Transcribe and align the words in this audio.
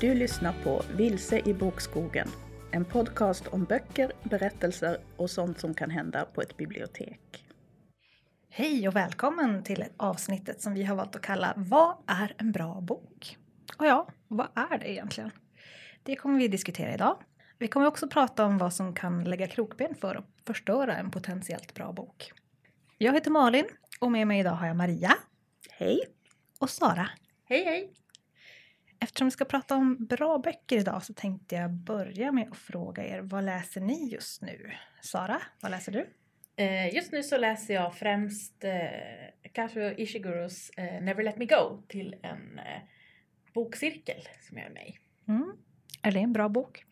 Du 0.00 0.14
lyssnar 0.14 0.52
på 0.64 0.82
Vilse 0.96 1.38
i 1.48 1.54
bokskogen. 1.54 2.28
En 2.72 2.84
podcast 2.84 3.46
om 3.46 3.64
böcker, 3.64 4.12
berättelser 4.22 4.98
och 5.16 5.30
sånt 5.30 5.60
som 5.60 5.74
kan 5.74 5.90
hända 5.90 6.24
på 6.24 6.42
ett 6.42 6.56
bibliotek. 6.56 7.44
Hej 8.50 8.88
och 8.88 8.96
välkommen 8.96 9.62
till 9.62 9.84
avsnittet 9.96 10.62
som 10.62 10.74
vi 10.74 10.84
har 10.84 10.96
valt 10.96 11.16
att 11.16 11.22
kalla 11.22 11.54
Vad 11.56 11.96
är 12.06 12.34
en 12.38 12.52
bra 12.52 12.80
bok? 12.80 13.36
Och 13.76 13.86
ja, 13.86 14.08
vad 14.28 14.48
är 14.54 14.78
det 14.78 14.90
egentligen? 14.90 15.30
Det 16.02 16.16
kommer 16.16 16.38
vi 16.38 16.48
diskutera 16.48 16.94
idag. 16.94 17.16
Vi 17.58 17.68
kommer 17.68 17.86
också 17.86 18.08
prata 18.08 18.44
om 18.44 18.58
vad 18.58 18.74
som 18.74 18.94
kan 18.94 19.24
lägga 19.24 19.46
krokben 19.46 19.94
för 19.94 20.14
att 20.14 20.26
förstöra 20.46 20.96
en 20.96 21.10
potentiellt 21.10 21.74
bra 21.74 21.92
bok. 21.92 22.32
Jag 22.98 23.12
heter 23.12 23.30
Malin 23.30 23.66
och 24.00 24.12
med 24.12 24.26
mig 24.26 24.40
idag 24.40 24.52
har 24.52 24.66
jag 24.66 24.76
Maria. 24.76 25.12
Hej! 25.70 26.00
Och 26.58 26.70
Sara. 26.70 27.10
Hej 27.44 27.64
hej! 27.64 27.99
Eftersom 29.02 29.26
vi 29.26 29.30
ska 29.30 29.44
prata 29.44 29.76
om 29.76 30.06
bra 30.06 30.38
böcker 30.38 30.78
idag 30.78 31.02
så 31.04 31.14
tänkte 31.14 31.54
jag 31.54 31.70
börja 31.70 32.32
med 32.32 32.48
att 32.50 32.58
fråga 32.58 33.04
er 33.04 33.20
vad 33.20 33.44
läser 33.44 33.80
ni 33.80 34.08
just 34.08 34.42
nu? 34.42 34.72
Sara, 35.02 35.42
vad 35.60 35.70
läser 35.70 35.92
du? 35.92 36.06
Eh, 36.56 36.94
just 36.94 37.12
nu 37.12 37.22
så 37.22 37.36
läser 37.36 37.74
jag 37.74 37.94
främst 37.94 38.64
eh, 38.64 39.50
Kazuo 39.52 39.94
Ishiguros 39.96 40.70
eh, 40.70 41.02
Never 41.02 41.22
Let 41.22 41.36
Me 41.36 41.44
Go 41.44 41.82
till 41.88 42.16
en 42.22 42.58
eh, 42.58 42.82
bokcirkel 43.54 44.28
som 44.48 44.58
jag 44.58 44.66
är 44.66 44.70
med 44.70 44.86
i. 44.88 44.98
Mm. 45.28 45.52
Är 46.02 46.12
det 46.12 46.18
en 46.18 46.32
bra 46.32 46.48
bok? 46.48 46.84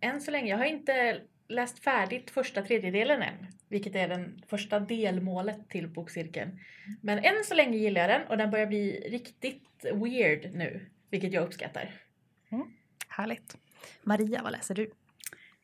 Än 0.00 0.20
så 0.20 0.30
länge, 0.30 0.50
jag 0.50 0.58
har 0.58 0.64
inte 0.64 1.20
läst 1.48 1.78
färdigt 1.78 2.30
första 2.30 2.62
tredjedelen 2.62 3.22
än, 3.22 3.46
vilket 3.68 3.94
är 3.94 4.08
den 4.08 4.42
första 4.46 4.80
delmålet 4.80 5.68
till 5.68 5.88
bokcirkeln. 5.88 6.58
Men 7.00 7.18
än 7.18 7.44
så 7.44 7.54
länge 7.54 7.78
gillar 7.78 8.00
jag 8.00 8.10
den 8.10 8.26
och 8.28 8.36
den 8.36 8.50
börjar 8.50 8.66
bli 8.66 9.08
riktigt 9.10 9.84
weird 9.94 10.50
nu, 10.54 10.90
vilket 11.10 11.32
jag 11.32 11.46
uppskattar. 11.46 11.94
Härligt. 13.08 13.56
Maria, 14.02 14.42
vad 14.42 14.52
läser 14.52 14.74
du? 14.74 14.90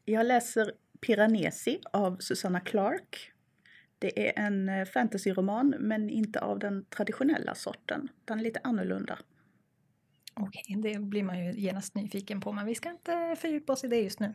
Jag 0.04 0.26
läser 0.26 0.72
Piranesi 1.00 1.80
av 1.92 2.16
Susanna 2.20 2.60
Clark. 2.60 3.30
Det 3.98 4.28
är 4.28 4.44
en 4.46 4.68
eh, 4.68 4.84
fantasyroman 4.84 5.74
men 5.78 6.10
inte 6.10 6.40
av 6.40 6.58
den 6.58 6.84
traditionella 6.84 7.54
sorten. 7.54 8.08
Den 8.24 8.38
är 8.38 8.42
lite 8.42 8.60
annorlunda. 8.64 9.18
Okej, 10.34 10.76
det 10.82 10.98
blir 11.00 11.22
man 11.22 11.44
ju 11.44 11.52
genast 11.60 11.94
nyfiken 11.94 12.40
på, 12.40 12.52
men 12.52 12.66
vi 12.66 12.74
ska 12.74 12.90
inte 12.90 13.36
fördjupa 13.38 13.72
oss 13.72 13.84
i 13.84 13.88
det 13.88 14.00
just 14.00 14.20
nu. 14.20 14.34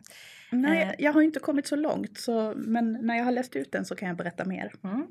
Nej, 0.52 0.82
Eh. 0.82 0.94
jag 0.98 1.12
har 1.12 1.22
inte 1.22 1.40
kommit 1.40 1.66
så 1.66 1.76
långt 1.76 2.18
så, 2.18 2.54
men 2.56 2.92
när 3.02 3.16
jag 3.16 3.24
har 3.24 3.32
läst 3.32 3.56
ut 3.56 3.72
den 3.72 3.84
så 3.84 3.94
kan 3.96 4.08
jag 4.08 4.16
berätta 4.16 4.44
mer. 4.44 4.72
Mm. 4.84 5.06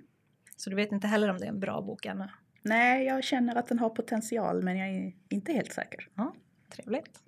Så 0.58 0.70
du 0.70 0.76
vet 0.76 0.92
inte 0.92 1.08
heller 1.08 1.30
om 1.30 1.38
det 1.38 1.46
är 1.46 1.50
en 1.50 1.60
bra 1.60 1.82
bok 1.82 2.06
ännu? 2.06 2.28
Nej, 2.62 3.06
jag 3.06 3.24
känner 3.24 3.56
att 3.56 3.68
den 3.68 3.80
har 3.80 3.90
potential 3.90 4.64
men 4.64 4.78
jag 4.78 4.90
är 4.90 5.14
inte 5.30 5.54
helt 5.54 5.74
säker. 5.74 6.08
Trevligt. 6.70 7.24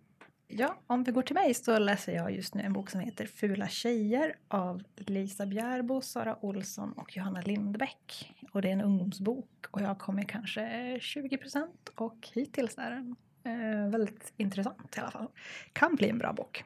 Ja, 0.48 0.76
om 0.88 1.04
vi 1.04 1.12
går 1.12 1.22
till 1.22 1.36
mig 1.36 1.54
så 1.54 1.80
läser 1.80 2.12
jag 2.16 2.32
just 2.32 2.56
nu 2.56 2.64
en 2.64 2.74
bok 2.74 2.90
som 2.90 3.00
heter 3.00 3.26
Fula 3.26 3.68
tjejer 3.68 4.36
av 4.48 4.84
Lisa 4.96 5.46
Bjärbo, 5.46 6.02
Sara 6.02 6.46
Olsson 6.46 6.92
och 6.94 7.18
Johanna 7.18 7.42
Lindbäck. 7.42 8.34
Och 8.52 8.62
det 8.62 8.68
är 8.68 8.74
en 8.74 8.82
ungdomsbok 8.82 9.66
och 9.72 9.82
jag 9.82 9.88
har 9.88 9.96
kommit 9.96 10.28
kanske 10.28 10.98
20 11.02 11.38
procent 11.38 11.90
och 11.96 12.28
hittills 12.34 12.78
är 12.78 12.92
den 12.92 13.16
eh, 13.44 13.90
väldigt 13.92 14.34
intressant 14.38 14.98
i 14.98 15.00
alla 15.00 15.12
fall. 15.12 15.28
Kan 15.74 15.96
bli 15.96 16.10
en 16.10 16.18
bra 16.18 16.34
bok, 16.34 16.64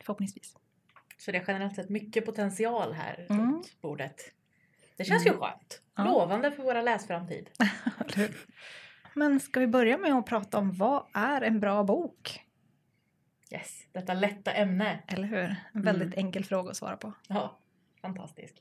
förhoppningsvis. 0.00 0.56
Så 1.18 1.32
det 1.32 1.38
är 1.38 1.44
generellt 1.46 1.74
sett 1.76 1.88
mycket 1.88 2.26
potential 2.26 2.92
här 2.92 3.26
Mm. 3.30 3.42
runt 3.42 3.80
bordet. 3.80 4.20
Det 5.00 5.04
känns 5.04 5.26
ju 5.26 5.32
skönt. 5.32 5.82
Ja. 5.96 6.04
Lovande 6.04 6.50
för 6.52 6.62
våra 6.62 6.82
läsframtid. 6.82 7.50
Men 9.14 9.40
ska 9.40 9.60
vi 9.60 9.66
börja 9.66 9.98
med 9.98 10.12
att 10.12 10.26
prata 10.26 10.58
om 10.58 10.72
vad 10.72 11.06
är 11.12 11.42
en 11.42 11.60
bra 11.60 11.84
bok? 11.84 12.40
Yes, 13.52 13.86
detta 13.92 14.14
lätta 14.14 14.52
ämne. 14.52 15.02
Eller 15.06 15.28
hur? 15.28 15.38
En 15.38 15.56
Mm. 15.74 15.84
väldigt 15.84 16.14
enkel 16.14 16.44
fråga 16.44 16.70
att 16.70 16.76
svara 16.76 16.96
på. 16.96 17.12
Ja, 17.28 17.58
fantastisk. 18.00 18.54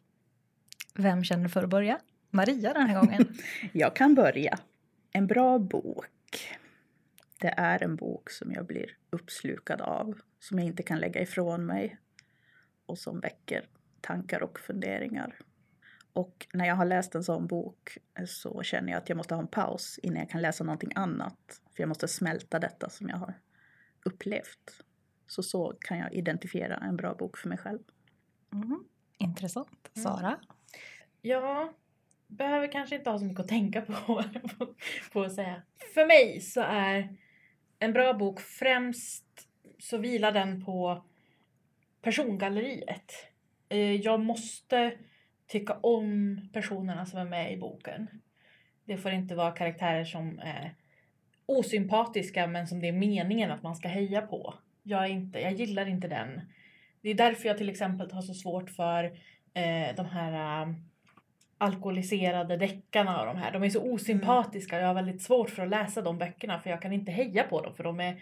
Vem 0.95 1.23
känner 1.23 1.47
för 1.49 1.63
att 1.63 1.69
börja? 1.69 1.99
Maria 2.29 2.73
den 2.73 2.87
här 2.87 2.99
gången. 3.01 3.37
Jag 3.73 3.95
kan 3.95 4.15
börja. 4.15 4.59
En 5.11 5.27
bra 5.27 5.59
bok. 5.59 6.07
Det 7.39 7.53
är 7.57 7.83
en 7.83 7.95
bok 7.95 8.29
som 8.29 8.51
jag 8.51 8.65
blir 8.65 8.97
uppslukad 9.09 9.81
av, 9.81 10.19
som 10.39 10.59
jag 10.59 10.67
inte 10.67 10.83
kan 10.83 10.99
lägga 10.99 11.21
ifrån 11.21 11.65
mig 11.65 11.97
och 12.85 12.97
som 12.97 13.19
väcker 13.19 13.65
tankar 14.01 14.43
och 14.43 14.59
funderingar. 14.59 15.35
Och 16.13 16.47
när 16.53 16.65
jag 16.65 16.75
har 16.75 16.85
läst 16.85 17.15
en 17.15 17.23
sån 17.23 17.47
bok 17.47 17.97
så 18.27 18.63
känner 18.63 18.91
jag 18.91 18.97
att 18.97 19.09
jag 19.09 19.15
måste 19.15 19.35
ha 19.35 19.41
en 19.41 19.47
paus 19.47 19.99
innan 20.03 20.19
jag 20.19 20.29
kan 20.29 20.41
läsa 20.41 20.63
någonting 20.63 20.91
annat. 20.95 21.61
För 21.75 21.83
jag 21.83 21.87
måste 21.87 22.07
smälta 22.07 22.59
detta 22.59 22.89
som 22.89 23.09
jag 23.09 23.17
har 23.17 23.33
upplevt. 24.05 24.83
Så 25.27 25.43
så 25.43 25.73
kan 25.81 25.97
jag 25.97 26.13
identifiera 26.13 26.75
en 26.77 26.95
bra 26.95 27.13
bok 27.13 27.37
för 27.37 27.49
mig 27.49 27.57
själv. 27.57 27.79
Mm. 28.53 28.83
Intressant. 29.17 29.91
Mm. 29.95 30.03
Sara? 30.03 30.39
Ja, 31.21 31.73
behöver 32.27 32.71
kanske 32.71 32.95
inte 32.95 33.09
ha 33.09 33.19
så 33.19 33.25
mycket 33.25 33.39
att 33.39 33.47
tänka 33.47 33.81
på, 33.81 34.23
på 35.13 35.21
att 35.21 35.35
säga. 35.35 35.61
För 35.93 36.05
mig 36.05 36.41
så 36.41 36.61
är 36.61 37.17
en 37.79 37.93
bra 37.93 38.13
bok 38.13 38.39
främst 38.39 39.25
så 39.79 39.97
vilar 39.97 40.31
den 40.31 40.65
på 40.65 41.05
persongalleriet. 42.01 43.11
Eh, 43.69 43.95
Jag 43.95 44.19
måste 44.19 44.97
tycka 45.49 45.73
om 45.73 46.39
personerna 46.53 47.05
som 47.05 47.19
är 47.19 47.25
med 47.25 47.53
i 47.53 47.57
boken. 47.57 48.07
Det 48.85 48.97
får 48.97 49.11
inte 49.11 49.35
vara 49.35 49.51
karaktärer 49.51 50.05
som 50.05 50.39
är 50.39 50.75
osympatiska 51.45 52.47
men 52.47 52.67
som 52.67 52.79
det 52.79 52.87
är 52.87 52.93
meningen 52.93 53.51
att 53.51 53.63
man 53.63 53.75
ska 53.75 53.87
heja 53.87 54.21
på. 54.21 54.53
Jag, 54.83 55.09
inte, 55.09 55.39
jag 55.39 55.53
gillar 55.53 55.85
inte 55.85 56.07
den. 56.07 56.41
Det 57.01 57.09
är 57.09 57.15
därför 57.15 57.47
jag 57.47 57.57
till 57.57 57.69
exempel 57.69 58.11
har 58.11 58.21
så 58.21 58.33
svårt 58.33 58.69
för 58.69 59.03
eh, 59.53 59.95
de 59.95 60.05
här 60.05 60.63
eh, 60.63 60.73
alkoholiserade 61.57 62.57
deckarna 62.57 63.19
och 63.19 63.25
de 63.25 63.37
här. 63.37 63.51
De 63.51 63.63
är 63.63 63.69
så 63.69 63.91
osympatiska 63.91 64.75
och 64.75 64.81
jag 64.81 64.87
har 64.87 64.93
väldigt 64.93 65.21
svårt 65.21 65.49
för 65.49 65.63
att 65.63 65.69
läsa 65.69 66.01
de 66.01 66.17
böckerna 66.17 66.59
för 66.59 66.69
jag 66.69 66.81
kan 66.81 66.93
inte 66.93 67.11
heja 67.11 67.43
på 67.43 67.61
dem 67.61 67.75
för 67.75 67.83
de 67.83 67.99
är 67.99 68.21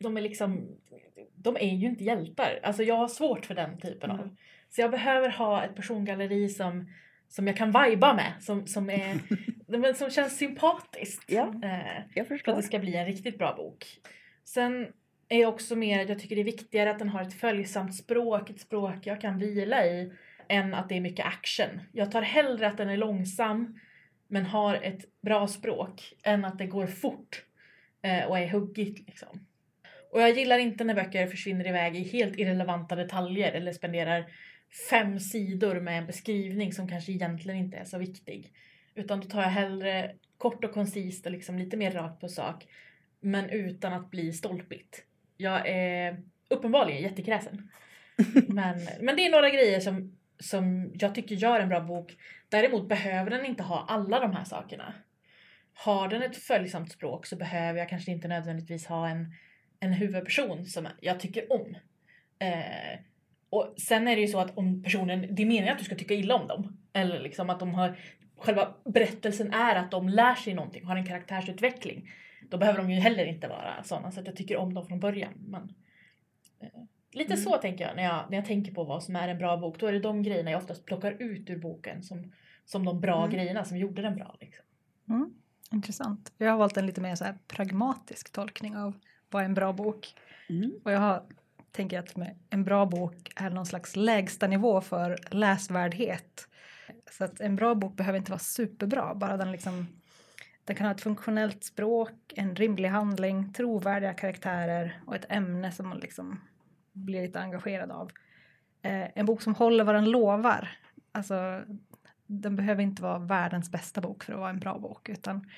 de 0.00 0.16
är 0.16 0.20
liksom, 0.20 0.68
de 1.34 1.56
är 1.56 1.74
ju 1.74 1.86
inte 1.86 2.04
hjältar. 2.04 2.60
Alltså 2.62 2.82
jag 2.82 2.96
har 2.96 3.08
svårt 3.08 3.46
för 3.46 3.54
den 3.54 3.78
typen 3.78 4.10
av. 4.10 4.36
Så 4.74 4.80
jag 4.80 4.90
behöver 4.90 5.28
ha 5.28 5.64
ett 5.64 5.74
persongalleri 5.74 6.48
som, 6.48 6.88
som 7.28 7.46
jag 7.46 7.56
kan 7.56 7.70
vajba 7.70 8.14
med, 8.14 8.32
som, 8.40 8.66
som, 8.66 8.90
är, 8.90 9.92
som 9.94 10.10
känns 10.10 10.38
sympatiskt. 10.38 11.24
Ja. 11.30 11.54
Eh, 11.64 12.02
Jag 12.14 12.14
för 12.14 12.20
att 12.20 12.28
förstår. 12.28 12.56
det 12.56 12.62
ska 12.62 12.78
bli 12.78 12.96
en 12.96 13.06
riktigt 13.06 13.38
bra 13.38 13.54
bok. 13.56 13.86
Sen 14.44 14.86
är 15.28 15.40
jag 15.40 15.54
också 15.54 15.76
mer, 15.76 16.08
jag 16.08 16.18
tycker 16.18 16.36
det 16.36 16.42
är 16.42 16.44
viktigare 16.44 16.90
att 16.90 16.98
den 16.98 17.08
har 17.08 17.22
ett 17.22 17.34
följsamt 17.34 17.94
språk, 17.94 18.50
ett 18.50 18.60
språk 18.60 18.96
jag 19.02 19.20
kan 19.20 19.38
vila 19.38 19.86
i, 19.86 20.12
än 20.48 20.74
att 20.74 20.88
det 20.88 20.96
är 20.96 21.00
mycket 21.00 21.26
action. 21.26 21.80
Jag 21.92 22.10
tar 22.12 22.22
hellre 22.22 22.66
att 22.66 22.76
den 22.76 22.90
är 22.90 22.96
långsam 22.96 23.78
men 24.28 24.46
har 24.46 24.74
ett 24.74 25.20
bra 25.22 25.46
språk 25.46 26.14
än 26.24 26.44
att 26.44 26.58
det 26.58 26.66
går 26.66 26.86
fort 26.86 27.44
eh, 28.02 28.24
och 28.24 28.38
är 28.38 28.48
huggigt 28.48 29.06
liksom. 29.06 29.46
Och 30.12 30.20
jag 30.20 30.30
gillar 30.30 30.58
inte 30.58 30.84
när 30.84 30.94
böcker 30.94 31.26
försvinner 31.26 31.68
iväg 31.68 31.96
i 31.96 32.02
helt 32.02 32.38
irrelevanta 32.38 32.96
detaljer 32.96 33.52
eller 33.52 33.72
spenderar 33.72 34.26
fem 34.90 35.20
sidor 35.20 35.80
med 35.80 35.98
en 35.98 36.06
beskrivning 36.06 36.72
som 36.72 36.88
kanske 36.88 37.12
egentligen 37.12 37.58
inte 37.58 37.76
är 37.76 37.84
så 37.84 37.98
viktig. 37.98 38.52
Utan 38.94 39.20
då 39.20 39.28
tar 39.28 39.42
jag 39.42 39.48
hellre 39.48 40.14
kort 40.38 40.64
och 40.64 40.72
koncist 40.72 41.26
och 41.26 41.32
liksom 41.32 41.58
lite 41.58 41.76
mer 41.76 41.90
rakt 41.90 42.20
på 42.20 42.28
sak. 42.28 42.66
Men 43.20 43.50
utan 43.50 43.92
att 43.92 44.10
bli 44.10 44.32
stolpigt. 44.32 45.04
Jag 45.36 45.68
är 45.68 46.22
uppenbarligen 46.48 47.02
jättekräsen. 47.02 47.70
men, 48.48 48.80
men 49.00 49.16
det 49.16 49.26
är 49.26 49.30
några 49.30 49.50
grejer 49.50 49.80
som, 49.80 50.16
som 50.38 50.92
jag 50.94 51.14
tycker 51.14 51.34
gör 51.34 51.60
en 51.60 51.68
bra 51.68 51.80
bok. 51.80 52.16
Däremot 52.48 52.88
behöver 52.88 53.30
den 53.30 53.44
inte 53.44 53.62
ha 53.62 53.86
alla 53.88 54.20
de 54.20 54.32
här 54.32 54.44
sakerna. 54.44 54.94
Har 55.74 56.08
den 56.08 56.22
ett 56.22 56.36
följsamt 56.36 56.92
språk 56.92 57.26
så 57.26 57.36
behöver 57.36 57.78
jag 57.78 57.88
kanske 57.88 58.10
inte 58.10 58.28
nödvändigtvis 58.28 58.86
ha 58.86 59.08
en, 59.08 59.34
en 59.80 59.92
huvudperson 59.92 60.66
som 60.66 60.88
jag 61.00 61.20
tycker 61.20 61.52
om. 61.52 61.76
Eh, 62.38 62.98
och 63.52 63.74
sen 63.76 64.08
är 64.08 64.16
det 64.16 64.22
ju 64.22 64.28
så 64.28 64.38
att 64.38 64.58
om 64.58 64.82
personen, 64.82 65.34
det 65.34 65.42
är 65.42 65.46
meningen 65.46 65.72
att 65.72 65.78
du 65.78 65.84
ska 65.84 65.94
tycka 65.94 66.14
illa 66.14 66.34
om 66.34 66.48
dem. 66.48 66.76
Eller 66.92 67.20
liksom 67.20 67.50
att 67.50 67.60
de 67.60 67.74
har, 67.74 67.96
själva 68.36 68.74
berättelsen 68.84 69.52
är 69.52 69.76
att 69.76 69.90
de 69.90 70.08
lär 70.08 70.34
sig 70.34 70.54
någonting, 70.54 70.84
har 70.84 70.96
en 70.96 71.06
karaktärsutveckling. 71.06 72.10
Då 72.50 72.58
behöver 72.58 72.78
de 72.78 72.90
ju 72.90 73.00
heller 73.00 73.24
inte 73.26 73.48
vara 73.48 73.82
sådana 73.84 74.12
så 74.12 74.20
att 74.20 74.26
jag 74.26 74.36
tycker 74.36 74.56
om 74.56 74.74
dem 74.74 74.86
från 74.86 75.00
början. 75.00 75.32
Men, 75.38 75.74
eh, 76.60 76.68
lite 77.12 77.32
Mm. 77.32 77.44
så 77.44 77.56
tänker 77.56 77.86
jag 77.86 77.96
när, 77.96 78.02
jag 78.02 78.24
när 78.30 78.36
jag 78.38 78.46
tänker 78.46 78.72
på 78.72 78.84
vad 78.84 79.02
som 79.02 79.16
är 79.16 79.28
en 79.28 79.38
bra 79.38 79.56
bok. 79.56 79.80
Då 79.80 79.86
är 79.86 79.92
det 79.92 80.00
de 80.00 80.22
grejerna 80.22 80.50
jag 80.50 80.58
oftast 80.62 80.84
plockar 80.84 81.16
ut 81.22 81.50
ur 81.50 81.58
boken 81.58 82.02
som, 82.02 82.32
som 82.64 82.84
de 82.84 83.00
bra 83.00 83.18
Mm. 83.18 83.30
grejerna 83.30 83.64
som 83.64 83.76
gjorde 83.78 84.02
den 84.02 84.14
bra. 84.16 84.36
Liksom. 84.40 84.64
Mm. 85.08 85.34
Intressant. 85.72 86.32
Jag 86.38 86.50
har 86.50 86.58
valt 86.58 86.76
en 86.76 86.86
lite 86.86 87.00
mer 87.00 87.14
så 87.14 87.24
här 87.24 87.38
pragmatisk 87.48 88.32
tolkning 88.32 88.76
av 88.76 88.92
vad 89.30 89.42
är 89.42 89.46
en 89.46 89.54
bra 89.54 89.72
bok. 89.72 90.14
Mm. 90.48 90.72
Och 90.84 90.92
jag 90.92 90.98
har, 91.00 91.22
tänker 91.72 91.98
att 91.98 92.14
en 92.50 92.64
bra 92.64 92.86
bok 92.86 93.32
är 93.36 93.50
någon 93.50 93.66
slags 93.66 93.96
lägsta 93.96 94.46
nivå 94.46 94.80
för 94.80 95.18
läsvärdhet. 95.30 96.48
Så 97.10 97.24
att 97.24 97.40
en 97.40 97.56
bra 97.56 97.74
bok 97.74 97.96
behöver 97.96 98.18
inte 98.18 98.30
vara 98.30 98.38
superbra, 98.38 99.14
bara 99.14 99.36
den 99.36 99.52
liksom 99.52 99.86
Den 100.64 100.76
kan 100.76 100.86
ha 100.86 100.94
ett 100.94 101.00
funktionellt 101.00 101.64
språk, 101.64 102.12
en 102.36 102.56
rimlig 102.56 102.88
handling, 102.88 103.52
trovärdiga 103.52 104.14
karaktärer 104.14 105.00
och 105.06 105.16
ett 105.16 105.26
ämne 105.32 105.72
som 105.72 105.88
man 105.88 105.98
liksom 105.98 106.40
blir 106.92 107.22
lite 107.22 107.40
engagerad 107.40 107.90
av. 107.90 108.10
Eh, 108.82 109.08
en 109.14 109.26
bok 109.26 109.42
som 109.42 109.54
håller 109.54 109.84
vad 109.84 109.94
den 109.94 110.10
lovar. 110.10 110.68
Alltså, 111.12 111.62
den 112.26 112.56
behöver 112.56 112.82
inte 112.82 113.02
vara 113.02 113.18
världens 113.18 113.70
bästa 113.70 114.00
bok 114.00 114.24
för 114.24 114.32
att 114.32 114.38
vara 114.38 114.50
en 114.50 114.60
bra 114.60 114.78
bok 114.78 115.08
utan 115.08 115.50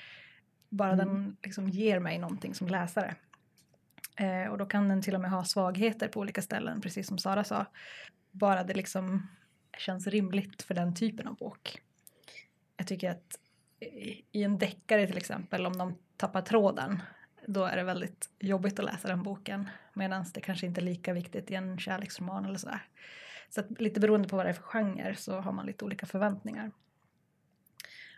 bara 0.69 0.91
Mm. 0.93 1.05
den 1.07 1.37
liksom 1.43 1.69
ger 1.69 1.99
mig 1.99 2.17
någonting 2.19 2.53
som 2.53 2.67
läsare. 2.67 3.15
Eh, 4.15 4.51
och 4.51 4.57
då 4.57 4.65
kan 4.65 4.89
den 4.89 5.01
till 5.01 5.15
och 5.15 5.21
med 5.21 5.31
ha 5.31 5.43
svagheter 5.43 6.07
på 6.07 6.19
olika 6.19 6.41
ställen, 6.41 6.81
precis 6.81 7.07
som 7.07 7.17
Sara 7.17 7.43
sa. 7.43 7.65
Bara 8.31 8.63
det 8.63 8.73
liksom 8.73 9.27
känns 9.77 10.07
rimligt 10.07 10.61
för 10.61 10.73
den 10.73 10.95
typen 10.95 11.27
av 11.27 11.35
bok. 11.35 11.81
Jag 12.77 12.87
tycker 12.87 13.09
att 13.11 13.39
i- 13.79 14.25
i 14.31 14.43
en 14.43 14.57
deckare 14.57 15.07
till 15.07 15.17
exempel, 15.17 15.65
om 15.65 15.77
de 15.77 15.97
tappar 16.17 16.41
tråden, 16.41 17.01
då 17.47 17.63
är 17.63 17.75
det 17.77 17.83
väldigt 17.83 18.29
jobbigt 18.39 18.79
att 18.79 18.85
läsa 18.85 19.07
den 19.07 19.23
boken. 19.23 19.69
Medan 19.93 20.25
det 20.33 20.41
kanske 20.41 20.65
inte 20.65 20.81
är 20.81 20.85
lika 20.85 21.13
viktigt 21.13 21.51
i 21.51 21.55
en 21.55 21.79
kärleksroman 21.79 22.45
eller 22.45 22.57
sådär. 22.57 22.87
Så 23.49 23.59
att 23.61 23.81
lite 23.81 23.99
beroende 23.99 24.27
på 24.29 24.35
vad 24.35 24.45
det 24.45 24.49
är 24.49 24.53
för 24.53 24.63
genre 24.63 25.15
så 25.15 25.39
har 25.39 25.51
man 25.51 25.65
lite 25.65 25.85
olika 25.85 26.05
förväntningar. 26.05 26.71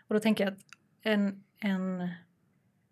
Och 0.08 0.14
då 0.14 0.20
tänker 0.20 0.44
jag 0.44 0.52
att 0.52 0.60
en, 1.02 1.44
en 1.58 2.08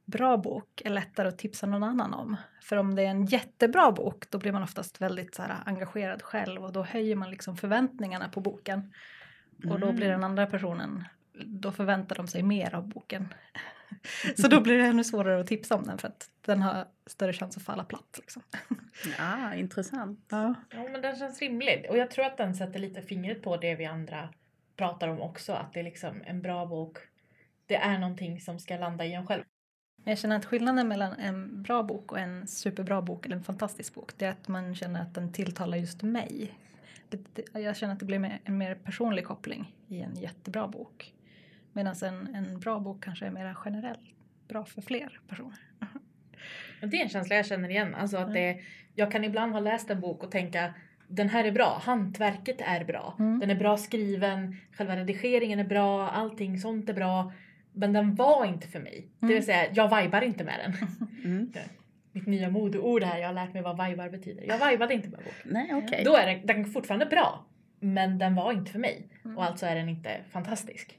bra 0.06 0.36
bok 0.36 0.82
är 0.84 0.90
lättare 0.90 1.28
att 1.28 1.38
tipsa 1.38 1.66
någon 1.66 1.82
annan 1.82 2.14
om. 2.14 2.36
För 2.62 2.76
om 2.76 2.94
det 2.94 3.02
är 3.02 3.10
en 3.10 3.26
jättebra 3.26 3.92
bok 3.92 4.30
då 4.30 4.38
blir 4.38 4.52
man 4.52 4.62
oftast 4.62 5.00
väldigt 5.00 5.34
så 5.34 5.42
här, 5.42 5.56
engagerad 5.66 6.22
själv 6.22 6.64
och 6.64 6.72
då 6.72 6.82
höjer 6.82 7.16
man 7.16 7.30
liksom 7.30 7.56
förväntningarna 7.56 8.28
på 8.28 8.40
boken. 8.40 8.92
Och 9.70 9.80
då 9.80 9.92
blir 9.92 10.08
den 10.08 10.24
andra 10.24 10.46
personen, 10.46 11.04
då 11.44 11.72
förväntar 11.72 12.16
de 12.16 12.28
sig 12.28 12.42
mer 12.42 12.74
av 12.74 12.88
boken. 12.88 13.34
Så 14.36 14.48
då 14.48 14.60
blir 14.60 14.78
det 14.78 14.86
ännu 14.86 15.04
svårare 15.04 15.40
att 15.40 15.46
tipsa 15.46 15.74
om 15.74 15.84
den 15.84 15.98
för 15.98 16.08
att 16.08 16.30
den 16.40 16.62
har 16.62 16.86
större 17.06 17.32
chans 17.32 17.56
att 17.56 17.62
falla 17.62 17.84
platt. 17.84 18.18
Liksom. 18.18 18.42
Ja, 19.18 19.54
intressant. 19.54 20.26
Ja. 20.30 20.54
Ja 20.70 20.88
men 20.92 21.02
den 21.02 21.16
känns 21.16 21.40
rimlig 21.40 21.86
och 21.90 21.96
jag 21.98 22.10
tror 22.10 22.24
att 22.24 22.36
den 22.36 22.54
sätter 22.54 22.78
lite 22.78 23.02
fingret 23.02 23.42
på 23.42 23.56
det 23.56 23.74
vi 23.74 23.84
andra 23.84 24.28
pratar 24.76 25.08
om 25.08 25.20
också. 25.20 25.52
Att 25.52 25.72
det 25.72 25.80
är 25.80 25.84
liksom 25.84 26.22
en 26.26 26.42
bra 26.42 26.66
bok. 26.66 26.98
Det 27.66 27.76
är 27.76 27.98
någonting 27.98 28.40
som 28.40 28.58
ska 28.58 28.76
landa 28.76 29.04
i 29.04 29.14
en 29.14 29.26
själv. 29.26 29.44
Men 30.06 30.12
jag 30.12 30.18
känner 30.18 30.36
att 30.36 30.44
skillnaden 30.44 30.88
mellan 30.88 31.12
en 31.12 31.62
bra 31.62 31.82
bok 31.82 32.12
och 32.12 32.18
en 32.18 32.46
superbra 32.46 33.02
bok 33.02 33.26
eller 33.26 33.36
en 33.36 33.42
fantastisk 33.42 33.94
bok 33.94 34.12
det 34.18 34.24
är 34.24 34.30
att 34.30 34.48
man 34.48 34.74
känner 34.74 35.02
att 35.02 35.14
den 35.14 35.32
tilltalar 35.32 35.78
just 35.78 36.02
mig. 36.02 36.52
Det, 37.08 37.20
det, 37.34 37.60
jag 37.60 37.76
känner 37.76 37.92
att 37.92 38.00
det 38.00 38.06
blir 38.06 38.38
en 38.44 38.58
mer 38.58 38.74
personlig 38.74 39.24
koppling 39.24 39.74
i 39.88 40.00
en 40.00 40.14
jättebra 40.14 40.68
bok. 40.68 41.14
Medan 41.72 41.94
en, 42.02 42.34
en 42.34 42.60
bra 42.60 42.80
bok 42.80 43.04
kanske 43.04 43.26
är 43.26 43.30
mer 43.30 43.54
generell, 43.54 43.98
bra 44.48 44.64
för 44.64 44.82
fler 44.82 45.20
personer. 45.28 45.58
Det 46.80 46.96
är 46.96 47.02
en 47.02 47.08
känsla 47.08 47.36
jag 47.36 47.46
känner 47.46 47.68
igen. 47.68 47.94
Alltså 47.94 48.16
att 48.16 48.32
det, 48.32 48.60
jag 48.94 49.12
kan 49.12 49.24
ibland 49.24 49.52
ha 49.52 49.60
läst 49.60 49.90
en 49.90 50.00
bok 50.00 50.24
och 50.24 50.30
tänka 50.30 50.74
den 51.08 51.28
här 51.28 51.44
är 51.44 51.52
bra, 51.52 51.80
hantverket 51.84 52.60
är 52.60 52.84
bra, 52.84 53.16
Mm. 53.18 53.38
den 53.38 53.50
är 53.50 53.54
bra 53.54 53.76
skriven, 53.76 54.56
själva 54.72 54.96
redigeringen 54.96 55.58
är 55.58 55.64
bra, 55.64 56.10
allting 56.10 56.58
sånt 56.58 56.88
är 56.88 56.94
bra. 56.94 57.32
Men 57.78 57.92
den 57.92 58.14
var 58.14 58.44
inte 58.44 58.68
för 58.68 58.80
mig. 58.80 59.08
Det 59.20 59.26
Mm. 59.26 59.34
vill 59.34 59.44
säga, 59.44 59.72
jag 59.74 60.02
vibar 60.02 60.22
inte 60.22 60.44
med 60.44 60.54
den. 60.64 60.88
Mm. 61.24 61.52
Mitt 62.12 62.26
nya 62.26 62.50
modeord 62.50 63.02
här, 63.02 63.18
jag 63.18 63.26
har 63.26 63.34
lärt 63.34 63.52
mig 63.52 63.62
vad 63.62 63.88
vibar 63.88 64.08
betyder. 64.08 64.44
Jag 64.44 64.70
vibade 64.70 64.94
inte 64.94 65.08
med 65.08 65.18
boken. 65.18 65.32
Nej, 65.52 65.70
okej. 65.74 66.02
Då 66.04 66.16
är 66.16 66.26
den, 66.26 66.46
den 66.46 66.60
är 66.60 66.64
fortfarande 66.64 67.06
bra, 67.06 67.44
men 67.80 68.18
den 68.18 68.34
var 68.34 68.52
inte 68.52 68.70
för 68.72 68.78
mig. 68.78 69.08
Mm. 69.24 69.38
Och 69.38 69.44
alltså 69.44 69.66
är 69.66 69.74
den 69.76 69.88
inte 69.88 70.20
fantastisk. 70.30 70.98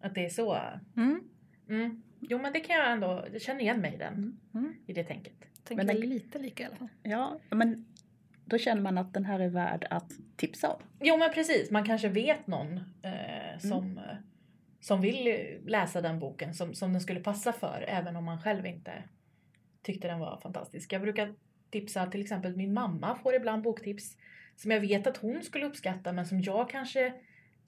Att 0.00 0.14
det 0.14 0.24
är 0.24 0.28
så. 0.28 0.58
Mm. 0.96 1.20
Mm. 1.68 2.02
Jo 2.20 2.38
men 2.38 2.52
det 2.52 2.60
kan 2.60 2.76
jag 2.76 2.92
ändå, 2.92 3.24
jag 3.32 3.42
känner 3.42 3.60
igen 3.60 3.80
mig 3.80 3.94
i 3.94 3.96
den, 3.96 4.12
Mm. 4.14 4.36
Mm. 4.54 4.74
i 4.86 4.92
det 4.92 5.04
tänket. 5.04 5.32
Tänker 5.64 5.84
Men 5.84 5.86
den- 5.96 6.08
lite 6.08 6.38
lika 6.38 6.62
i 6.62 6.66
alla 6.66 6.76
fall. 6.76 6.88
Ja, 7.02 7.38
men 7.50 7.86
då 8.44 8.58
känner 8.58 8.82
man 8.82 8.98
att 8.98 9.14
den 9.14 9.24
här 9.24 9.40
är 9.40 9.48
värd 9.48 9.86
att 9.90 10.12
tipsa 10.36 10.68
om. 10.68 10.80
Jo 11.00 11.16
men 11.16 11.32
precis, 11.32 11.70
man 11.70 11.84
kanske 11.84 12.08
vet 12.08 12.46
någon 12.46 12.76
eh, 13.02 13.58
som, 13.58 13.98
eh, 13.98 14.04
som 14.80 15.00
vill 15.00 15.36
läsa 15.66 16.00
den 16.00 16.18
boken 16.18 16.54
som, 16.54 16.74
som 16.74 16.92
den 16.92 17.00
skulle 17.00 17.20
passa 17.20 17.52
för 17.52 17.84
även 17.88 18.16
om 18.16 18.24
man 18.24 18.42
själv 18.42 18.66
inte 18.66 18.92
tyckte 19.82 20.08
den 20.08 20.18
var 20.18 20.40
fantastisk. 20.42 20.92
Jag 20.92 21.02
brukar 21.02 21.34
tipsa 21.70 22.06
till 22.06 22.20
exempel 22.20 22.56
min 22.56 22.72
mamma 22.72 23.18
får 23.22 23.34
ibland 23.34 23.62
boktips 23.62 24.16
som 24.56 24.70
jag 24.70 24.80
vet 24.80 25.06
att 25.06 25.16
hon 25.16 25.42
skulle 25.42 25.66
uppskatta 25.66 26.12
men 26.12 26.26
som 26.26 26.40
jag 26.40 26.70
kanske 26.70 27.14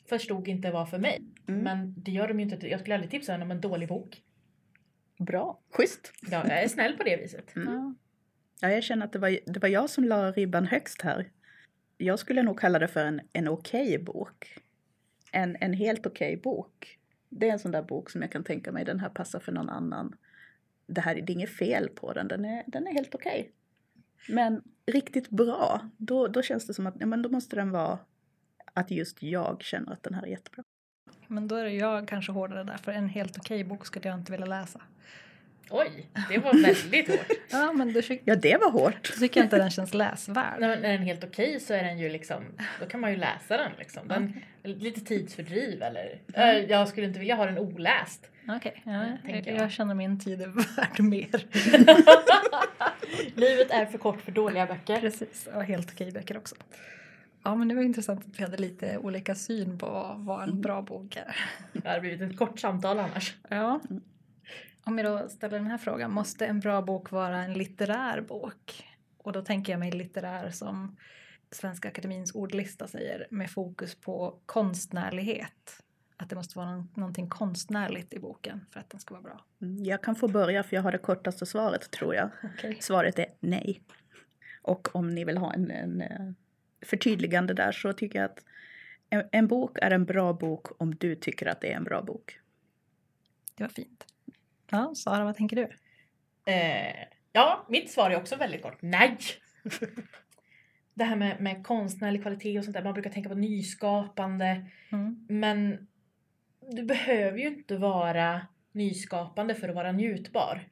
förstod 0.09 0.49
inte 0.49 0.71
var 0.71 0.87
för 0.87 0.99
mig. 0.99 1.21
Mm. 1.49 1.61
Men 1.63 1.95
det 1.97 2.11
gör 2.11 2.29
de 2.29 2.41
ju 2.41 2.45
inte. 2.45 2.69
Jag 2.69 2.81
skulle 2.81 2.95
aldrig 2.95 3.11
tipsa 3.11 3.33
henne 3.33 3.45
om 3.45 3.51
en 3.51 3.61
dålig 3.61 3.89
bok. 3.89 4.23
Bra, 5.19 5.61
schysst. 5.71 6.13
Ja, 6.31 6.45
jag 6.49 6.63
är 6.63 6.69
snäll 6.69 6.97
på 6.97 7.03
det 7.03 7.17
viset. 7.17 7.57
Mm. 7.57 7.73
Ja. 7.73 7.95
Ja, 8.61 8.71
jag 8.71 8.85
känner 8.85 9.07
att 9.07 9.13
det 9.13 9.19
var, 9.19 9.39
det 9.47 9.63
var 9.63 9.69
jag 9.69 9.91
som 9.91 10.05
la 10.05 10.33
ribban 10.33 10.67
högst 10.67 11.03
här. 11.03 11.31
Jag 11.97 12.19
skulle 12.19 12.43
nog 12.43 12.61
kalla 12.61 12.79
det 12.79 12.89
för 12.89 13.05
en, 13.05 13.21
en 13.33 13.49
okej 13.49 13.99
bok. 13.99 14.59
En, 15.33 15.57
en 15.61 15.73
helt 15.73 16.07
okej 16.07 16.37
bok. 16.37 16.99
Det 17.31 17.49
är 17.49 17.53
en 17.53 17.59
sån 17.59 17.73
där 17.73 17.83
bok 17.83 18.11
som 18.11 18.23
jag 18.23 18.33
kan 18.33 18.45
tänka 18.45 18.73
mig, 18.73 18.85
den 18.85 19.01
här 19.01 19.09
passar 19.09 19.41
för 19.41 19.53
någon 19.53 19.69
annan. 19.69 20.15
Det 20.87 21.01
här 21.01 21.15
det 21.15 21.21
är 21.21 21.31
inget 21.31 21.57
fel 21.57 21.89
på 21.89 22.13
den, 22.13 22.29
den 22.29 22.45
är, 22.45 22.65
den 22.67 22.87
är 22.87 22.93
helt 22.93 23.15
okej. 23.15 23.53
Men 24.29 24.63
riktigt 24.87 25.31
bra, 25.31 25.81
då, 25.97 26.29
då 26.29 26.43
känns 26.43 26.67
det 26.67 26.75
som 26.75 26.87
att 26.87 26.95
ja, 27.01 27.07
men 27.07 27.23
då 27.23 27.29
måste 27.29 27.57
den 27.57 27.71
vara 27.71 27.99
att 28.75 28.91
just 28.91 29.23
jag 29.23 29.63
känner 29.63 29.93
att 29.93 30.03
den 30.03 30.15
här 30.15 30.23
är 30.23 30.27
jättebra. 30.27 30.65
Men 31.27 31.49
då 31.49 31.57
är 31.57 31.65
det 31.65 31.73
jag 31.73 32.09
kanske 32.09 32.33
hårdare 32.33 32.65
där, 32.65 32.77
för 32.77 32.93
en 32.93 33.09
helt 33.09 33.39
okej 33.39 33.65
bok 33.65 33.87
skulle 33.87 34.09
jag 34.09 34.19
inte 34.19 34.33
vilja 34.33 34.47
läsa. 34.47 34.81
Oj, 35.71 36.07
det 36.29 36.39
var 36.39 36.53
väldigt 36.63 37.09
hårt. 37.09 37.37
Ja, 37.51 37.73
men 37.73 37.93
då, 37.93 38.01
Ja, 38.25 38.37
det 38.37 38.57
var 38.57 38.71
hårt. 38.71 39.11
då 39.15 39.21
tycker 39.21 39.41
jag 39.41 39.47
inte 39.47 39.57
den 39.59 39.71
känns 39.71 39.95
läsvärd. 39.95 40.61
När, 40.61 40.69
när 40.69 40.77
den 40.77 40.85
är 40.85 40.99
helt 40.99 41.25
okej 41.25 41.61
så 41.61 41.75
är 41.75 41.85
den 41.85 41.99
ju 41.99 42.09
liksom, 42.09 42.45
då 42.81 42.87
kan 42.87 43.01
man 43.01 43.11
ju 43.11 43.17
läsa 43.17 43.57
den 43.57 43.73
liksom. 43.79 44.09
Den, 44.09 44.43
Okej. 44.63 44.75
Lite 44.79 45.01
tidsfördriv 45.01 45.83
eller, 45.83 46.19
Mm. 46.35 46.57
Eh, 46.57 46.71
jag 46.71 46.89
skulle 46.89 47.07
inte 47.07 47.19
vilja 47.19 47.35
ha 47.35 47.47
den 47.47 47.59
oläst. 47.59 48.31
Okej, 48.49 48.83
ja, 48.85 49.05
tänker 49.25 49.51
jag, 49.51 49.59
jag. 49.59 49.65
jag 49.65 49.71
känner 49.73 49.95
min 49.95 50.21
tid 50.21 50.43
är 50.43 50.47
värd 50.47 51.01
mer. 51.01 51.47
Livet 53.41 53.71
är 53.71 53.87
för 53.87 53.99
kort 53.99 54.21
för 54.21 54.33
dåliga 54.33 54.67
böcker. 54.67 55.01
Precis, 55.01 55.49
och 55.55 55.65
helt 55.65 55.93
okej 55.93 56.13
böcker 56.13 56.37
också. 56.37 56.55
Ja, 57.43 57.55
men 57.55 57.69
det 57.69 57.75
var 57.75 57.83
intressant 57.83 58.21
att 58.27 58.41
vi 58.41 58.43
hade 58.45 58.57
lite 58.57 58.99
olika 58.99 59.35
syn 59.35 59.79
på 59.79 60.15
vad 60.19 60.43
en 60.43 60.61
bra 60.61 60.83
bok 60.83 61.17
är. 61.17 61.37
Det 61.73 61.89
hade 61.89 62.01
blivit 62.01 62.21
ett 62.21 62.39
kort 62.39 62.59
samtal 62.61 62.99
annars. 62.99 63.35
Ja. 63.49 63.81
Om 64.91 64.99
jag 64.99 65.07
då 65.07 65.29
ställer 65.29 65.59
den 65.59 65.67
här 65.67 65.79
frågan, 65.79 66.13
måste 66.13 66.47
en 66.47 66.61
bra 66.61 66.83
bok 66.83 67.11
vara 67.11 67.43
en 67.43 67.53
litterär 67.53 68.21
bok? 68.21 68.85
Och 69.19 69.33
då 69.33 69.43
tänker 69.43 69.73
jag 69.73 69.81
mig 69.81 69.91
litterär 69.91 70.51
som 70.51 70.97
Svenska 71.51 71.89
Akademins 71.89 72.35
ordlista 72.35 72.89
säger 72.89 73.27
med 73.31 73.51
fokus 73.51 73.95
på 73.95 74.41
konstnärlighet. 74.47 75.83
Att 76.17 76.29
det 76.31 76.37
måste 76.37 76.59
vara 76.59 76.71
någon, 76.71 76.89
någonting 76.95 77.29
konstnärligt 77.29 78.15
i 78.15 78.19
boken 78.19 78.67
för 78.71 78.81
att 78.81 78.91
den 78.91 79.01
ska 79.01 79.15
vara 79.15 79.23
bra. 79.23 79.45
Mm, 79.63 79.85
Jag 79.85 80.03
kan 80.03 80.17
få 80.17 80.29
börja 80.29 80.63
för 80.63 80.77
jag 80.77 80.83
har 80.83 80.93
det 80.93 80.99
kortaste 80.99 81.47
svaret 81.47 81.91
tror 81.91 82.15
jag. 82.15 82.31
Okej. 82.43 82.79
Svaret 82.81 83.19
är 83.19 83.27
nej. 83.41 83.83
Och 84.63 84.97
om 84.97 85.11
ni 85.11 85.25
vill 85.25 85.39
ha 85.39 85.53
en, 85.53 85.71
en 85.71 86.01
eh, 86.01 86.33
förtydligande 86.83 87.55
där 87.55 87.73
så 87.73 87.93
tycker 87.93 88.19
jag 88.19 88.31
att 88.31 88.45
en, 89.11 89.23
en 89.33 89.47
bok 89.47 89.79
är 89.83 89.91
en 89.91 90.05
bra 90.05 90.33
bok 90.33 90.81
om 90.83 90.95
du 90.95 91.15
tycker 91.15 91.47
att 91.47 91.61
det 91.61 91.73
är 91.73 91.77
en 91.77 91.85
bra 91.85 92.03
bok. 92.03 92.41
Det 93.55 93.65
var 93.65 93.69
fint. 93.69 94.07
Ja, 94.71 94.93
Sara, 94.95 95.25
vad 95.25 95.37
tänker 95.37 95.57
du? 95.57 95.69
Eh, 96.53 97.05
ja, 97.33 97.67
mitt 97.69 97.91
svar 97.91 98.11
är 98.11 98.17
också 98.17 98.37
väldigt 98.37 98.63
kort. 98.63 98.79
Nej! 98.83 99.19
Det 100.95 101.05
här 101.05 101.17
med, 101.17 101.41
med 101.41 101.67
konstnärlig 101.67 102.23
kvalitet 102.23 102.59
och 102.59 102.65
sånt 102.65 102.77
där, 102.77 102.83
man 102.83 102.93
brukar 102.93 103.11
tänka 103.11 103.29
på 103.29 103.35
nyskapande. 103.35 104.67
Mm. 104.93 105.27
Men 105.29 105.89
du 106.71 106.83
behöver 106.83 107.39
ju 107.39 107.47
inte 107.47 107.77
vara 107.77 108.47
nyskapande 108.73 109.55
för 109.55 109.69
att 109.69 109.75
vara 109.75 109.93
njutbar. 109.93 110.69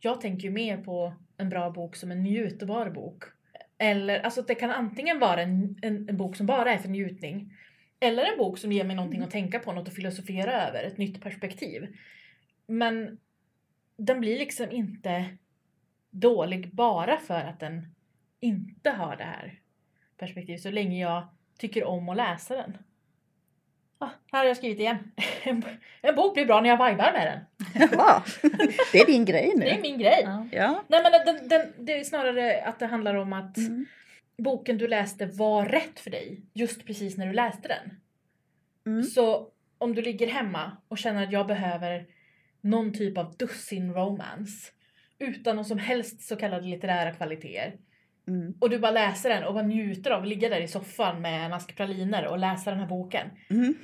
Jag 0.00 0.20
tänker 0.20 0.44
ju 0.44 0.50
mer 0.50 0.76
på 0.76 1.14
en 1.36 1.48
bra 1.48 1.70
bok 1.70 1.96
som 1.96 2.10
en 2.10 2.22
njutbar 2.22 2.90
bok. 2.90 3.24
Eller, 3.78 4.20
alltså 4.20 4.42
det 4.42 4.54
kan 4.54 4.70
antingen 4.70 5.18
vara 5.18 5.42
en, 5.42 5.78
en, 5.82 6.08
en 6.08 6.16
bok 6.16 6.36
som 6.36 6.46
bara 6.46 6.72
är 6.72 6.78
för 6.78 6.88
njutning. 6.88 7.52
Eller 8.00 8.24
en 8.24 8.38
bok 8.38 8.58
som 8.58 8.72
ger 8.72 8.84
mig 8.84 8.96
någonting 8.96 9.22
att 9.22 9.30
tänka 9.30 9.58
på, 9.58 9.72
något 9.72 9.88
att 9.88 9.94
filosofera 9.94 10.68
över, 10.68 10.84
ett 10.84 10.98
nytt 10.98 11.22
perspektiv. 11.22 11.96
Men 12.66 13.18
den 13.98 14.20
blir 14.20 14.38
liksom 14.38 14.70
inte 14.70 15.24
dålig 16.10 16.74
bara 16.74 17.16
för 17.18 17.40
att 17.40 17.60
den 17.60 17.94
inte 18.40 18.90
har 18.90 19.16
det 19.16 19.24
här 19.24 19.60
perspektivet. 20.16 20.60
Så 20.62 20.70
länge 20.70 21.00
jag 21.00 21.28
tycker 21.58 21.84
om 21.84 22.08
att 22.08 22.16
läsa 22.16 22.56
den. 22.56 22.78
Ah, 23.98 24.08
här 24.32 24.38
har 24.38 24.44
jag 24.46 24.56
skrivit 24.56 24.78
igen. 24.80 24.96
En, 25.42 25.62
en 26.00 26.14
bok 26.16 26.34
blir 26.34 26.46
bra 26.46 26.60
när 26.60 26.68
jag 26.68 26.90
vibar 26.90 27.12
med 27.12 27.26
den. 27.26 27.88
Jaha, 27.90 28.22
det 28.92 28.98
är 28.98 29.06
din 29.06 29.24
grej 29.24 29.52
Det 29.56 29.70
är 29.70 29.74
nu. 29.76 29.82
min 29.82 29.98
grej. 29.98 30.20
Ja. 30.24 30.46
Ja. 30.52 30.84
Nej 30.88 31.00
men 31.02 31.12
den, 31.26 31.48
den, 31.48 31.72
det 31.78 32.00
är 32.00 32.04
snarare 32.04 32.62
att 32.64 32.78
det 32.78 32.86
handlar 32.86 33.14
om 33.14 33.32
att 33.32 33.56
Mm. 33.56 33.86
boken 34.38 34.78
du 34.78 34.88
läste 34.88 35.26
var 35.26 35.64
rätt 35.64 36.00
för 36.00 36.10
dig 36.10 36.40
just 36.52 36.86
precis 36.86 37.16
när 37.16 37.26
du 37.26 37.32
läste 37.32 37.68
den. 37.68 38.00
Mm. 38.86 39.02
Så 39.02 39.48
om 39.78 39.94
du 39.94 40.02
ligger 40.02 40.26
hemma 40.26 40.76
och 40.88 40.98
känner 40.98 41.24
att 41.24 41.32
jag 41.32 41.46
behöver 41.46 42.06
någon 42.60 42.92
typ 42.92 43.18
av 43.18 43.36
dussin 43.36 43.92
romance 43.92 44.72
utan 45.18 45.56
någon 45.56 45.64
som 45.64 45.78
helst 45.78 46.20
så 46.20 46.36
kallade 46.36 46.66
litterära 46.66 47.12
kvaliteter. 47.14 47.76
Mm. 48.28 48.54
Och 48.60 48.70
du 48.70 48.78
bara 48.78 48.92
läser 48.92 49.28
den 49.28 49.44
och 49.44 49.54
bara 49.54 49.66
njuter 49.66 50.10
av 50.10 50.22
att 50.22 50.28
ligga 50.28 50.48
där 50.48 50.60
i 50.60 50.68
soffan 50.68 51.22
med 51.22 51.46
en 51.46 51.52
ask 51.52 51.76
praliner 51.76 52.26
och 52.26 52.38
läsa 52.38 52.70
den 52.70 52.80
här 52.80 52.86
boken. 52.86 53.30
Mm. 53.50 53.74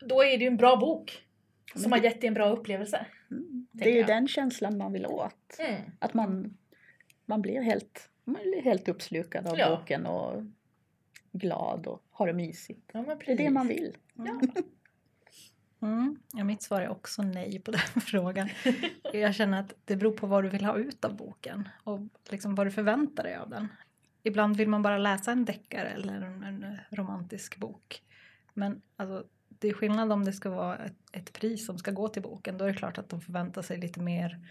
Då 0.00 0.22
är 0.22 0.38
det 0.38 0.44
ju 0.44 0.46
en 0.46 0.56
bra 0.56 0.76
bok. 0.76 1.22
Som 1.74 1.82
Men 1.82 1.92
har 1.92 2.04
gett 2.04 2.20
dig 2.20 2.28
en 2.28 2.34
bra 2.34 2.50
upplevelse. 2.50 3.06
Mm. 3.30 3.66
Det 3.72 3.84
är 3.84 3.92
ju 3.92 3.98
jag. 3.98 4.06
den 4.06 4.28
känslan 4.28 4.78
man 4.78 4.92
vill 4.92 5.06
åt. 5.06 5.56
Mm. 5.58 5.80
Att 5.98 6.14
man, 6.14 6.56
man, 7.26 7.42
blir 7.42 7.60
helt, 7.62 8.08
man 8.24 8.42
blir 8.42 8.62
helt 8.62 8.88
uppslukad 8.88 9.46
av 9.46 9.58
Ja. 9.58 9.76
boken 9.76 10.06
och 10.06 10.42
glad 11.32 11.86
och 11.86 12.02
har 12.10 12.26
det 12.26 12.32
mysigt. 12.32 12.90
Ja, 12.92 13.16
Det 13.26 13.32
är 13.32 13.36
det 13.36 13.50
man 13.50 13.68
vill. 13.68 13.96
Ja. 14.14 14.40
Mm. 15.82 16.18
Ja, 16.32 16.44
mitt 16.44 16.62
svar 16.62 16.80
är 16.80 16.88
också 16.88 17.22
nej 17.22 17.58
på 17.58 17.70
den 17.70 18.02
frågan. 18.02 18.48
Jag 19.12 19.34
känner 19.34 19.60
att 19.60 19.74
det 19.84 19.96
beror 19.96 20.12
på 20.12 20.26
vad 20.26 20.44
du 20.44 20.48
vill 20.48 20.64
ha 20.64 20.76
ut 20.76 21.04
av 21.04 21.16
boken 21.16 21.68
och 21.84 22.00
liksom 22.28 22.54
vad 22.54 22.66
du 22.66 22.70
förväntar 22.70 23.22
dig 23.22 23.36
av 23.36 23.50
den. 23.50 23.68
Ibland 24.22 24.56
vill 24.56 24.68
man 24.68 24.82
bara 24.82 24.98
läsa 24.98 25.32
en 25.32 25.44
deckare 25.44 25.88
eller 25.88 26.20
en, 26.20 26.42
en 26.42 26.64
eh, 26.64 26.78
romantisk 26.90 27.56
bok. 27.56 28.02
Men 28.54 28.82
alltså, 28.96 29.24
det 29.48 29.68
är 29.68 29.72
skillnad 29.72 30.12
om 30.12 30.24
det 30.24 30.32
ska 30.32 30.50
vara 30.50 30.78
ett, 30.78 30.96
ett 31.12 31.32
pris 31.32 31.66
som 31.66 31.78
ska 31.78 31.90
gå 31.90 32.08
till 32.08 32.22
boken. 32.22 32.58
Då 32.58 32.64
är 32.64 32.68
det 32.68 32.78
klart 32.78 32.98
att 32.98 33.08
de 33.08 33.20
förväntar 33.20 33.62
sig 33.62 33.78
lite 33.78 34.00
mer 34.00 34.46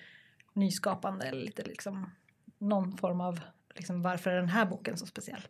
nyskapande 0.53 1.25
eller 1.25 1.41
lite 1.41 1.63
liksom 1.63 2.11
någon 2.57 2.97
form 2.97 3.21
av 3.21 3.39
liksom, 3.75 4.01
varför 4.01 4.29
är 4.31 4.35
den 4.35 4.49
här 4.49 4.65
boken 4.65 4.97
så 4.97 5.05
speciell. 5.05 5.47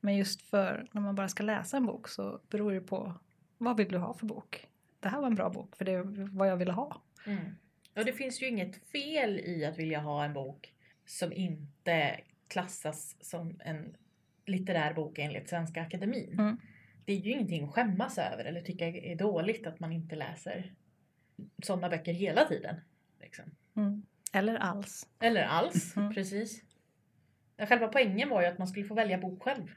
Men 0.00 0.16
just 0.16 0.42
för 0.42 0.86
när 0.92 1.02
man 1.02 1.14
bara 1.14 1.28
ska 1.28 1.42
läsa 1.42 1.76
en 1.76 1.86
bok 1.86 2.08
så 2.08 2.40
beror 2.50 2.72
det 2.72 2.80
på 2.80 3.14
vad 3.58 3.76
vill 3.76 3.88
du 3.88 3.98
ha 3.98 4.14
för 4.14 4.26
bok? 4.26 4.69
Det 5.00 5.08
här 5.08 5.20
var 5.20 5.26
en 5.26 5.34
bra 5.34 5.50
bok 5.50 5.76
för 5.76 5.84
det 5.84 5.92
är 5.92 6.36
vad 6.36 6.48
jag 6.48 6.56
ville 6.56 6.72
ha. 6.72 7.02
Mm. 7.26 7.56
Och 7.96 8.04
det 8.04 8.12
finns 8.12 8.42
ju 8.42 8.48
inget 8.48 8.76
fel 8.76 9.38
i 9.38 9.64
att 9.64 9.78
vilja 9.78 10.00
ha 10.00 10.24
en 10.24 10.32
bok 10.32 10.74
som 11.06 11.32
inte 11.32 12.20
klassas 12.48 13.16
som 13.20 13.60
en 13.64 13.96
litterär 14.46 14.94
bok 14.94 15.18
enligt 15.18 15.48
Svenska 15.48 15.82
Akademin. 15.82 16.32
Mm. 16.32 16.56
Det 17.04 17.12
är 17.12 17.16
ju 17.16 17.30
ingenting 17.30 17.64
att 17.64 17.74
skämmas 17.74 18.18
över 18.18 18.44
eller 18.44 18.60
tycka 18.60 18.86
är 18.86 19.16
dåligt 19.16 19.66
att 19.66 19.80
man 19.80 19.92
inte 19.92 20.16
läser 20.16 20.74
sådana 21.62 21.88
böcker 21.88 22.12
hela 22.12 22.44
tiden. 22.44 22.76
Liksom. 23.20 23.44
Mm. 23.76 24.02
Eller 24.32 24.54
alls. 24.54 25.08
Eller 25.20 25.42
alls, 25.42 25.96
Mm. 25.96 26.14
precis. 26.14 26.62
Själva 27.58 27.88
poängen 27.88 28.28
var 28.28 28.40
ju 28.42 28.46
att 28.48 28.58
man 28.58 28.68
skulle 28.68 28.86
få 28.86 28.94
välja 28.94 29.18
bok 29.18 29.42
själv. 29.42 29.70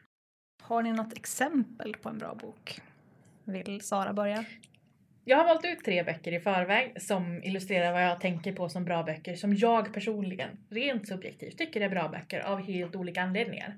Har 0.62 0.84
ni 0.84 0.92
något 0.92 1.14
exempel 1.18 1.94
på 1.94 2.10
en 2.10 2.18
bra 2.18 2.36
bok? 2.36 2.82
Vill 3.44 3.82
Sara 3.82 4.14
börja? 4.14 4.46
Jag 5.26 5.38
har 5.38 5.46
valt 5.46 5.66
ut 5.66 5.84
tre 5.86 6.04
böcker 6.04 6.32
i 6.32 6.40
förväg 6.40 7.02
som 7.02 7.44
illustrerar 7.44 7.92
vad 7.92 8.04
jag 8.04 8.22
tänker 8.22 8.54
på 8.54 8.70
som 8.70 8.86
bra 8.86 9.04
böcker 9.04 9.36
som 9.36 9.56
jag 9.56 9.94
personligen, 9.94 10.50
rent 10.70 11.08
subjektivt, 11.08 11.58
tycker 11.58 11.82
är 11.82 11.90
bra 11.90 12.08
böcker 12.08 12.40
av 12.40 12.62
helt 12.62 12.96
olika 12.96 13.22
anledningar. 13.22 13.76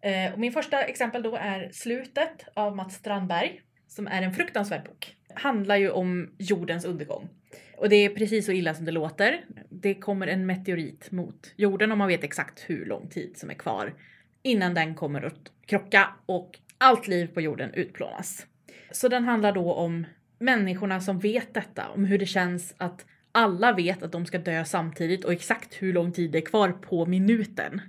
Eh, 0.00 0.32
och 0.32 0.38
min 0.38 0.52
första 0.52 0.82
exempel 0.82 1.22
då 1.22 1.36
är 1.36 1.70
Slutet 1.72 2.46
av 2.54 2.76
Mats 2.76 2.94
Strandberg 2.94 3.60
som 3.88 4.06
är 4.06 4.22
en 4.22 4.34
fruktansvärd 4.34 4.84
bok. 4.84 5.16
Handlar 5.34 5.76
ju 5.76 5.90
om 5.90 6.30
jordens 6.38 6.84
undergång. 6.84 7.28
Och 7.76 7.88
det 7.88 7.96
är 7.96 8.08
precis 8.08 8.46
så 8.46 8.52
illa 8.52 8.74
som 8.74 8.84
det 8.84 8.92
låter. 8.92 9.44
Det 9.68 9.94
kommer 9.94 10.26
en 10.26 10.46
meteorit 10.46 11.10
mot 11.10 11.54
jorden 11.56 11.92
och 11.92 11.98
man 11.98 12.08
vet 12.08 12.24
exakt 12.24 12.64
hur 12.70 12.86
lång 12.86 13.08
tid 13.08 13.36
som 13.36 13.50
är 13.50 13.54
kvar 13.54 13.94
innan 14.42 14.74
den 14.74 14.94
kommer 14.94 15.22
att 15.22 15.52
krocka 15.66 16.08
och 16.26 16.58
allt 16.78 17.08
liv 17.08 17.26
på 17.26 17.40
jorden 17.40 17.74
utplånas. 17.74 18.46
Så 18.90 19.08
den 19.08 19.24
handlar 19.24 19.52
då 19.52 19.72
om 19.72 20.06
människorna 20.38 21.00
som 21.00 21.18
vet 21.18 21.54
detta, 21.54 21.88
om 21.88 22.04
hur 22.04 22.18
det 22.18 22.26
känns 22.26 22.74
att 22.76 23.06
alla 23.32 23.72
vet 23.72 24.02
att 24.02 24.12
de 24.12 24.26
ska 24.26 24.38
dö 24.38 24.64
samtidigt 24.64 25.24
och 25.24 25.32
exakt 25.32 25.82
hur 25.82 25.92
lång 25.92 26.12
tid 26.12 26.30
det 26.30 26.38
är 26.38 26.46
kvar 26.46 26.72
på 26.72 27.06
minuten. 27.06 27.80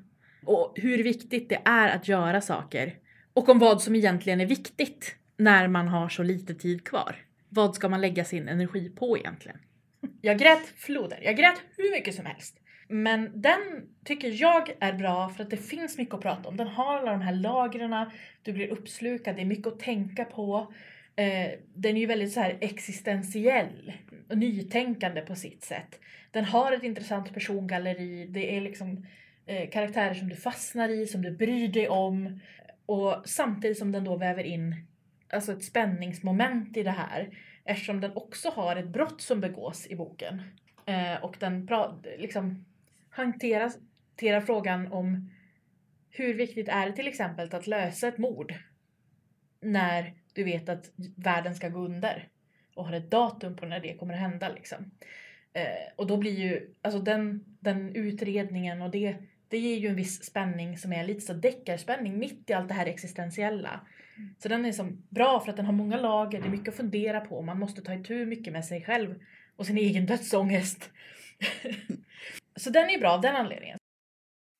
Och 0.46 0.74
hur 0.76 1.04
viktigt 1.04 1.50
det 1.50 1.62
är 1.66 1.96
att 1.96 2.08
göra 2.08 2.42
saker. 2.42 2.96
Och 3.34 3.50
om 3.50 3.60
vad 3.60 3.82
som 3.82 3.96
egentligen 3.96 4.42
är 4.42 4.46
viktigt 4.46 5.16
när 5.38 5.68
man 5.68 5.88
har 5.88 6.10
så 6.10 6.24
lite 6.24 6.56
tid 6.56 6.88
kvar. 6.88 7.16
Vad 7.50 7.76
ska 7.76 7.90
man 7.90 8.02
lägga 8.02 8.26
sin 8.26 8.48
energi 8.48 8.90
på 8.90 9.18
egentligen? 9.18 9.58
Jag 10.22 10.40
grät 10.40 10.68
floder, 10.76 11.20
jag 11.22 11.38
grät 11.38 11.62
hur 11.78 11.92
mycket 11.92 12.16
som 12.16 12.26
helst. 12.26 12.60
Men 12.88 13.42
den 13.42 13.60
tycker 14.06 14.42
jag 14.42 14.76
är 14.80 14.94
bra 14.94 15.30
för 15.30 15.44
att 15.44 15.50
det 15.50 15.58
finns 15.58 15.98
mycket 15.98 16.14
att 16.14 16.22
prata 16.22 16.50
om. 16.50 16.58
Den 16.58 16.68
har 16.68 16.98
alla 16.98 17.12
de 17.12 17.22
här 17.22 17.36
lagren, 17.36 18.12
du 18.42 18.54
blir 18.54 18.68
uppslukad, 18.68 19.36
det 19.36 19.42
är 19.42 19.46
mycket 19.46 19.68
att 19.68 19.80
tänka 19.80 20.26
på. 20.26 20.74
Eh, 21.16 21.52
den 21.74 21.96
är 21.96 22.00
ju 22.00 22.06
väldigt 22.06 22.34
så 22.34 22.40
här 22.40 22.58
existentiell 22.62 23.94
och 24.30 24.38
nytänkande 24.38 25.22
på 25.22 25.36
sitt 25.36 25.64
sätt. 25.64 26.00
Den 26.32 26.46
har 26.46 26.72
ett 26.72 26.84
intressant 26.84 27.34
persongalleri, 27.34 28.28
det 28.30 28.58
är 28.58 28.62
liksom 28.62 29.06
eh, 29.46 29.70
karaktärer 29.70 30.14
som 30.14 30.30
du 30.30 30.36
fastnar 30.36 30.90
i, 30.90 31.08
som 31.08 31.22
du 31.22 31.32
bryr 31.32 31.68
dig 31.68 31.90
om. 31.90 32.40
Och 32.86 33.22
samtidigt 33.26 33.78
som 33.78 33.92
den 33.92 34.04
då 34.04 34.18
väver 34.18 34.44
in 34.44 34.76
alltså 35.30 35.52
ett 35.52 35.64
spänningsmoment 35.64 36.78
i 36.78 36.84
det 36.84 36.92
här. 36.92 37.30
Eftersom 37.64 38.02
den 38.02 38.12
också 38.16 38.50
har 38.50 38.76
ett 38.76 38.88
brott 38.88 39.22
som 39.22 39.42
begås 39.42 39.88
i 39.88 39.96
boken. 39.96 40.42
Eh, 40.86 41.24
och 41.24 41.36
den 41.40 41.70
liksom 42.18 42.66
hanterar, 43.10 43.72
hanterar 44.10 44.42
frågan 44.42 44.92
om 44.92 45.32
hur 46.10 46.34
viktigt 46.34 46.70
är 46.70 46.86
det 46.86 46.96
till 46.96 47.08
exempel 47.08 47.56
att 47.56 47.68
lösa 47.68 48.08
ett 48.08 48.18
mord 48.18 48.54
när 49.62 50.14
du 50.36 50.44
vet 50.44 50.70
att 50.70 50.92
världen 51.16 51.56
ska 51.56 51.70
gå 51.70 51.80
under 51.80 52.28
och 52.76 52.86
har 52.86 52.94
ett 52.94 53.12
datum 53.12 53.56
på 53.56 53.66
när 53.66 53.80
det 53.80 53.98
kommer 53.98 54.14
att 54.14 54.20
hända 54.20 54.50
liksom. 54.50 54.92
Eh, 55.54 55.94
och 55.96 56.08
då 56.08 56.18
blir 56.18 56.40
ju, 56.40 56.74
alltså 56.82 57.00
den, 57.00 57.44
den 57.60 57.96
utredningen 57.96 58.82
och 58.82 58.90
det, 58.90 59.16
det 59.48 59.58
ger 59.58 59.78
ju 59.78 59.88
en 59.88 59.96
viss 59.96 60.24
spänning 60.24 60.78
som 60.78 60.94
är 60.94 61.04
lite 61.04 61.22
så 61.22 61.34
deckarspänning 61.34 62.20
mitt 62.20 62.50
i 62.50 62.54
allt 62.54 62.68
det 62.68 62.74
här 62.74 62.86
existentiella. 62.86 63.82
Så 64.38 64.50
den 64.50 64.66
är 64.66 64.72
som 64.72 65.04
bra 65.10 65.40
för 65.40 65.50
att 65.50 65.58
den 65.58 65.66
har 65.66 65.74
många 65.74 65.98
lager, 65.98 66.42
det 66.42 66.48
är 66.48 66.52
mycket 66.52 66.68
att 66.68 66.76
fundera 66.76 67.22
på, 67.22 67.42
man 67.42 67.60
måste 67.60 67.82
ta 67.82 67.94
itu 67.94 68.26
mycket 68.26 68.54
med 68.54 68.66
sig 68.66 68.84
själv 68.84 69.16
och 69.56 69.66
sin 69.66 69.78
egen 69.78 70.06
dödsångest. 70.06 70.90
så 72.56 72.70
den 72.70 72.90
är 72.90 73.00
bra 73.00 73.12
av 73.12 73.22
den 73.22 73.36
anledningen. 73.36 73.78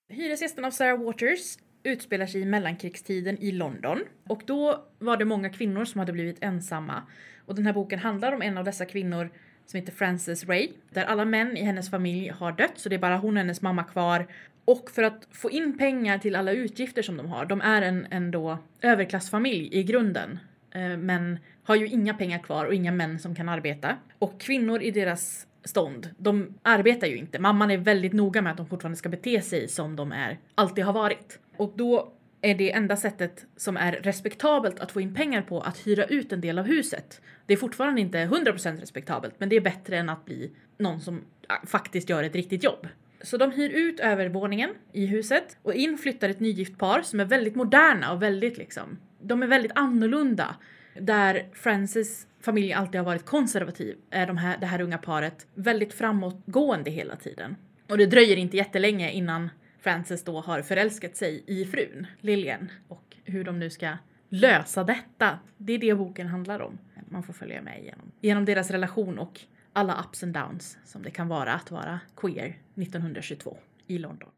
Hyresgästen 0.10 0.66
av 0.66 0.72
Sarah 0.72 1.04
Waters 1.04 1.58
utspelar 1.86 2.26
sig 2.26 2.42
i 2.42 2.46
mellankrigstiden 2.46 3.38
i 3.38 3.52
London 3.52 4.00
och 4.28 4.42
då 4.46 4.86
var 5.00 5.18
det 5.18 5.26
många 5.26 5.50
kvinnor 5.50 5.86
som 5.86 6.00
hade 6.00 6.14
blivit 6.14 6.38
ensamma. 6.44 7.02
Och 7.46 7.56
den 7.56 7.66
här 7.66 7.74
boken 7.74 8.00
handlar 8.00 8.32
om 8.32 8.42
en 8.42 8.58
av 8.58 8.64
dessa 8.64 8.86
kvinnor 8.86 9.30
som 9.66 9.80
heter 9.80 9.94
Frances 9.94 10.46
Ray, 10.46 10.70
där 10.90 11.06
alla 11.06 11.26
män 11.26 11.58
i 11.58 11.64
hennes 11.64 11.90
familj 11.90 12.30
har 12.30 12.52
dött 12.52 12.74
så 12.76 12.90
det 12.90 12.96
är 12.96 13.00
bara 13.00 13.18
hon 13.18 13.34
och 13.34 13.40
hennes 13.40 13.62
mamma 13.62 13.84
kvar. 13.84 14.28
Och 14.66 14.92
för 14.92 15.04
att 15.04 15.28
få 15.32 15.52
in 15.52 15.78
pengar 15.78 16.18
till 16.18 16.36
alla 16.36 16.52
utgifter 16.52 17.02
som 17.02 17.18
de 17.18 17.28
har, 17.28 17.46
de 17.46 17.62
är 17.62 17.82
en, 17.82 18.08
en 18.12 18.32
då 18.32 18.58
överklassfamilj 18.82 19.70
i 19.72 19.84
grunden, 19.84 20.40
eh, 20.72 20.98
men 20.98 21.40
har 21.64 21.76
ju 21.76 21.88
inga 21.88 22.14
pengar 22.14 22.40
kvar 22.40 22.66
och 22.66 22.74
inga 22.74 22.92
män 22.92 23.20
som 23.20 23.36
kan 23.36 23.50
arbeta. 23.50 23.98
Och 24.20 24.42
kvinnor 24.42 24.82
i 24.82 24.92
deras 24.92 25.48
stånd, 25.66 26.10
de 26.18 26.54
arbetar 26.62 27.08
ju 27.08 27.18
inte. 27.18 27.40
Mamman 27.40 27.72
är 27.72 27.78
väldigt 27.78 28.14
noga 28.14 28.42
med 28.42 28.52
att 28.52 28.58
de 28.58 28.68
fortfarande 28.68 28.98
ska 28.98 29.10
bete 29.10 29.42
sig 29.42 29.68
som 29.68 29.96
de 29.96 30.12
är, 30.12 30.40
alltid 30.56 30.84
har 30.86 30.94
varit. 30.94 31.40
Och 31.58 31.74
då 31.76 32.14
är 32.42 32.56
det 32.56 32.72
enda 32.72 32.98
sättet 32.98 33.46
som 33.56 33.78
är 33.78 33.92
respektabelt 33.92 34.80
att 34.80 34.92
få 34.92 35.02
in 35.02 35.16
pengar 35.16 35.42
på 35.42 35.62
att 35.62 35.88
hyra 35.88 36.06
ut 36.06 36.32
en 36.32 36.42
del 36.42 36.60
av 36.60 36.66
huset. 36.66 37.22
Det 37.46 37.54
är 37.54 37.58
fortfarande 37.58 38.02
inte 38.02 38.18
100% 38.18 38.80
respektabelt, 38.80 39.36
men 39.38 39.50
det 39.50 39.56
är 39.56 39.62
bättre 39.62 39.98
än 39.98 40.10
att 40.10 40.26
bli 40.26 40.52
någon 40.78 41.02
som 41.02 41.22
faktiskt 41.66 42.10
gör 42.10 42.24
ett 42.24 42.36
riktigt 42.36 42.64
jobb. 42.64 42.88
Så 43.22 43.38
de 43.38 43.52
hyr 43.52 43.70
ut 43.70 44.00
övervåningen 44.00 44.70
i 44.94 45.06
huset 45.06 45.58
och 45.62 45.74
in 45.74 45.98
flyttar 45.98 46.30
ett 46.30 46.40
nygift 46.40 46.78
par 46.78 47.02
som 47.02 47.20
är 47.20 47.26
väldigt 47.26 47.56
moderna 47.56 48.14
och 48.14 48.22
väldigt 48.22 48.58
liksom, 48.58 48.98
de 49.22 49.44
är 49.44 49.48
väldigt 49.48 49.72
annorlunda. 49.76 50.56
Där 51.00 51.46
Frances 51.54 52.28
familj 52.46 52.74
alltid 52.74 53.00
har 53.00 53.06
varit 53.06 53.26
konservativ 53.26 53.98
är 54.10 54.28
de 54.28 54.38
här, 54.38 54.58
det 54.58 54.66
här 54.66 54.82
unga 54.82 54.98
paret 54.98 55.48
väldigt 55.54 55.94
framåtgående 55.94 56.92
hela 56.92 57.16
tiden. 57.16 57.56
Och 57.90 57.98
det 57.98 58.06
dröjer 58.06 58.38
inte 58.38 58.58
jättelänge 58.58 59.12
innan 59.12 59.50
Frances 59.80 60.24
då 60.24 60.40
har 60.40 60.62
förälskat 60.62 61.16
sig 61.16 61.44
i 61.48 61.66
frun, 61.66 62.08
Lillian. 62.22 62.72
Och 62.88 63.18
hur 63.24 63.44
de 63.44 63.60
nu 63.60 63.70
ska 63.70 63.98
lösa 64.30 64.84
detta. 64.84 65.40
Det 65.58 65.74
är 65.74 65.78
det 65.78 65.96
boken 65.96 66.28
handlar 66.28 66.60
om. 66.60 66.78
Man 67.10 67.24
får 67.24 67.34
följa 67.34 67.62
med 67.62 67.80
igenom. 67.80 68.12
Genom 68.22 68.46
deras 68.46 68.72
relation 68.72 69.20
och 69.20 69.40
alla 69.74 70.06
ups 70.06 70.24
and 70.24 70.34
downs 70.34 70.78
som 70.86 71.04
det 71.04 71.10
kan 71.10 71.28
vara 71.28 71.54
att 71.54 71.72
vara 71.72 72.00
queer 72.16 72.58
1922 72.76 73.58
i 73.88 73.98
London. 73.98 74.30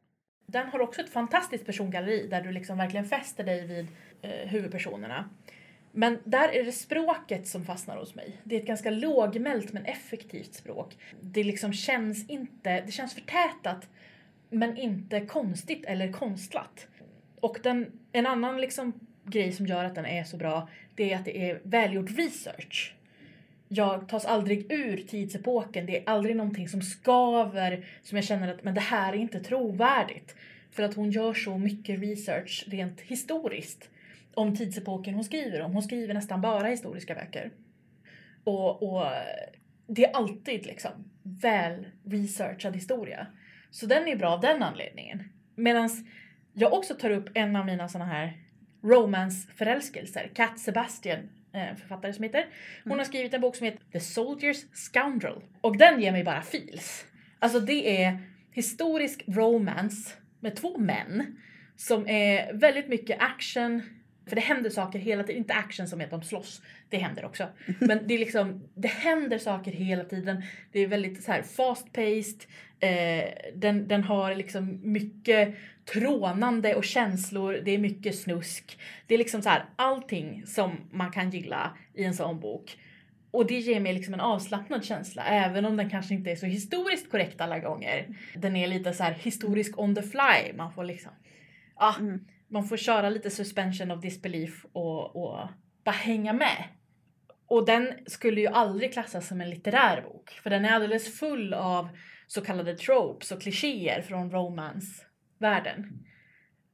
Den 0.46 0.68
har 0.68 0.80
också 0.80 1.02
ett 1.02 1.10
fantastiskt 1.10 1.66
persongalleri 1.66 2.28
där 2.28 2.42
du 2.42 2.52
liksom 2.52 2.78
verkligen 2.78 3.06
fäster 3.06 3.44
dig 3.44 3.68
vid 3.68 3.88
eh, 4.22 4.50
huvudpersonerna. 4.50 5.30
Men 5.98 6.20
där 6.24 6.50
är 6.50 6.64
det 6.64 6.72
språket 6.72 7.48
som 7.48 7.66
fastnar 7.66 7.98
hos 7.98 8.16
mig. 8.16 8.38
Det 8.44 8.56
är 8.56 8.60
ett 8.60 8.68
ganska 8.68 8.90
lågmält 8.90 9.74
men 9.74 9.86
effektivt 9.86 10.54
språk. 10.54 10.98
Det 11.22 11.44
liksom 11.44 11.74
känns 11.74 12.30
inte, 12.30 12.82
det 12.82 12.92
känns 12.92 13.14
förtätat 13.14 13.90
men 14.50 14.78
inte 14.78 15.22
konstigt 15.26 15.86
eller 15.86 16.12
konstlat. 16.12 16.88
Och 17.40 17.58
den, 17.64 18.00
en 18.12 18.28
annan 18.28 18.62
liksom 18.62 18.94
grej 19.24 19.52
som 19.52 19.66
gör 19.66 19.84
att 19.84 19.96
den 19.96 20.06
är 20.06 20.24
så 20.24 20.38
bra, 20.38 20.70
det 20.96 21.14
är 21.14 21.18
att 21.18 21.26
det 21.26 21.50
är 21.50 21.62
välgjord 21.64 22.18
research. 22.18 22.96
jag 23.68 24.10
tas 24.10 24.26
aldrig 24.26 24.72
ur 24.72 24.98
tidsepoken. 24.98 25.86
Det 25.86 25.98
är 25.98 26.04
aldrig 26.06 26.36
någonting 26.36 26.70
som 26.70 26.82
skaver 26.82 27.86
som 28.02 28.16
jag 28.16 28.26
känner 28.26 28.54
att 28.54 28.64
men 28.64 28.74
det 28.74 28.82
här 28.82 29.14
är 29.14 29.18
inte 29.18 29.40
trovärdigt. 29.40 30.36
För 30.72 30.84
att 30.84 30.94
hon 30.94 31.12
gör 31.12 31.34
så 31.34 31.58
mycket 31.58 32.00
research 32.00 32.66
rent 32.68 33.02
historiskt 33.02 33.90
om 34.38 34.56
tidsepoken 34.56 35.14
hon 35.14 35.24
skriver 35.24 35.62
om. 35.62 35.74
Hon 35.74 35.84
skriver 35.84 36.14
nästan 36.14 36.42
bara 36.42 36.68
historiska 36.68 37.16
böcker. 37.16 37.52
Och, 38.44 38.84
och 38.84 39.06
det 39.88 40.06
är 40.06 40.16
alltid 40.16 40.66
liksom 40.66 40.92
väl 41.24 41.88
researchad 42.06 42.76
historia. 42.76 43.28
Så 43.72 43.86
den 43.86 44.08
är 44.08 44.16
bra 44.16 44.30
av 44.30 44.42
den 44.42 44.64
anledningen. 44.64 45.24
Medan 45.56 45.90
jag 46.54 46.74
också 46.74 46.94
tar 46.94 47.10
upp 47.10 47.30
en 47.34 47.56
av 47.56 47.66
mina 47.66 47.90
såna 47.90 48.06
här 48.06 48.38
romance-förälskelser. 48.84 50.32
Cat 50.34 50.60
Sebastian, 50.60 51.30
eh, 51.54 51.76
författare 51.76 52.14
som 52.14 52.24
heter. 52.24 52.46
Hon 52.84 52.98
har 52.98 53.06
skrivit 53.06 53.34
en 53.34 53.42
bok 53.42 53.56
som 53.56 53.66
heter 53.66 53.84
The 53.92 54.00
Soldier's 54.00 54.66
Scoundrel. 54.74 55.42
Och 55.62 55.78
den 55.78 56.02
ger 56.02 56.12
mig 56.12 56.24
bara 56.24 56.42
feels. 56.42 57.06
Alltså 57.40 57.60
det 57.60 58.04
är 58.04 58.20
historisk 58.52 59.24
romance 59.28 60.14
med 60.40 60.56
två 60.56 60.78
män 60.78 61.38
som 61.76 62.08
är 62.08 62.54
väldigt 62.54 62.88
mycket 62.88 63.18
action. 63.20 63.82
För 64.28 64.36
det 64.36 64.42
händer 64.42 64.70
saker 64.70 65.00
hela 65.00 65.24
tiden. 65.24 65.38
Inte 65.42 65.54
action 65.54 65.88
som 65.88 66.02
är 66.02 66.06
att 66.06 66.12
de 66.12 66.24
slåss. 66.24 66.62
Det 66.90 66.98
händer 66.98 67.26
också. 67.26 67.48
Men 67.80 68.08
det 68.08 68.14
är 68.14 68.20
liksom, 68.20 68.64
det 68.76 68.88
händer 68.88 69.38
saker 69.38 69.72
hela 69.72 70.04
tiden. 70.04 70.44
Det 70.72 70.80
är 70.80 70.88
väldigt 70.88 71.24
så 71.24 71.32
här 71.32 71.42
fast 71.42 71.94
paced. 71.94 72.42
Eh, 72.80 73.30
den, 73.56 73.88
den 73.88 74.04
har 74.04 74.36
liksom 74.36 74.80
mycket 74.84 75.56
trånande 75.94 76.76
och 76.76 76.84
känslor. 76.84 77.62
Det 77.66 77.72
är 77.72 77.78
mycket 77.78 78.16
snusk. 78.16 78.80
Det 79.08 79.14
är 79.14 79.18
liksom 79.18 79.42
så 79.42 79.50
här 79.50 79.66
allting 79.76 80.44
som 80.46 80.72
man 80.92 81.12
kan 81.12 81.30
gilla 81.30 81.78
i 81.94 82.04
en 82.04 82.14
sån 82.14 82.40
bok. 82.40 82.78
Och 83.32 83.48
det 83.48 83.60
ger 83.60 83.80
mig 83.80 83.94
liksom 83.94 84.14
en 84.14 84.20
avslappnad 84.20 84.86
känsla, 84.86 85.24
även 85.24 85.66
om 85.66 85.78
den 85.78 85.90
kanske 85.90 86.14
inte 86.14 86.32
är 86.32 86.36
så 86.36 86.46
historiskt 86.46 87.12
korrekt 87.12 87.42
alla 87.42 87.60
gånger. 87.60 88.08
Den 88.36 88.56
är 88.56 88.68
lite 88.68 88.94
så 88.94 89.04
här 89.04 89.14
historisk 89.14 89.80
on 89.80 89.96
the 89.96 90.02
fly. 90.02 90.54
Man 90.56 90.72
får 90.72 90.84
liksom, 90.84 91.12
ah, 91.76 91.96
Mm 92.00 92.26
man 92.48 92.64
får 92.64 92.78
köra 92.78 93.10
lite 93.10 93.30
suspension 93.30 93.92
of 93.92 94.02
disbelief 94.02 94.66
och, 94.72 95.16
och 95.16 95.50
bara 95.84 95.92
hänga 95.92 96.34
med. 96.34 96.64
Och 97.48 97.66
den 97.66 97.94
skulle 98.06 98.42
ju 98.42 98.48
aldrig 98.48 98.94
klassas 98.94 99.28
som 99.28 99.42
en 99.42 99.50
litterär 99.50 100.02
bok, 100.02 100.30
för 100.44 100.50
den 100.50 100.66
är 100.66 100.70
alldeles 100.70 101.20
full 101.20 101.54
av 101.54 101.90
så 102.28 102.42
kallade 102.42 102.78
tropes 102.78 103.32
och 103.32 103.42
klichéer 103.42 104.02
från 104.02 104.32
romance-världen. 104.32 106.04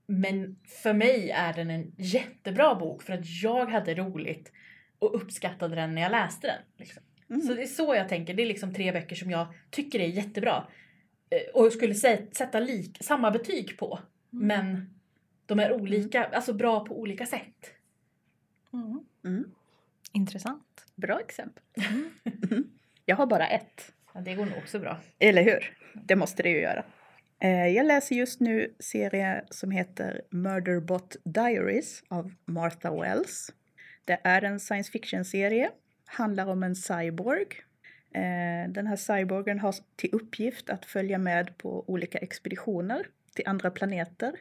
Men 0.07 0.59
för 0.83 0.93
mig 0.93 1.29
är 1.29 1.53
den 1.53 1.69
en 1.69 1.91
jättebra 1.97 2.75
bok 2.75 3.03
för 3.03 3.13
att 3.13 3.41
jag 3.43 3.65
hade 3.65 3.95
roligt 3.95 4.51
och 4.99 5.15
uppskattade 5.15 5.75
den 5.75 5.95
när 5.95 6.01
jag 6.01 6.11
läste 6.11 6.47
den. 6.47 6.61
Liksom. 6.77 7.03
Mm. 7.29 7.41
Så 7.41 7.53
det 7.53 7.61
är 7.61 7.67
så 7.67 7.95
jag 7.95 8.09
tänker. 8.09 8.33
Det 8.33 8.43
är 8.43 8.47
liksom 8.47 8.73
tre 8.73 8.91
böcker 8.91 9.15
som 9.15 9.31
jag 9.31 9.47
tycker 9.69 9.99
är 9.99 10.07
jättebra. 10.07 10.67
Eh, 11.29 11.61
Och 11.61 11.73
skulle 11.73 11.93
sä- 11.93 12.31
sätta 12.33 12.59
lik, 12.59 12.97
samma 13.01 13.31
betyg 13.31 13.77
på. 13.77 13.99
Mm. 14.33 14.47
Men 14.47 14.92
de 15.57 15.63
är 15.63 15.73
olika, 15.73 16.23
alltså 16.25 16.53
bra 16.53 16.85
på 16.85 16.99
olika 16.99 17.25
sätt. 17.25 17.71
Mm. 18.73 19.05
Mm. 19.25 19.45
Intressant. 20.13 20.85
Bra 20.95 21.19
exempel. 21.19 21.63
Mm. 22.51 22.63
Jag 23.05 23.15
har 23.15 23.25
bara 23.25 23.47
ett. 23.47 23.93
Ja, 24.13 24.21
det 24.21 24.35
går 24.35 24.45
nog 24.45 24.57
också 24.57 24.79
bra. 24.79 24.99
Eller 25.19 25.43
hur? 25.43 25.77
Det 25.93 26.15
måste 26.15 26.43
det 26.43 26.49
ju 26.49 26.59
göra. 26.61 26.85
Eh, 27.39 27.67
Jag 27.67 27.85
läser 27.85 28.15
just 28.15 28.39
nu 28.39 28.73
serie 28.79 29.43
som 29.49 29.71
heter 29.71 30.21
Murderbot 30.29 31.15
Diaries 31.25 32.03
av 32.07 32.33
Martha 32.45 33.01
Wells. 33.01 33.49
Det 34.05 34.19
är 34.23 34.41
en 34.41 34.59
science 34.59 34.91
fiction-serie. 34.91 35.71
Handlar 36.05 36.45
om 36.47 36.63
en 36.63 36.75
cyborg. 36.75 37.47
Eh, 38.13 38.69
Den 38.71 38.87
här 38.87 38.95
cyborgen 38.95 39.59
har 39.59 39.75
till 39.95 40.09
uppgift 40.13 40.69
att 40.69 40.85
följa 40.85 41.17
med 41.17 41.57
på 41.57 41.83
olika 41.89 42.17
expeditioner 42.17 43.05
till 43.35 43.47
andra 43.47 43.71
planeter 43.71 44.33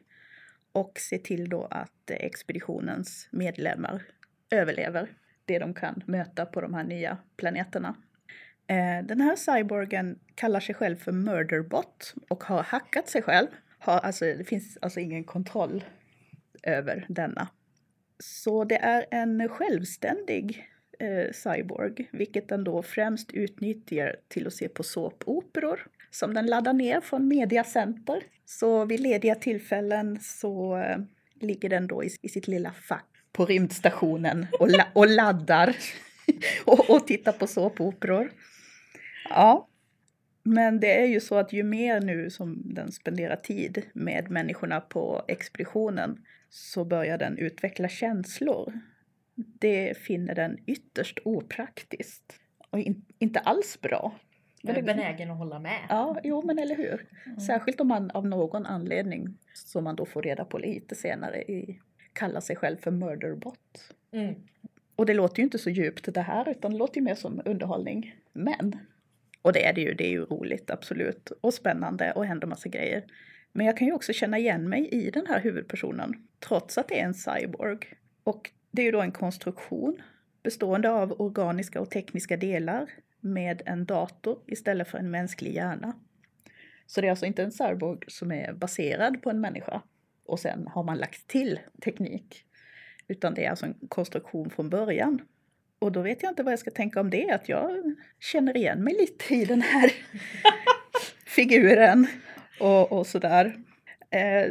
och 0.72 0.92
se 0.98 1.18
till 1.18 1.48
då 1.48 1.68
att 1.70 2.10
expeditionens 2.10 3.28
medlemmar 3.30 4.02
överlever 4.50 5.10
det 5.44 5.58
de 5.58 5.74
kan 5.74 6.02
möta 6.06 6.46
på 6.46 6.60
de 6.60 6.74
här 6.74 6.84
nya 6.84 7.18
planeterna. 7.36 7.96
Eh, 8.66 9.06
den 9.06 9.20
här 9.20 9.36
cyborgen 9.36 10.18
kallar 10.34 10.60
sig 10.60 10.74
själv 10.74 10.96
för 10.96 11.12
Murderbot 11.12 12.14
och 12.28 12.44
har 12.44 12.62
hackat 12.62 13.08
sig 13.08 13.22
själv. 13.22 13.48
Har, 13.78 13.98
alltså, 13.98 14.24
det 14.24 14.44
finns 14.44 14.78
alltså 14.82 15.00
ingen 15.00 15.24
kontroll 15.24 15.84
över 16.62 17.06
denna. 17.08 17.48
Så 18.18 18.64
det 18.64 18.76
är 18.76 19.06
en 19.10 19.48
självständig 19.48 20.68
eh, 20.98 21.32
cyborg, 21.32 22.08
vilket 22.12 22.48
den 22.48 22.64
då 22.64 22.82
främst 22.82 23.32
utnyttjar 23.32 24.16
till 24.28 24.46
att 24.46 24.52
se 24.52 24.68
på 24.68 24.82
såpoperor 24.82 25.86
som 26.12 26.34
den 26.34 26.46
laddar 26.46 26.72
ner 26.72 27.00
från 27.00 27.28
mediacenter. 27.28 28.22
Så 28.44 28.84
vid 28.84 29.00
lediga 29.00 29.34
tillfällen 29.34 30.18
så 30.20 30.76
eh, 30.76 30.98
ligger 31.40 31.68
den 31.68 31.86
då 31.86 32.04
i, 32.04 32.08
i 32.22 32.28
sitt 32.28 32.48
lilla 32.48 32.72
fack 32.72 33.06
på 33.32 33.46
rymdstationen 33.46 34.46
och, 34.60 34.70
la, 34.70 34.86
och 34.92 35.08
laddar 35.08 35.76
och, 36.64 36.90
och 36.90 37.06
tittar 37.06 37.32
på 37.32 37.46
såpoperor. 37.46 38.30
Ja, 39.28 39.68
men 40.42 40.80
det 40.80 41.00
är 41.00 41.06
ju 41.06 41.20
så 41.20 41.34
att 41.34 41.52
ju 41.52 41.62
mer 41.62 42.00
nu 42.00 42.30
som 42.30 42.74
den 42.74 42.92
spenderar 42.92 43.36
tid 43.36 43.82
med 43.92 44.30
människorna 44.30 44.80
på 44.80 45.24
expeditionen 45.28 46.24
så 46.50 46.84
börjar 46.84 47.18
den 47.18 47.38
utveckla 47.38 47.88
känslor. 47.88 48.72
Det 49.34 49.98
finner 49.98 50.34
den 50.34 50.58
ytterst 50.66 51.18
opraktiskt 51.24 52.38
och 52.70 52.78
in, 52.78 53.04
inte 53.18 53.40
alls 53.40 53.80
bra. 53.80 54.14
Jag 54.62 54.78
är 54.78 54.82
benägen 54.82 55.30
att 55.30 55.38
hålla 55.38 55.58
med. 55.58 55.80
Ja, 55.88 56.20
jo 56.24 56.42
men 56.46 56.58
eller 56.58 56.76
hur. 56.76 57.06
Mm. 57.26 57.40
Särskilt 57.40 57.80
om 57.80 57.88
man 57.88 58.10
av 58.10 58.26
någon 58.26 58.66
anledning, 58.66 59.38
som 59.54 59.84
man 59.84 59.96
då 59.96 60.06
får 60.06 60.22
reda 60.22 60.44
på 60.44 60.58
lite 60.58 60.94
senare, 60.94 61.42
i, 61.42 61.80
kallar 62.12 62.40
sig 62.40 62.56
själv 62.56 62.76
för 62.76 62.90
murderbot. 62.90 63.94
Mm. 64.12 64.34
Och 64.96 65.06
det 65.06 65.14
låter 65.14 65.38
ju 65.38 65.44
inte 65.44 65.58
så 65.58 65.70
djupt 65.70 66.14
det 66.14 66.20
här, 66.20 66.48
utan 66.48 66.70
det 66.72 66.78
låter 66.78 66.96
ju 66.96 67.02
mer 67.02 67.14
som 67.14 67.42
underhållning. 67.44 68.16
Men, 68.32 68.78
och 69.42 69.52
det 69.52 69.66
är 69.66 69.72
det 69.72 69.80
ju, 69.80 69.94
det 69.94 70.06
är 70.06 70.10
ju 70.10 70.24
roligt 70.24 70.70
absolut, 70.70 71.32
och 71.40 71.54
spännande 71.54 72.12
och 72.12 72.26
händer 72.26 72.46
massa 72.46 72.68
grejer. 72.68 73.04
Men 73.52 73.66
jag 73.66 73.76
kan 73.76 73.86
ju 73.86 73.92
också 73.92 74.12
känna 74.12 74.38
igen 74.38 74.68
mig 74.68 74.88
i 74.88 75.10
den 75.10 75.26
här 75.26 75.40
huvudpersonen, 75.40 76.28
trots 76.40 76.78
att 76.78 76.88
det 76.88 77.00
är 77.00 77.04
en 77.04 77.14
cyborg. 77.14 77.78
Och 78.24 78.50
det 78.70 78.82
är 78.82 78.86
ju 78.86 78.92
då 78.92 79.00
en 79.00 79.12
konstruktion 79.12 80.02
bestående 80.42 80.90
av 80.90 81.20
organiska 81.20 81.80
och 81.80 81.90
tekniska 81.90 82.36
delar 82.36 82.90
med 83.22 83.62
en 83.66 83.84
dator 83.84 84.38
istället 84.46 84.88
för 84.88 84.98
en 84.98 85.10
mänsklig 85.10 85.54
hjärna. 85.54 85.94
Så 86.86 87.00
det 87.00 87.06
är 87.06 87.10
alltså 87.10 87.26
inte 87.26 87.42
en 87.42 87.52
cyborg 87.52 87.98
som 88.08 88.32
är 88.32 88.52
baserad 88.52 89.22
på 89.22 89.30
en 89.30 89.40
människa 89.40 89.82
och 90.26 90.40
sen 90.40 90.66
har 90.66 90.82
man 90.82 90.98
lagt 90.98 91.28
till 91.28 91.60
teknik. 91.84 92.44
Utan 93.08 93.34
det 93.34 93.44
är 93.44 93.50
alltså 93.50 93.66
en 93.66 93.74
konstruktion 93.88 94.50
från 94.50 94.70
början. 94.70 95.22
Och 95.78 95.92
då 95.92 96.02
vet 96.02 96.22
jag 96.22 96.32
inte 96.32 96.42
vad 96.42 96.52
jag 96.52 96.58
ska 96.58 96.70
tänka 96.70 97.00
om 97.00 97.10
det, 97.10 97.30
att 97.30 97.48
jag 97.48 97.96
känner 98.20 98.56
igen 98.56 98.84
mig 98.84 98.94
lite 98.94 99.34
i 99.34 99.44
den 99.44 99.62
här 99.62 99.92
figuren 101.26 102.06
och, 102.60 102.92
och 102.92 103.06
sådär. 103.06 103.56
Eh, 104.10 104.50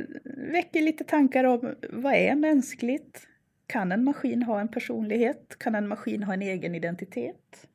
väcker 0.52 0.82
lite 0.82 1.04
tankar 1.04 1.44
om 1.44 1.76
vad 1.90 2.14
är 2.14 2.36
mänskligt? 2.36 3.28
Kan 3.68 3.92
en 3.92 4.04
maskin 4.04 4.44
ha 4.44 4.60
en 4.60 4.68
personlighet? 4.68 5.56
Kan 5.60 5.76
en 5.76 5.88
maskin 5.88 6.24
ha 6.24 6.34
en 6.34 6.42
egen 6.42 6.76
identitet? 6.76 7.68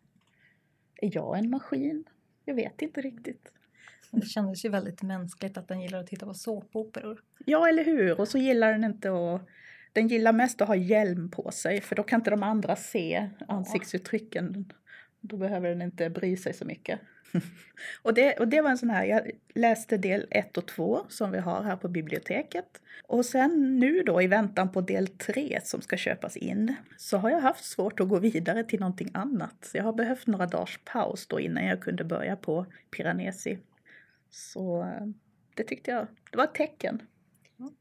Är 0.97 1.11
jag 1.15 1.39
en 1.39 1.51
maskin? 1.51 2.05
Jag 2.45 2.55
vet 2.55 2.83
inte 2.83 3.01
riktigt. 3.01 3.53
Det 4.11 4.27
kändes 4.27 4.65
ju 4.65 4.69
väldigt 4.69 5.03
mänskligt 5.03 5.57
att 5.57 5.69
den 5.69 5.81
gillar 5.81 5.99
att 5.99 6.07
titta 6.07 6.27
på 6.27 6.35
såpoperor. 6.35 7.23
Ja, 7.45 7.69
eller 7.69 7.85
hur? 7.85 8.21
Och 8.21 8.29
så 8.29 8.39
gillar 8.39 8.73
den 8.73 8.85
inte 8.85 9.11
att... 9.11 9.49
Den 9.93 10.09
gillar 10.09 10.33
mest 10.33 10.61
att 10.61 10.69
ha 10.69 10.77
hjälm 10.77 11.31
på 11.31 11.51
sig, 11.51 11.81
för 11.81 11.97
då 11.97 12.03
kan 12.03 12.21
inte 12.21 12.31
de 12.31 12.43
andra 12.43 12.77
se 12.77 13.31
ansiktsuttrycken. 13.49 14.73
Då 15.21 15.37
behöver 15.37 15.69
den 15.69 15.83
inte 15.83 16.11
bry 16.11 16.37
sig 16.37 16.55
så 16.55 16.65
mycket. 16.65 17.01
och, 18.03 18.15
det, 18.15 18.33
och 18.33 18.49
det 18.49 18.61
var 18.61 18.71
en 18.71 18.79
sån 18.79 18.91
här, 18.91 19.05
jag 19.05 19.31
läste 19.55 19.97
del 19.97 20.27
1 20.31 20.57
och 20.57 20.67
2 20.67 21.01
som 21.09 21.31
vi 21.31 21.39
har 21.39 21.63
här 21.63 21.77
på 21.77 21.89
biblioteket. 21.89 22.81
Och 23.09 23.25
sen 23.25 23.79
nu 23.79 24.03
då 24.03 24.23
i 24.23 24.27
väntan 24.27 24.73
på 24.73 24.81
del 24.81 25.07
3 25.07 25.61
som 25.65 25.81
ska 25.83 25.97
köpas 25.97 26.37
in 26.37 26.75
så 26.97 27.17
har 27.17 27.31
jag 27.31 27.41
haft 27.41 27.65
svårt 27.65 28.01
att 28.01 28.09
gå 28.09 28.19
vidare 28.19 28.65
till 28.65 28.81
någonting 28.81 29.11
annat. 29.15 29.55
Så 29.61 29.77
jag 29.77 29.85
har 29.85 29.93
behövt 29.93 30.27
några 30.27 30.47
dagars 30.47 30.81
paus 30.85 31.27
då 31.27 31.41
innan 31.41 31.67
jag 31.67 31.81
kunde 31.81 32.05
börja 32.05 32.37
på 32.37 32.67
Piranesi. 32.91 33.59
Så 34.31 34.83
eh, 34.83 35.07
det 35.55 35.65
tyckte 35.65 35.91
jag, 35.91 36.07
det 36.31 36.37
var 36.37 36.45
ett 36.45 36.55
tecken 36.55 37.03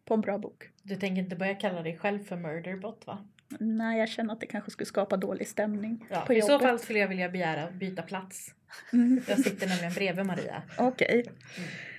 på 0.06 0.14
en 0.14 0.22
bra 0.22 0.38
bok. 0.38 0.70
Du 0.84 0.96
tänker 0.96 1.22
inte 1.22 1.36
börja 1.36 1.56
kalla 1.56 1.82
dig 1.82 1.98
själv 1.98 2.24
för 2.24 2.36
murderbot 2.36 3.08
va? 3.08 3.28
Nej, 3.60 4.00
jag 4.00 4.10
känner 4.10 4.34
att 4.34 4.40
det 4.40 4.46
kanske 4.48 4.72
skulle 4.72 4.86
skapa 4.86 5.18
dålig 5.18 5.48
stämning 5.48 6.06
Ja, 6.10 6.24
på 6.28 6.34
I 6.34 6.42
så 6.42 6.52
jobbet. 6.52 6.68
fall 6.68 6.80
skulle 6.80 7.00
jag 7.00 7.08
vilja 7.08 7.30
begära 7.30 7.72
byta 7.72 8.02
plats. 8.02 8.54
Mm. 8.94 9.22
Jag 9.28 9.40
sitter 9.40 9.68
nämligen 9.68 9.94
bredvid 9.94 10.26
Maria. 10.26 10.64
Okej. 10.78 11.26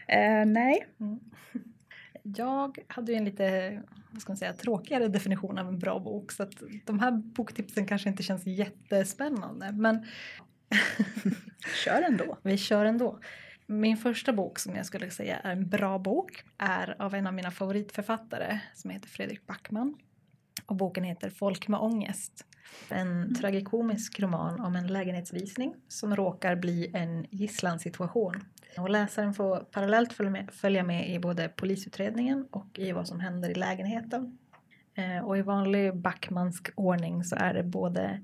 Eh, 0.09 0.45
nej, 0.47 0.87
Mm. 1.01 1.21
Jag 2.23 2.79
hade 2.89 3.13
ju 3.13 3.19
en 3.19 3.25
lite 3.25 3.83
vad 4.11 4.23
ska 4.23 4.31
man 4.31 4.37
säga, 4.37 4.53
tråkigare 4.53 5.09
definition 5.09 5.59
av 5.59 5.69
en 5.69 5.79
bra 5.79 5.99
bok 5.99 6.33
så 6.33 6.43
att 6.43 6.53
de 6.85 7.01
här 7.01 7.11
boktipsen 7.11 7.87
kanske 7.87 8.09
inte 8.09 8.23
känns 8.23 8.47
jättespännande 8.47 9.73
men 9.73 10.07
Kör 11.85 12.03
ändå. 12.03 12.39
vi 12.43 12.59
kör 12.59 12.85
ändå. 12.85 13.19
Min 13.67 13.97
första 13.97 14.33
bok 14.33 14.59
som 14.59 14.75
jag 14.77 14.87
skulle 14.87 15.11
säga 15.11 15.37
är 15.39 15.53
en 15.53 15.69
bra 15.69 15.99
bok 15.99 16.45
är 16.59 17.03
av 17.03 17.15
en 17.15 17.27
av 17.27 17.35
mina 17.35 17.51
favoritförfattare 17.51 18.61
som 18.75 18.91
heter 18.91 19.09
Fredrik 19.09 19.47
Backman. 19.47 19.95
Och 20.67 20.77
boken 20.77 21.05
heter 21.05 21.31
Folk 21.31 21.69
med 21.69 21.81
ångest. 21.81 22.45
En 22.89 23.35
tragikomisk 23.35 24.21
roman 24.21 24.61
om 24.61 24.77
en 24.77 24.87
lägenhetsvisning 24.87 25.75
som 25.89 26.17
råkar 26.17 26.57
bli 26.57 26.91
en 26.95 27.27
gisslansituation. 27.31 28.45
Och 28.79 28.91
läsaren 28.91 29.35
får 29.35 29.59
parallellt 29.59 30.13
följa 30.13 30.31
med, 30.31 30.51
följa 30.53 30.85
med 30.85 31.11
i 31.11 31.19
både 31.19 31.49
polisutredningen 31.49 32.47
och 32.51 32.79
i 32.79 32.93
vad 32.93 33.09
som 33.09 33.21
händer 33.21 33.51
i 33.51 33.55
lägenheten. 33.55 34.39
Eh, 34.95 35.25
och 35.25 35.39
i 35.39 35.43
vanlig 35.43 35.97
Backmansk 35.97 36.71
ordning 36.75 37.25
så 37.25 37.37
är 37.37 37.55
det 37.55 37.63
både 37.63 38.21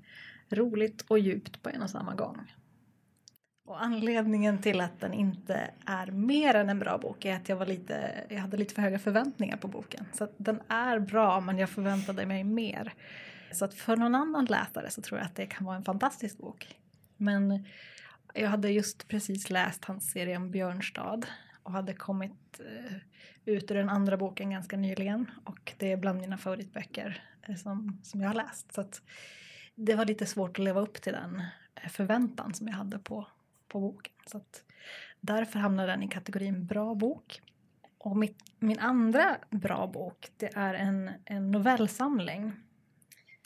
roligt 0.50 1.04
och 1.08 1.18
djupt 1.18 1.62
på 1.62 1.70
en 1.70 1.82
och 1.82 1.90
samma 1.90 2.14
gång. 2.14 2.52
Och 3.72 3.82
anledningen 3.82 4.58
till 4.58 4.80
att 4.80 5.00
den 5.00 5.14
inte 5.14 5.70
är 5.86 6.06
mer 6.06 6.54
än 6.54 6.70
en 6.70 6.78
bra 6.78 6.98
bok 6.98 7.24
är 7.24 7.36
att 7.36 7.48
jag, 7.48 7.56
var 7.56 7.66
lite, 7.66 8.24
jag 8.28 8.38
hade 8.38 8.56
lite 8.56 8.74
för 8.74 8.82
höga 8.82 8.98
förväntningar 8.98 9.56
på 9.56 9.68
boken. 9.68 10.06
Så 10.12 10.24
att 10.24 10.34
den 10.36 10.60
är 10.68 10.98
bra 10.98 11.40
men 11.40 11.58
jag 11.58 11.70
förväntade 11.70 12.26
mig 12.26 12.44
mer. 12.44 12.94
Så 13.52 13.64
att 13.64 13.74
för 13.74 13.96
någon 13.96 14.14
annan 14.14 14.44
läsare 14.44 14.90
så 14.90 15.02
tror 15.02 15.18
jag 15.18 15.26
att 15.26 15.34
det 15.34 15.46
kan 15.46 15.66
vara 15.66 15.76
en 15.76 15.84
fantastisk 15.84 16.38
bok. 16.38 16.78
Men 17.16 17.66
jag 18.34 18.48
hade 18.48 18.70
just 18.70 19.08
precis 19.08 19.50
läst 19.50 19.84
hans 19.84 20.10
serie 20.10 20.36
om 20.36 20.50
Björnstad 20.50 21.20
och 21.62 21.72
hade 21.72 21.94
kommit 21.94 22.60
eh, 22.60 22.96
ut 23.44 23.70
ur 23.70 23.74
den 23.74 23.88
andra 23.88 24.16
boken 24.16 24.50
ganska 24.50 24.76
nyligen 24.76 25.30
och 25.44 25.72
det 25.78 25.92
är 25.92 25.96
bland 25.96 26.20
mina 26.20 26.38
favoritböcker 26.38 27.22
eh, 27.42 27.54
som, 27.54 28.00
som 28.02 28.20
jag 28.20 28.28
har 28.28 28.34
läst. 28.34 28.72
Så 28.74 28.80
att 28.80 29.02
det 29.74 29.94
var 29.94 30.04
lite 30.04 30.26
svårt 30.26 30.58
att 30.58 30.64
leva 30.64 30.80
upp 30.80 31.02
till 31.02 31.12
den 31.12 31.42
eh, 31.74 31.88
förväntan 31.88 32.54
som 32.54 32.68
jag 32.68 32.74
hade 32.74 32.98
på, 32.98 33.26
på 33.72 33.80
boken. 33.80 34.12
Så 34.26 34.36
att 34.36 34.64
därför 35.20 35.58
hamnar 35.58 35.86
den 35.86 36.02
i 36.02 36.08
kategorin 36.08 36.66
bra 36.66 36.94
bok. 36.94 37.40
Och 37.98 38.16
mitt, 38.16 38.38
min 38.58 38.78
andra 38.78 39.36
bra 39.50 39.86
bok 39.86 40.28
det 40.36 40.50
är 40.54 40.74
en, 40.74 41.10
en 41.24 41.50
novellsamling. 41.50 42.52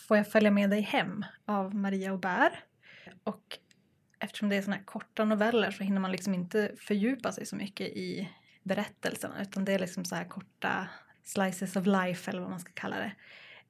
Får 0.09 0.17
jag 0.17 0.29
följa 0.29 0.51
med 0.51 0.71
dig 0.71 0.81
hem 0.81 1.25
av 1.45 1.75
Maria 1.75 2.11
Aubert. 2.11 2.53
Och 3.25 3.59
eftersom 4.19 4.49
det 4.49 4.57
är 4.57 4.63
såna 4.63 4.77
här 4.77 4.85
korta 4.85 5.25
noveller 5.25 5.71
så 5.71 5.85
hinner 5.85 6.01
man 6.01 6.13
liksom 6.13 6.35
inte 6.35 6.73
fördjupa 6.79 7.33
sig 7.33 7.47
så 7.47 7.57
mycket 7.57 7.89
i 7.89 8.31
berättelserna 8.63 9.43
utan 9.43 9.65
det 9.65 9.73
är 9.73 9.79
liksom 9.79 10.05
så 10.05 10.15
här 10.15 10.25
korta 10.25 10.89
slices 11.25 11.77
of 11.77 11.87
life 11.87 12.31
eller 12.31 12.41
vad 12.41 12.51
man 12.51 12.61
ska 12.61 12.73
kalla 12.75 12.97
det. 12.97 13.13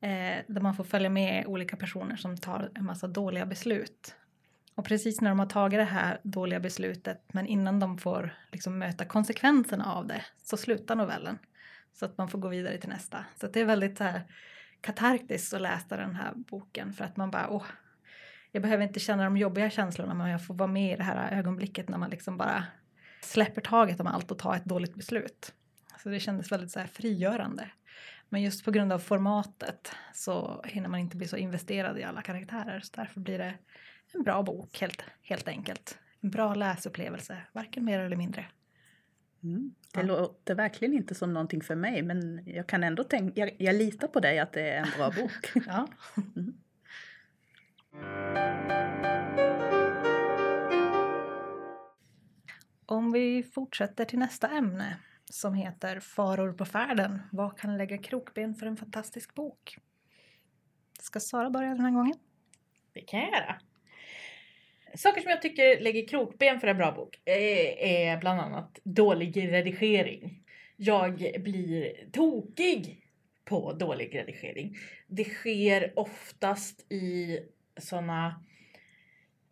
Eh, 0.00 0.44
där 0.48 0.60
man 0.60 0.74
får 0.74 0.84
följa 0.84 1.10
med 1.10 1.46
olika 1.46 1.76
personer 1.76 2.16
som 2.16 2.36
tar 2.36 2.70
en 2.74 2.84
massa 2.84 3.06
dåliga 3.06 3.46
beslut. 3.46 4.14
Och 4.76 4.84
precis 4.84 5.20
när 5.20 5.30
de 5.30 5.38
har 5.38 5.46
tagit 5.46 5.78
det 5.78 5.84
här 5.84 6.20
dåliga 6.22 6.60
beslutet 6.60 7.24
men 7.32 7.46
innan 7.46 7.80
de 7.80 7.98
får 7.98 8.34
liksom 8.52 8.78
möta 8.78 9.04
konsekvenserna 9.04 9.92
av 9.92 10.06
det 10.06 10.24
så 10.42 10.56
slutar 10.56 10.96
novellen. 10.96 11.38
Så 11.92 12.04
att 12.04 12.18
man 12.18 12.28
får 12.28 12.38
gå 12.38 12.48
vidare 12.48 12.78
till 12.78 12.88
nästa. 12.88 13.24
Så 13.40 13.46
att 13.46 13.52
det 13.52 13.60
är 13.60 13.64
väldigt 13.64 13.98
så 13.98 14.04
här 14.04 14.22
katarktiskt 14.80 15.54
att 15.54 15.60
läsa 15.60 15.96
den 15.96 16.14
här 16.14 16.32
boken 16.34 16.92
för 16.92 17.04
att 17.04 17.16
man 17.16 17.30
bara 17.30 17.50
åh, 17.50 17.64
jag 18.52 18.62
behöver 18.62 18.84
inte 18.84 19.00
känna 19.00 19.24
de 19.24 19.36
jobbiga 19.36 19.70
känslorna 19.70 20.14
men 20.14 20.30
jag 20.30 20.46
får 20.46 20.54
vara 20.54 20.70
med 20.70 20.92
i 20.92 20.96
det 20.96 21.02
här 21.02 21.38
ögonblicket 21.38 21.88
när 21.88 21.98
man 21.98 22.10
liksom 22.10 22.36
bara 22.36 22.64
släpper 23.22 23.60
taget 23.60 24.00
om 24.00 24.06
allt 24.06 24.30
och 24.30 24.38
tar 24.38 24.54
ett 24.54 24.64
dåligt 24.64 24.94
beslut. 24.94 25.52
Så 26.02 26.08
det 26.08 26.20
kändes 26.20 26.52
väldigt 26.52 26.70
så 26.70 26.78
här 26.78 26.86
frigörande. 26.86 27.70
Men 28.28 28.42
just 28.42 28.64
på 28.64 28.70
grund 28.70 28.92
av 28.92 28.98
formatet 28.98 29.92
så 30.14 30.62
hinner 30.64 30.88
man 30.88 31.00
inte 31.00 31.16
bli 31.16 31.28
så 31.28 31.36
investerad 31.36 31.98
i 31.98 32.02
alla 32.02 32.22
karaktärer. 32.22 32.80
Så 32.80 32.92
därför 32.96 33.20
blir 33.20 33.38
det 33.38 33.54
en 34.14 34.22
bra 34.22 34.42
bok 34.42 34.80
helt, 34.80 35.02
helt 35.22 35.48
enkelt. 35.48 35.98
En 36.20 36.30
bra 36.30 36.54
läsupplevelse, 36.54 37.38
varken 37.52 37.84
mer 37.84 37.98
eller 37.98 38.16
mindre. 38.16 38.46
Mm. 39.42 39.74
Det 39.94 40.00
Ja. 40.00 40.06
låter 40.06 40.54
verkligen 40.54 40.94
inte 40.94 41.14
som 41.14 41.32
någonting 41.32 41.60
för 41.62 41.74
mig 41.74 42.02
men 42.02 42.42
jag 42.46 42.66
kan 42.66 42.84
ändå 42.84 43.04
tänka, 43.04 43.40
jag, 43.40 43.56
jag 43.58 43.74
litar 43.74 44.08
på 44.08 44.20
dig 44.20 44.38
att 44.38 44.52
det 44.52 44.70
är 44.70 44.78
en 44.82 44.88
bra 44.96 45.10
bok. 45.22 45.52
Ja. 45.66 45.88
Om 52.86 53.12
vi 53.12 53.42
fortsätter 53.42 54.04
till 54.04 54.18
nästa 54.18 54.48
ämne 54.48 54.96
som 55.30 55.54
heter 55.54 56.00
Faror 56.00 56.52
på 56.52 56.64
färden. 56.64 57.22
Vad 57.32 57.58
kan 57.58 57.76
lägga 57.76 57.98
krokben 57.98 58.54
för 58.54 58.66
en 58.66 58.76
fantastisk 58.76 59.34
bok? 59.34 59.78
Ska 61.00 61.20
Sara 61.20 61.50
börja 61.50 61.68
den 61.68 61.80
här 61.80 61.90
gången? 61.90 62.14
Det 62.92 63.00
kan 63.00 63.20
jag 63.20 63.28
göra. 63.30 63.58
Saker 64.96 65.20
som 65.20 65.30
jag 65.30 65.42
tycker 65.42 65.80
lägger 65.80 66.08
krokben 66.08 66.60
för 66.60 66.68
en 66.68 66.76
bra 66.76 66.92
bok 66.92 67.20
eh, 67.24 68.12
är 68.12 68.20
bland 68.20 68.40
annat 68.40 68.78
dålig 68.84 69.52
redigering. 69.52 70.42
Jag 70.76 71.16
blir 71.38 71.92
tokig 72.12 73.02
på 73.44 73.72
dålig 73.72 74.14
redigering. 74.14 74.76
Det 75.06 75.24
sker 75.24 75.92
oftast 75.96 76.92
i 76.92 77.38
såna 77.80 78.44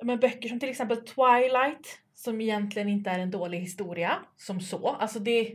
men 0.03 0.21
böcker 0.21 0.49
som 0.49 0.61
till 0.61 0.69
exempel 0.69 0.97
Twilight 0.97 1.99
som 2.15 2.41
egentligen 2.41 2.89
inte 2.89 3.11
är 3.11 3.19
en 3.19 3.31
dålig 3.31 3.59
historia 3.59 4.19
som 4.37 4.61
så. 4.61 4.89
Alltså 4.89 5.19
det, 5.19 5.55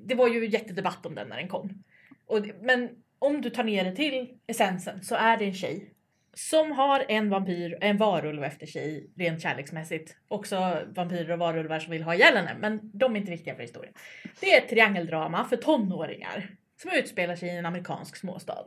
det 0.00 0.14
var 0.14 0.28
ju 0.28 0.48
jättedebatt 0.48 1.06
om 1.06 1.14
den 1.14 1.28
när 1.28 1.36
den 1.36 1.48
kom. 1.48 1.84
Och, 2.26 2.46
men 2.60 2.88
om 3.18 3.40
du 3.40 3.50
tar 3.50 3.64
ner 3.64 3.84
det 3.84 3.96
till 3.96 4.38
essensen 4.46 5.02
så 5.02 5.14
är 5.14 5.36
det 5.36 5.44
en 5.44 5.54
tjej 5.54 5.94
som 6.34 6.72
har 6.72 7.04
en 7.08 7.30
vampyr, 7.30 7.78
en 7.80 7.96
varulv 7.96 8.44
efter 8.44 8.66
sig 8.66 9.10
rent 9.16 9.42
kärleksmässigt. 9.42 10.16
Också 10.28 10.78
vampyrer 10.94 11.30
och 11.30 11.38
varulvar 11.38 11.78
som 11.78 11.90
vill 11.90 12.02
ha 12.02 12.14
ihjäl 12.14 12.36
henne 12.36 12.56
men 12.60 12.80
de 12.98 13.16
är 13.16 13.20
inte 13.20 13.30
viktiga 13.30 13.54
för 13.54 13.62
historien. 13.62 13.94
Det 14.40 14.52
är 14.52 14.58
ett 14.58 14.68
triangeldrama 14.68 15.44
för 15.44 15.56
tonåringar 15.56 16.48
som 16.82 16.90
utspelar 16.90 17.36
sig 17.36 17.48
i 17.48 17.56
en 17.56 17.66
amerikansk 17.66 18.16
småstad. 18.16 18.66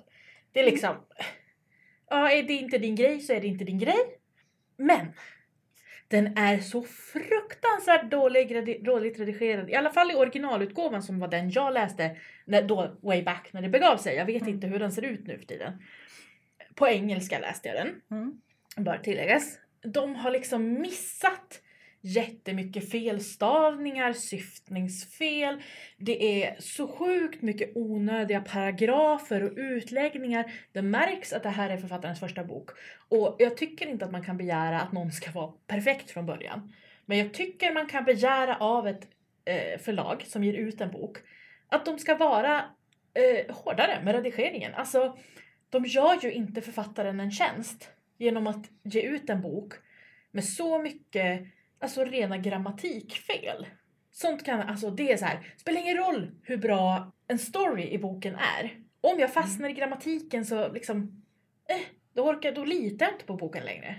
Det 0.52 0.60
är 0.60 0.66
liksom, 0.66 0.96
ja 2.10 2.32
är 2.32 2.44
det 2.44 2.54
inte 2.54 2.78
din 2.78 2.96
grej 2.96 3.20
så 3.20 3.34
är 3.34 3.42
det 3.42 3.48
inte 3.48 3.66
din 3.66 3.80
grej. 3.80 4.20
Men 4.78 5.14
den 6.08 6.38
är 6.38 6.58
så 6.58 6.84
fruktansvärt 6.84 8.12
dålig, 8.12 8.86
dåligt 8.86 9.20
redigerad. 9.20 9.70
I 9.70 9.76
alla 9.76 9.90
fall 9.90 10.12
i 10.12 10.16
originalutgåvan 10.16 11.04
som 11.04 11.20
var 11.20 11.28
den 11.28 11.50
jag 11.50 11.74
läste 11.74 12.18
när, 12.46 12.64
då, 12.64 12.98
way 13.02 13.24
back 13.24 13.50
när 13.54 13.62
det 13.62 13.70
begav 13.70 13.98
sig. 13.98 14.16
Jag 14.16 14.26
vet 14.26 14.42
Mm. 14.42 14.54
inte 14.54 14.68
hur 14.68 14.80
den 14.80 14.92
ser 14.92 15.02
ut 15.02 15.28
nu 15.28 15.38
för 15.38 15.46
tiden. 15.46 15.74
På 16.76 16.88
engelska 16.88 17.40
läste 17.40 17.68
jag 17.68 17.78
den, 17.78 18.02
Mm. 18.12 18.42
bör 18.78 18.98
tilläggas. 18.98 19.60
De 19.82 20.16
har 20.16 20.32
liksom 20.32 20.74
missat 20.82 21.62
jättemycket 22.02 22.92
felstavningar, 22.92 24.14
syftningsfel. 24.14 25.62
Det 25.98 26.44
är 26.44 26.56
så 26.60 26.88
sjukt 26.88 27.42
mycket 27.42 27.72
onödiga 27.76 28.42
paragrafer 28.42 29.44
och 29.44 29.52
utläggningar. 29.58 30.52
Det 30.72 30.82
märks 30.82 31.34
att 31.34 31.44
det 31.44 31.50
här 31.50 31.70
är 31.70 31.78
författarens 31.78 32.20
första 32.20 32.44
bok. 32.44 32.70
Och 33.10 33.36
jag 33.40 33.58
tycker 33.58 33.88
inte 33.88 34.06
att 34.06 34.12
man 34.12 34.24
kan 34.24 34.38
begära 34.38 34.82
att 34.82 34.92
någon 34.92 35.12
ska 35.12 35.32
vara 35.32 35.52
perfekt 35.68 36.12
från 36.12 36.26
början. 36.26 36.74
Men 37.06 37.18
jag 37.18 37.34
tycker 37.34 37.74
man 37.74 37.88
kan 37.88 38.04
begära 38.06 38.58
av 38.58 38.88
ett 38.88 39.08
eh, 39.46 39.80
förlag 39.80 40.24
som 40.28 40.44
ger 40.44 40.54
ut 40.54 40.82
en 40.82 40.92
bok 40.92 41.18
att 41.70 41.86
de 41.86 42.00
ska 42.00 42.16
vara 42.16 42.56
eh, 43.14 43.56
hårdare 43.56 44.02
med 44.04 44.16
redigeringen. 44.16 44.74
Alltså, 44.76 45.18
de 45.76 45.86
gör 45.86 46.20
ju 46.22 46.32
inte 46.32 46.62
författaren 46.62 47.20
en 47.20 47.32
tjänst 47.32 47.90
genom 48.18 48.48
att 48.48 48.70
ge 48.84 49.02
ut 49.02 49.30
en 49.30 49.42
bok 49.42 49.74
med 50.32 50.46
så 50.46 50.80
mycket 50.80 51.48
alltså 51.80 52.04
rena 52.04 52.38
grammatikfel. 52.38 53.68
Sånt 54.12 54.46
kan, 54.46 54.62
alltså 54.62 54.90
det 54.92 55.12
är 55.12 55.18
så 55.18 55.26
här, 55.26 55.54
spelar 55.58 55.82
ingen 55.82 55.98
roll 55.98 56.32
hur 56.44 56.58
bra 56.58 57.12
en 57.28 57.40
story 57.40 57.90
i 57.90 57.98
boken 57.98 58.36
är. 58.36 58.80
Om 59.02 59.20
jag 59.20 59.34
fastnar 59.34 59.70
i 59.70 59.74
grammatiken 59.74 60.46
så 60.46 60.72
liksom, 60.72 61.24
eh, 61.70 61.82
då 62.14 62.30
orkar, 62.30 62.52
då 62.52 62.66
litar 62.66 63.06
jag 63.06 63.16
inte 63.16 63.26
på 63.26 63.36
boken 63.36 63.66
längre. 63.66 63.96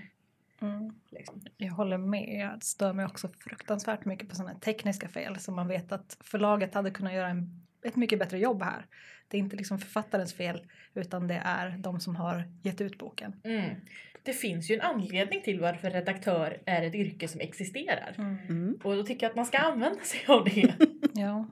Mm. 0.61 0.93
Liksom. 1.09 1.41
Jag 1.57 1.73
håller 1.73 1.97
med. 1.97 2.39
Jag 2.39 2.63
stör 2.63 2.93
mig 2.93 3.05
också 3.05 3.29
fruktansvärt 3.39 4.05
mycket 4.05 4.29
på 4.29 4.35
sådana 4.35 4.59
tekniska 4.59 5.07
fel 5.07 5.39
som 5.39 5.55
man 5.55 5.67
vet 5.67 5.91
att 5.91 6.17
förlaget 6.19 6.73
hade 6.73 6.91
kunnat 6.91 7.13
göra 7.13 7.29
en, 7.29 7.65
ett 7.83 7.95
mycket 7.95 8.19
bättre 8.19 8.39
jobb 8.39 8.63
här. 8.63 8.85
Det 9.29 9.37
är 9.37 9.39
inte 9.39 9.55
liksom 9.55 9.79
författarens 9.79 10.33
fel 10.33 10.61
utan 10.93 11.27
det 11.27 11.41
är 11.45 11.69
de 11.77 11.99
som 11.99 12.15
har 12.15 12.43
gett 12.63 12.81
ut 12.81 12.97
boken. 12.97 13.41
Mm. 13.43 13.75
Det 14.23 14.33
finns 14.33 14.71
ju 14.71 14.75
en 14.75 14.81
anledning 14.81 15.41
till 15.41 15.59
varför 15.59 15.89
redaktör 15.89 16.61
är 16.65 16.81
ett 16.81 16.95
yrke 16.95 17.27
som 17.27 17.41
existerar. 17.41 18.15
Mm. 18.17 18.79
Och 18.83 18.95
då 18.95 19.03
tycker 19.03 19.25
jag 19.25 19.29
att 19.29 19.35
man 19.35 19.45
ska 19.45 19.57
använda 19.57 20.03
sig 20.03 20.19
av 20.27 20.43
det. 20.45 20.73
Ja. 21.13 21.47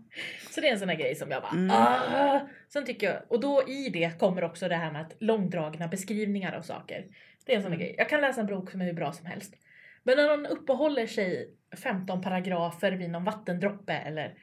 Så 0.50 0.62
det 0.62 0.68
är 0.68 0.72
en 0.74 0.80
sån 0.80 0.90
här 0.90 0.96
grej 0.96 1.16
som 1.16 1.32
jag 1.32 1.42
bara 1.42 1.52
Mm. 1.52 1.72
ah! 1.72 2.48
Sen 2.70 2.86
tycker 2.86 3.08
jag, 3.08 3.22
och 3.28 3.40
då 3.40 3.64
i 3.68 3.90
det 3.90 4.20
kommer 4.20 4.44
också 4.44 4.68
det 4.68 4.76
här 4.76 4.92
med 4.92 5.02
att 5.02 5.14
långdragna 5.20 5.88
beskrivningar 5.88 6.54
av 6.54 6.62
saker. 6.62 7.06
Det 7.46 7.52
är 7.52 7.56
en 7.58 7.64
sån 7.64 7.72
här 7.72 7.78
Mm. 7.78 7.88
grej. 7.88 7.96
Jag 7.98 8.10
kan 8.10 8.22
läsa 8.22 8.42
en 8.42 8.48
bok 8.48 8.72
som 8.72 8.82
är 8.82 8.86
hur 8.86 8.94
bra 8.94 9.12
som 9.12 9.26
helst. 9.26 9.54
Men 10.04 10.18
när 10.18 10.28
någon 10.38 10.46
uppehåller 10.46 11.08
sig 11.08 11.50
15 11.84 12.22
paragrafer 12.22 12.92
vid 12.92 13.10
någon 13.10 13.24
vattendroppe 13.24 13.94
eller 13.94 14.34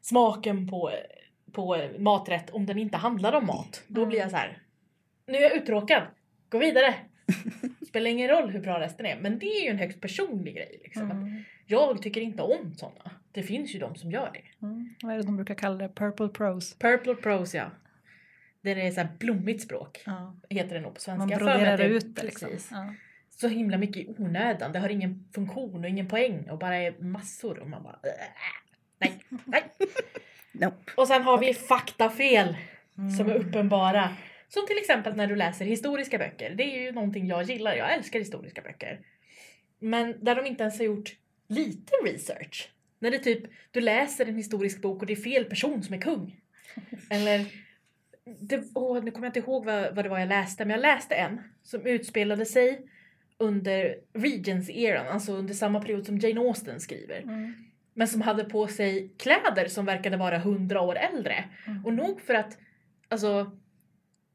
smaken 0.00 0.68
på 0.68 0.92
på 1.52 1.88
maträtt 1.98 2.50
om 2.50 2.66
den 2.66 2.78
inte 2.78 2.96
handlar 2.96 3.32
om 3.32 3.46
mat. 3.46 3.82
Då 3.88 4.06
blir 4.06 4.18
jag 4.18 4.30
så 4.30 4.36
här. 4.36 4.58
Nu 5.26 5.38
är 5.38 5.42
jag 5.42 5.52
uttråkad. 5.56 6.02
Gå 6.48 6.58
vidare. 6.58 6.94
Spelar 7.88 8.10
ingen 8.10 8.28
roll 8.28 8.50
hur 8.50 8.60
bra 8.60 8.80
resten 8.80 9.06
är. 9.06 9.20
Men 9.20 9.38
det 9.38 9.46
är 9.46 9.64
ju 9.64 9.70
en 9.70 9.78
högst 9.78 10.00
personlig 10.00 10.54
grej. 10.54 10.80
Liksom. 10.82 11.10
Mm. 11.10 11.42
Jag 11.66 12.02
tycker 12.02 12.20
inte 12.20 12.42
om 12.42 12.74
såna. 12.76 13.10
Det 13.32 13.42
finns 13.42 13.74
ju 13.74 13.78
de 13.78 13.94
som 13.94 14.10
gör 14.10 14.30
det. 14.34 14.66
Mm. 14.66 14.94
Vad 15.02 15.12
är 15.12 15.16
det 15.16 15.22
de 15.22 15.36
brukar 15.36 15.54
kalla 15.54 15.76
det? 15.76 15.88
Purple 15.94 16.28
prose. 16.28 16.76
Purple 16.78 17.14
prose 17.14 17.56
ja. 17.56 17.70
Det 18.62 18.70
är 18.70 18.90
så 18.90 19.00
här 19.00 19.08
blommigt 19.18 19.62
språk. 19.62 20.02
Ja. 20.06 20.36
Heter 20.50 20.74
det 20.74 20.80
nog 20.80 20.94
på 20.94 21.00
svenska. 21.00 21.18
Man 21.26 21.28
broderar 21.38 21.78
det- 21.78 21.84
ut 21.84 22.16
det 22.16 22.22
liksom. 22.22 22.48
Precis. 22.48 22.68
Ja. 22.70 22.94
Så 23.30 23.48
himla 23.48 23.78
mycket 23.78 23.96
i 23.96 24.08
onödan. 24.18 24.72
Det 24.72 24.78
har 24.78 24.88
ingen 24.88 25.28
funktion 25.34 25.84
och 25.84 25.90
ingen 25.90 26.08
poäng 26.08 26.50
och 26.50 26.58
bara 26.58 26.76
är 26.76 27.02
massor. 27.02 27.58
Och 27.58 27.68
man 27.70 27.82
bara 27.82 27.98
"Äh, 28.02 28.10
nej, 29.00 29.18
nej. 29.44 29.62
Nope. 30.52 30.92
Och 30.96 31.08
sen 31.08 31.22
har 31.22 31.38
vi 31.38 31.54
faktafel 31.54 32.56
som 33.18 33.26
är 33.30 33.34
Mm. 33.34 33.48
uppenbara. 33.48 34.08
Som 34.48 34.66
till 34.66 34.78
exempel 34.78 35.16
när 35.16 35.26
du 35.26 35.36
läser 35.36 35.64
historiska 35.64 36.18
böcker. 36.18 36.54
Det 36.54 36.62
är 36.62 36.80
ju 36.82 36.92
någonting 36.92 37.26
jag 37.26 37.42
gillar. 37.42 37.74
Jag 37.74 37.92
älskar 37.92 38.18
historiska 38.18 38.60
böcker. 38.62 39.00
Men 39.78 40.24
där 40.24 40.34
de 40.36 40.46
inte 40.46 40.62
ens 40.62 40.78
har 40.78 40.84
gjort 40.86 41.16
lite 41.48 41.92
research. 42.04 42.70
När 42.98 43.10
det 43.10 43.18
typ, 43.18 43.42
du 43.70 43.80
läser 43.80 44.26
en 44.26 44.36
historisk 44.36 44.82
bok 44.82 45.00
och 45.00 45.06
det 45.06 45.12
är 45.12 45.16
fel 45.16 45.44
person 45.44 45.82
som 45.82 45.94
är 45.94 46.00
kung. 46.00 46.40
Eller, 47.10 47.46
det, 48.40 48.62
åh, 48.74 49.04
nu 49.04 49.10
kommer 49.10 49.26
jag 49.26 49.30
inte 49.36 49.50
ihåg 49.50 49.64
vad, 49.64 49.94
vad 49.94 50.04
det 50.04 50.08
var 50.08 50.18
jag 50.18 50.28
läste, 50.28 50.64
men 50.64 50.70
jag 50.70 50.80
läste 50.80 51.14
en 51.14 51.40
som 51.62 51.86
utspelade 51.86 52.46
sig 52.46 52.80
under 53.38 53.96
Regency-eran, 54.12 55.06
alltså 55.08 55.32
under 55.32 55.54
samma 55.54 55.80
period 55.82 56.06
som 56.06 56.18
Jane 56.18 56.40
Austen 56.40 56.80
skriver. 56.80 57.20
Mm. 57.22 57.54
Men 57.94 58.08
som 58.08 58.20
hade 58.20 58.44
på 58.44 58.66
sig 58.66 59.14
kläder 59.18 59.68
som 59.68 59.86
verkade 59.86 60.16
vara 60.16 60.38
hundra 60.38 60.80
år 60.80 60.96
äldre. 60.96 61.44
Mm. 61.66 61.86
Och 61.86 61.94
nog 61.94 62.20
för 62.20 62.34
att, 62.34 62.58
alltså, 63.08 63.58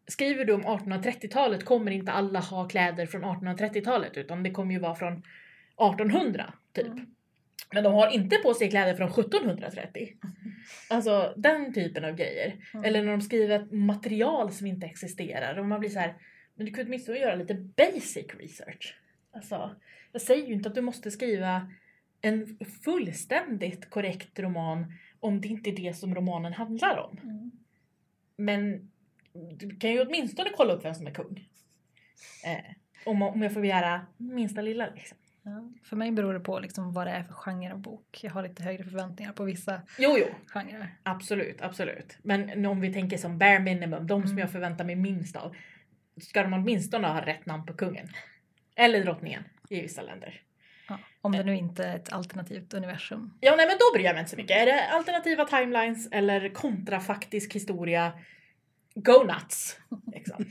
skriver 0.08 0.46
du 0.46 0.54
om 0.54 0.64
1830-talet 0.64 1.66
kommer 1.66 1.92
inte 1.92 2.12
alla 2.12 2.40
ha 2.40 2.68
kläder 2.68 3.06
från 3.06 3.24
1830-talet 3.24 4.18
utan 4.18 4.44
det 4.44 4.52
kommer 4.52 4.74
ju 4.74 4.80
vara 4.80 4.96
från 4.96 5.14
1800 5.14 6.54
typ. 6.74 6.86
Mm. 6.88 7.06
Men 7.74 7.84
de 7.84 7.94
har 7.94 8.14
inte 8.14 8.38
på 8.38 8.54
sig 8.54 8.70
kläder 8.70 8.96
från 8.96 9.10
1730. 9.10 10.10
Alltså 10.90 11.34
den 11.38 11.74
typen 11.74 12.06
av 12.06 12.16
grejer. 12.16 12.56
Mm. 12.74 12.86
Eller 12.86 13.04
när 13.04 13.12
de 13.12 13.22
skriver 13.22 13.66
material 13.76 14.52
som 14.52 14.68
inte 14.68 14.86
existerar 14.86 15.58
och 15.58 15.66
man 15.66 15.80
blir 15.80 15.90
så 15.90 16.00
här, 16.00 16.16
men 16.56 16.66
du 16.66 16.72
kunde 16.72 16.90
åtminstone 16.90 17.18
göra 17.18 17.36
lite 17.36 17.54
basic 17.54 18.26
research. 18.40 18.96
Alltså, 19.32 19.76
jag 20.12 20.22
säger 20.22 20.48
ju 20.48 20.54
inte 20.54 20.70
att 20.70 20.76
du 20.76 20.82
måste 20.82 21.12
skriva 21.12 21.72
en 22.22 22.58
fullständigt 22.84 23.90
korrekt 23.90 24.40
roman 24.40 24.94
om 25.20 25.42
det 25.42 25.48
inte 25.48 25.70
är 25.70 25.76
det 25.76 25.94
som 25.94 26.16
romanen 26.16 26.54
handlar 26.54 26.98
om. 26.98 27.18
Mm. 27.24 27.52
Men 28.38 28.92
du 29.58 29.76
kan 29.76 29.92
ju 29.92 30.02
åtminstone 30.02 30.50
kolla 30.58 30.74
upp 30.74 30.86
vem 30.86 30.94
som 30.96 31.08
är 31.08 31.12
kung. 31.12 31.50
Eh, 32.46 32.74
om, 33.06 33.22
om 33.22 33.42
jag 33.42 33.54
får 33.54 33.62
begära 33.62 34.06
minsta 34.18 34.62
lilla 34.62 34.90
liksom. 34.96 35.18
Ja. 35.44 35.72
För 35.84 35.96
mig 35.96 36.12
beror 36.12 36.34
det 36.34 36.40
på 36.40 36.60
liksom 36.60 36.94
vad 36.94 37.08
det 37.08 37.12
är 37.12 37.24
för 37.24 37.34
genre 37.34 37.72
av 37.74 37.80
bok. 37.80 38.20
Jag 38.24 38.32
har 38.32 38.44
lite 38.44 38.64
högre 38.64 38.84
förväntningar 38.84 39.34
på 39.34 39.44
vissa 39.44 39.82
Jo, 40.00 40.16
jo, 40.20 40.26
genrer. 40.48 40.96
absolut, 41.04 41.62
absolut. 41.62 42.18
Men 42.24 42.66
om 42.66 42.80
vi 42.82 42.94
tänker 42.94 43.18
som 43.18 43.38
bare 43.38 43.60
minimum, 43.60 44.08
de 44.08 44.22
som 44.22 44.32
Mm. 44.32 44.38
jag 44.40 44.52
förväntar 44.52 44.86
mig 44.86 44.96
minst 44.96 45.36
av. 45.36 45.56
Ska 46.22 46.44
de 46.44 46.54
åtminstone 46.54 47.08
ha 47.08 47.26
rätt 47.26 47.46
namn 47.46 47.66
på 47.66 47.74
kungen. 47.74 48.08
Eller 48.76 49.04
drottningen 49.04 49.44
i 49.70 49.82
vissa 49.82 50.02
länder. 50.02 50.42
Om 51.28 51.32
det 51.34 51.44
nu 51.44 51.56
inte 51.58 51.86
är 51.86 51.96
ett 51.96 52.14
alternativt 52.14 52.74
universum. 52.74 53.34
Ja, 53.40 53.56
nej 53.56 53.68
men 53.68 53.78
då 53.80 53.98
bryr 53.98 54.06
jag 54.06 54.14
mig 54.14 54.20
inte 54.20 54.32
så 54.32 54.38
mycket. 54.38 54.58
Är 54.58 54.66
det 54.66 54.88
alternativa 54.90 55.46
timelines 55.46 56.08
eller 56.12 56.50
kontrafaktisk 56.50 57.56
historia, 57.56 58.14
go 58.96 59.24
nuts! 59.24 59.80
Liksom. 60.14 60.46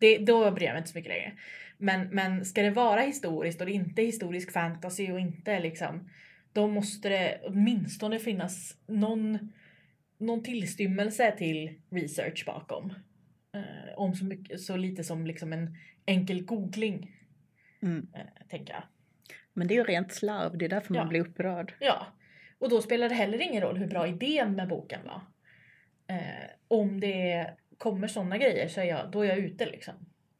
Det, 0.00 0.18
då 0.18 0.50
bryr 0.50 0.66
jag 0.66 0.72
mig 0.72 0.78
inte 0.80 0.90
så 0.90 0.98
mycket 0.98 1.12
längre. 1.12 1.32
Men, 1.78 2.08
men 2.08 2.44
ska 2.44 2.62
det 2.62 2.70
vara 2.70 3.00
historiskt 3.00 3.60
och 3.60 3.66
det 3.66 3.72
är 3.72 3.74
inte 3.74 4.02
historisk 4.02 4.52
fantasy 4.52 5.12
och 5.12 5.20
inte 5.20 5.60
liksom, 5.60 6.10
då 6.52 6.66
måste 6.66 7.08
det 7.08 7.40
åtminstone 7.44 8.18
finnas 8.18 8.76
någon, 8.86 9.52
någon 10.18 10.42
tillstymmelse 10.42 11.34
till 11.38 11.74
research 11.90 12.44
bakom. 12.46 12.92
Eh, 13.54 13.98
om 13.98 14.14
så, 14.14 14.24
mycket, 14.24 14.60
så 14.60 14.76
lite 14.76 15.04
som 15.04 15.26
liksom 15.26 15.52
en 15.52 15.76
enkel 16.06 16.44
googling, 16.44 17.14
Mm. 17.82 18.06
eh, 18.14 18.46
tänker 18.48 18.74
jag. 18.74 18.82
Men 19.58 19.66
det 19.68 19.74
är 19.74 19.76
ju 19.76 19.84
rent 19.84 20.12
slarv, 20.12 20.58
det 20.58 20.64
är 20.64 20.68
därför 20.68 20.94
Ja. 20.94 21.00
man 21.00 21.08
blir 21.08 21.20
upprörd. 21.20 21.74
Ja, 21.80 22.06
och 22.58 22.68
då 22.68 22.82
spelar 22.82 23.08
det 23.08 23.14
heller 23.14 23.40
ingen 23.42 23.62
roll 23.62 23.76
hur 23.76 23.86
bra 23.86 24.06
idén 24.06 24.52
med 24.56 24.68
boken 24.68 25.00
var. 25.04 25.20
Eh, 26.16 26.50
om 26.68 27.00
det 27.00 27.46
kommer 27.78 28.08
sådana 28.08 28.38
grejer 28.38 28.68
så 28.68 28.80
är 28.80 28.84
jag, 28.84 29.10
då 29.10 29.22
är 29.22 29.28
jag 29.28 29.38
ute 29.38 29.66
liksom. 29.66 29.94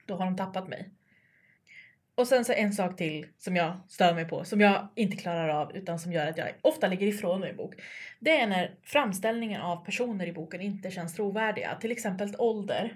Då 0.07 0.15
har 0.17 0.25
de 0.25 0.37
tappat 0.37 0.69
mig. 0.69 0.91
Och 2.15 2.27
sen 2.29 2.45
så 2.45 2.53
en 2.53 2.73
sak 2.73 2.97
till 2.97 3.27
som 3.39 3.57
jag 3.57 3.81
stör 3.89 4.15
mig 4.15 4.25
på, 4.29 4.45
som 4.45 4.61
jag 4.61 4.89
inte 4.95 5.17
klarar 5.17 5.49
av 5.49 5.77
utan 5.77 5.99
som 5.99 6.13
gör 6.13 6.27
att 6.27 6.37
jag 6.39 6.49
ofta 6.63 6.89
lägger 6.89 7.07
ifrån 7.07 7.41
mig 7.41 7.51
en 7.51 7.57
bok. 7.57 7.75
Det 8.21 8.41
är 8.41 8.47
när 8.47 8.75
framställningen 8.83 9.61
av 9.61 9.85
personer 9.85 10.27
i 10.27 10.33
boken 10.33 10.61
inte 10.61 10.91
känns 10.91 11.15
trovärdiga. 11.15 11.75
Till 11.81 11.93
exempel 11.93 12.29
ålder. 12.39 12.95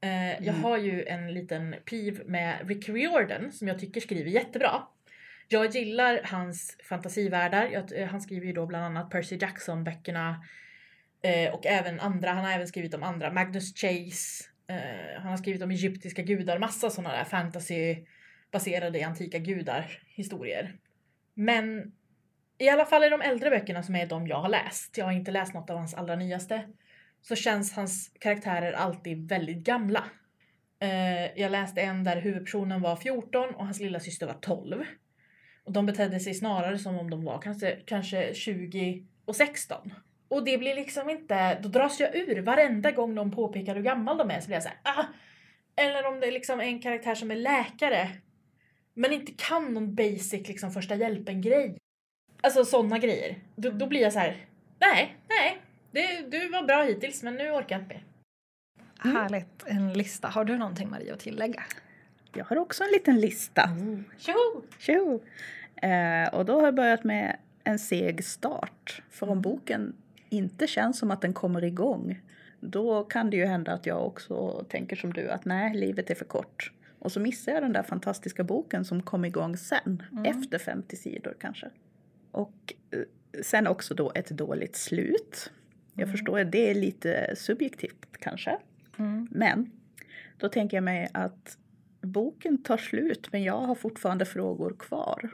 Eh, 0.00 0.30
jag 0.32 0.48
Mm. 0.48 0.64
har 0.64 0.78
ju 0.78 1.04
en 1.06 1.34
liten 1.34 1.74
piv 1.90 2.22
med 2.26 2.68
Rick 2.68 2.88
Riordan 2.88 3.52
som 3.52 3.68
jag 3.68 3.78
tycker 3.78 4.00
skriver 4.00 4.30
jättebra. 4.30 4.82
Jag 5.50 5.74
gillar 5.74 6.20
hans 6.24 6.76
fantasivärldar. 6.88 7.68
Jag, 7.72 8.00
eh, 8.00 8.08
han 8.08 8.20
skriver 8.20 8.46
ju 8.46 8.52
då 8.52 8.66
bland 8.66 8.84
annat 8.84 9.10
Percy 9.10 9.36
Jackson-böckerna. 9.36 10.44
Eh, 11.22 11.54
och 11.54 11.66
även 11.66 12.00
andra. 12.00 12.30
Han 12.30 12.44
har 12.44 12.52
även 12.52 12.68
skrivit 12.68 12.94
om 12.94 13.02
andra. 13.02 13.32
Magnus 13.32 13.74
Chase. 13.74 14.44
Eh, 14.66 15.20
han 15.20 15.30
har 15.30 15.36
skrivit 15.36 15.62
om 15.62 15.70
egyptiska 15.70 16.22
gudar. 16.22 16.58
Massa 16.58 16.90
sådana 16.90 17.16
där 17.16 17.24
fantasy 17.24 17.96
baserade 18.50 18.98
i 18.98 19.02
antika 19.02 19.38
gudar 19.38 20.02
historier. 20.06 20.76
Men 21.34 21.92
i 22.58 22.68
alla 22.68 22.84
fall 22.84 23.04
i 23.04 23.08
de 23.08 23.20
äldre 23.20 23.50
böckerna 23.50 23.82
som 23.82 23.94
är 23.94 24.06
de 24.06 24.26
jag 24.26 24.40
har 24.40 24.48
läst. 24.48 24.98
Jag 24.98 25.04
har 25.04 25.12
inte 25.12 25.30
läst 25.30 25.54
något 25.54 25.70
av 25.70 25.76
hans 25.76 25.94
allra 25.94 26.16
nyaste. 26.16 26.68
Så 27.22 27.36
känns 27.36 27.72
hans 27.72 28.12
karaktärer 28.20 28.72
alltid 28.72 29.28
väldigt 29.28 29.64
gamla. 29.64 30.04
Eh, 30.80 31.40
jag 31.40 31.52
läste 31.52 31.80
en 31.80 32.04
där 32.04 32.20
huvudpersonen 32.20 32.80
var 32.80 32.96
14 32.96 33.54
och 33.54 33.64
hans 33.64 33.80
lilla 33.80 34.00
syster 34.00 34.26
var 34.26 34.34
12. 34.34 34.84
Och 35.68 35.74
de 35.74 35.86
betedde 35.86 36.20
sig 36.20 36.34
snarare 36.34 36.78
som 36.78 36.98
om 36.98 37.10
de 37.10 37.24
var 37.24 37.38
kanske, 37.38 37.78
kanske 37.84 38.34
20 38.34 39.02
och 39.24 39.36
16. 39.36 39.94
Och 40.28 40.44
det 40.44 40.58
blir 40.58 40.74
liksom 40.74 41.10
inte, 41.10 41.58
då 41.60 41.68
dras 41.68 42.00
jag 42.00 42.16
ur 42.16 42.42
varenda 42.42 42.90
gång 42.90 43.14
de 43.14 43.30
påpekar 43.30 43.74
hur 43.74 43.82
gammal 43.82 44.18
de 44.18 44.30
är 44.30 44.40
så 44.40 44.46
blir 44.46 44.56
jag 44.56 44.62
såhär 44.62 44.78
ah! 44.82 45.04
Eller 45.76 46.06
om 46.06 46.20
det 46.20 46.26
är 46.26 46.32
liksom 46.32 46.60
en 46.60 46.82
karaktär 46.82 47.14
som 47.14 47.30
är 47.30 47.36
läkare 47.36 48.08
men 48.94 49.12
inte 49.12 49.32
kan 49.32 49.74
någon 49.74 49.94
basic 49.94 50.48
liksom 50.48 50.70
första 50.70 50.94
hjälpen 50.94 51.40
grej. 51.42 51.78
Alltså 52.40 52.64
sådana 52.64 52.98
grejer. 52.98 53.38
Då, 53.56 53.70
då 53.70 53.86
blir 53.86 54.00
jag 54.00 54.12
så 54.12 54.18
här: 54.18 54.36
nej, 54.78 55.16
nej, 55.28 55.62
det, 55.90 56.30
du 56.30 56.48
var 56.48 56.62
bra 56.62 56.82
hittills 56.82 57.22
men 57.22 57.34
nu 57.34 57.50
orkar 57.50 57.76
jag 57.76 57.82
inte 57.82 57.94
mer. 57.94 58.04
Mm. 59.04 59.16
Härligt. 59.16 59.64
En 59.66 59.92
lista. 59.92 60.28
Har 60.28 60.44
du 60.44 60.58
någonting 60.58 60.90
Maria 60.90 61.14
att 61.14 61.20
tillägga? 61.20 61.62
Jag 62.34 62.44
har 62.44 62.56
också 62.56 62.84
en 62.84 62.90
liten 62.90 63.20
lista. 63.20 63.70
Tjoho! 64.18 64.62
Tjo! 64.78 65.20
Eh, 65.82 66.34
och 66.34 66.44
då 66.44 66.54
har 66.58 66.64
jag 66.64 66.74
börjat 66.74 67.04
med 67.04 67.36
en 67.64 67.78
seg 67.78 68.24
start. 68.24 69.02
För 69.10 69.28
om 69.30 69.40
boken 69.40 69.96
inte 70.28 70.66
känns 70.66 70.98
som 70.98 71.10
att 71.10 71.20
den 71.20 71.32
kommer 71.32 71.64
igång 71.64 72.20
då 72.60 73.04
kan 73.04 73.30
det 73.30 73.36
ju 73.36 73.44
hända 73.44 73.72
att 73.72 73.86
jag 73.86 74.06
också 74.06 74.64
tänker 74.68 74.96
som 74.96 75.12
du 75.12 75.28
att 75.30 75.44
nej, 75.44 75.74
livet 75.76 76.10
är 76.10 76.14
för 76.14 76.24
kort. 76.24 76.72
Och 76.98 77.12
så 77.12 77.20
missar 77.20 77.52
jag 77.52 77.62
den 77.62 77.72
där 77.72 77.82
fantastiska 77.82 78.44
boken 78.44 78.84
som 78.84 79.02
kom 79.02 79.24
igång 79.24 79.56
sen, 79.56 80.02
Mm. 80.12 80.24
efter 80.24 80.58
50 80.58 80.96
sidor 80.96 81.34
kanske. 81.40 81.70
Och 82.30 82.74
eh, 82.90 82.98
sen 83.42 83.66
också 83.66 83.94
då 83.94 84.12
ett 84.14 84.28
dåligt 84.30 84.76
slut. 84.76 85.50
Jag 85.94 86.02
Mm. 86.02 86.12
förstår 86.12 86.40
att 86.40 86.52
det 86.52 86.70
är 86.70 86.74
lite 86.74 87.34
subjektivt 87.36 88.06
kanske. 88.20 88.56
Mm. 88.98 89.28
Men 89.30 89.70
då 90.36 90.48
tänker 90.48 90.76
jag 90.76 90.84
mig 90.84 91.08
att 91.14 91.58
boken 92.00 92.62
tar 92.62 92.76
slut 92.76 93.28
men 93.32 93.42
jag 93.42 93.60
har 93.60 93.74
fortfarande 93.74 94.24
frågor 94.24 94.76
kvar. 94.78 95.30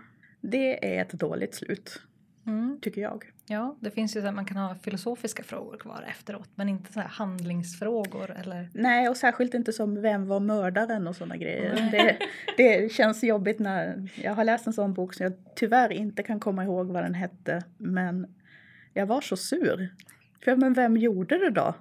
Det 0.51 0.97
är 0.97 1.03
ett 1.03 1.13
dåligt 1.13 1.55
slut, 1.55 2.03
Mm. 2.47 2.79
tycker 2.83 3.01
jag. 3.01 3.25
Ja, 3.47 3.77
det 3.81 3.91
finns 3.91 4.17
ju 4.17 4.21
så 4.21 4.27
här, 4.27 4.33
man 4.33 4.45
kan 4.45 4.57
ha 4.57 4.75
filosofiska 4.75 5.43
frågor 5.43 5.77
kvar 5.77 6.05
efteråt 6.11 6.49
men 6.55 6.69
inte 6.69 6.93
så 6.93 7.01
här 7.01 7.09
handlingsfrågor 7.09 8.31
eller 8.31 8.69
Nej, 8.75 9.09
och 9.09 9.17
särskilt 9.17 9.55
inte 9.55 9.73
som 9.73 10.03
vem 10.03 10.27
var 10.27 10.41
mördaren 10.41 11.07
och 11.09 11.17
sådana 11.17 11.37
grejer. 11.37 11.75
Nej. 11.75 11.91
Det, 11.91 12.19
det 12.81 12.93
känns 12.93 13.25
jobbigt 13.25 13.59
när 13.59 14.09
jag 14.23 14.35
har 14.35 14.45
läst 14.45 14.67
en 14.67 14.73
sån 14.73 14.95
bok 14.95 15.15
som 15.15 15.25
jag 15.25 15.33
tyvärr 15.57 15.93
inte 15.93 16.23
kan 16.23 16.41
komma 16.41 16.65
ihåg 16.65 16.87
vad 16.87 17.05
den 17.05 17.15
hette. 17.15 17.65
Men 17.79 18.35
jag 18.93 19.07
var 19.07 19.21
så 19.21 19.37
sur. 19.37 19.95
För 20.45 20.57
men 20.57 20.73
vem 20.73 20.97
gjorde 20.97 21.39
det 21.39 21.51
då? 21.51 21.75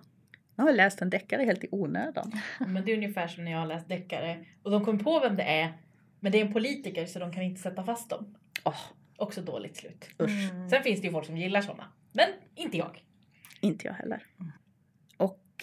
Jag 0.55 0.63
har 0.63 0.73
läst 0.73 1.01
en 1.01 1.09
deckare 1.09 1.43
helt 1.43 1.63
i 1.63 1.67
onödan. 1.71 2.31
Men 2.67 2.85
det 2.85 2.91
är 2.91 2.95
ungefär 2.97 3.27
som 3.27 3.43
när 3.43 3.51
jag 3.51 3.59
har 3.59 3.67
läst 3.67 3.89
deckare 3.89 4.45
och 4.63 4.71
de 4.71 4.85
kom 4.85 4.99
på 4.99 5.19
vem 5.19 5.35
det 5.35 5.43
är 5.43 5.73
men 6.19 6.31
det 6.31 6.41
är 6.41 6.45
en 6.45 6.53
politiker 6.53 7.05
så 7.05 7.19
de 7.19 7.33
kan 7.33 7.43
inte 7.43 7.61
sätta 7.61 7.83
fast 7.83 8.09
dem. 8.09 8.35
Åh, 8.63 8.81
Också 9.17 9.41
dåligt 9.41 9.77
slut. 9.77 10.09
usch. 10.21 10.51
Mm. 10.51 10.69
Sen 10.69 10.83
finns 10.83 11.01
det 11.01 11.07
ju 11.07 11.13
folk 11.13 11.25
som 11.25 11.37
gillar 11.37 11.61
såna. 11.61 11.87
Men 12.11 12.29
inte 12.55 12.77
jag. 12.77 13.03
Inte 13.61 13.87
jag 13.87 13.93
heller. 13.93 14.23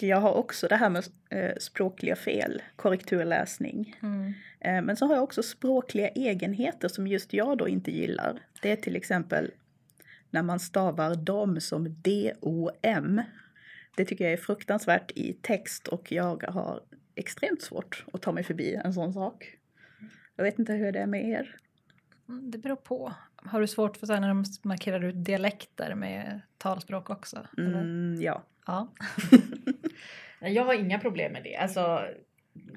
jag 0.03 0.21
har 0.21 0.33
också 0.33 0.67
det 0.67 0.75
här 0.75 0.89
med 0.89 1.03
eh, 1.29 1.55
språkliga 1.59 2.15
fel, 2.15 2.61
korrekturläsning. 2.75 3.95
Mm. 4.03 4.33
Eh, 4.59 4.81
men 4.81 4.95
så 4.97 5.05
har 5.05 5.15
jag 5.15 5.23
också 5.23 5.43
språkliga 5.43 6.07
egenheter 6.07 6.87
som 6.87 7.07
just 7.07 7.33
jag 7.33 7.57
då 7.57 7.67
inte 7.67 7.91
gillar. 7.91 8.39
Det 8.61 8.71
är 8.71 8.75
till 8.75 8.95
exempel 8.95 9.51
när 10.29 10.43
man 10.43 10.59
stavar 10.59 11.15
dom 11.15 11.61
som 11.61 12.01
D-O-M. 12.01 13.21
Det 13.97 14.05
tycker 14.05 14.23
jag 14.23 14.33
är 14.33 14.37
fruktansvärt 14.37 15.11
i 15.15 15.33
text 15.33 15.87
och 15.87 16.11
jag 16.11 16.43
har 16.43 16.83
extremt 17.15 17.61
svårt 17.61 18.05
att 18.13 18.21
ta 18.21 18.31
mig 18.31 18.43
förbi 18.43 18.75
en 18.75 18.93
sån 18.93 19.13
sak. 19.13 19.57
Jag 20.35 20.43
vet 20.43 20.59
inte 20.59 20.73
hur 20.73 20.91
det 20.91 20.99
är 20.99 21.07
med 21.07 21.29
er. 21.29 21.55
Mm, 22.29 22.51
Det 22.51 22.57
beror 22.57 22.75
på. 22.75 23.13
Har 23.35 23.61
du 23.61 23.67
svårt 23.67 23.97
för 23.97 24.07
så 24.07 24.19
när 24.19 24.27
de 24.27 24.43
markerar 24.63 25.03
ut 25.03 25.25
dialekter 25.25 25.95
med 25.95 26.41
talspråk 26.57 27.09
också? 27.09 27.47
Mm, 27.57 28.21
ja. 28.21 28.43
Ja. 28.67 28.87
Jag 30.39 30.65
har 30.65 30.73
inga 30.73 30.99
problem 30.99 31.33
med 31.33 31.43
det. 31.43 31.55
Alltså, 31.55 32.01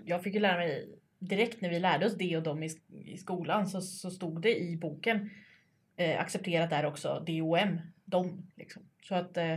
jag 0.04 0.22
fick 0.22 0.35
ju 0.35 0.40
lära 0.40 0.57
mig 0.57 0.88
direkt 1.18 1.61
när 1.61 1.70
vi 1.70 1.78
lärde 1.80 2.07
oss 2.07 2.14
det 2.14 2.37
och 2.37 2.42
dem 2.42 2.62
i, 2.62 2.70
i 3.04 3.16
skolan 3.16 3.66
så, 3.66 3.80
så 3.80 4.11
stod 4.11 4.42
det 4.42 4.61
i 4.61 4.76
boken 4.76 5.30
eh, 5.96 6.20
accepterat 6.20 6.70
där 6.70 6.87
också 6.87 7.24
DOM, 7.26 7.80
dom. 8.04 8.50
Liksom. 8.57 8.83
Så 9.02 9.14
att 9.14 9.37
eh, 9.37 9.57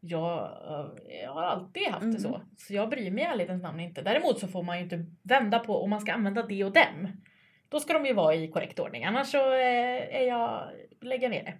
jag, 0.00 0.38
eh, 0.42 1.20
jag 1.22 1.32
har 1.32 1.42
alltid 1.42 1.88
haft 1.88 2.12
det 2.12 2.20
så. 2.20 2.40
Så 2.56 2.74
jag 2.74 2.90
bryr 2.90 3.10
mig 3.10 3.24
i 3.24 3.26
ärlighetens 3.26 3.62
namn 3.62 3.80
inte. 3.80 4.02
Däremot 4.02 4.38
så 4.38 4.48
får 4.48 4.62
man 4.62 4.76
ju 4.78 4.82
inte 4.84 5.06
vända 5.22 5.58
på 5.58 5.82
om 5.82 5.90
man 5.90 6.00
ska 6.00 6.12
använda 6.12 6.42
det 6.42 6.64
och 6.64 6.72
dem. 6.72 7.22
Då 7.68 7.80
ska 7.80 7.92
de 7.92 8.06
ju 8.06 8.12
vara 8.12 8.34
i 8.34 8.48
korrekt 8.48 8.78
ordning. 8.78 9.04
Annars 9.04 9.26
så 9.26 9.52
eh, 9.52 10.16
är 10.16 10.26
jag, 10.28 10.70
lägger 11.00 11.28
ner 11.28 11.44
det. 11.44 11.54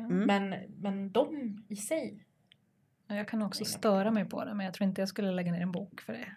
Mm. 0.00 0.18
Men, 0.26 0.54
men 0.82 1.12
de 1.12 1.56
i 1.68 1.76
sig. 1.76 2.24
Ja, 3.06 3.14
Jag 3.16 3.28
kan 3.28 3.42
också 3.42 3.64
störa 3.64 4.10
mig 4.10 4.24
på 4.24 4.44
det 4.44 4.54
men 4.54 4.66
jag 4.66 4.74
tror 4.74 4.88
inte 4.88 5.00
jag 5.02 5.08
skulle 5.08 5.30
lägga 5.30 5.52
ner 5.52 5.60
en 5.60 5.72
bok 5.72 6.00
för 6.00 6.12
det. 6.12 6.28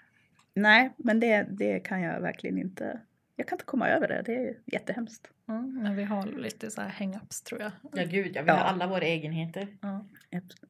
Nej, 0.54 0.92
men 0.98 1.20
det, 1.20 1.48
det 1.50 1.80
kan 1.80 2.02
jag 2.02 2.22
verkligen 2.22 2.58
inte. 2.58 3.02
Jag 3.36 3.48
kan 3.48 3.56
inte 3.56 3.66
komma 3.66 3.90
över 3.90 4.08
det. 4.08 4.22
Det 4.26 4.36
är 4.36 4.58
jättehemskt. 4.66 5.28
Mm, 5.50 5.84
men 5.84 5.96
vi 5.96 6.04
har 6.04 6.26
lite 6.28 6.72
så 6.72 6.82
här 6.82 6.90
hang-ups 6.90 7.44
tror 7.46 7.62
jag. 7.62 7.72
Ja 7.94 8.04
gud, 8.06 8.32
ja, 8.36 8.42
vi 8.42 8.48
Ja. 8.48 8.54
har 8.54 8.64
alla 8.64 8.88
våra 8.88 9.02
egenheter. 9.06 9.68
Ja. 9.82 10.06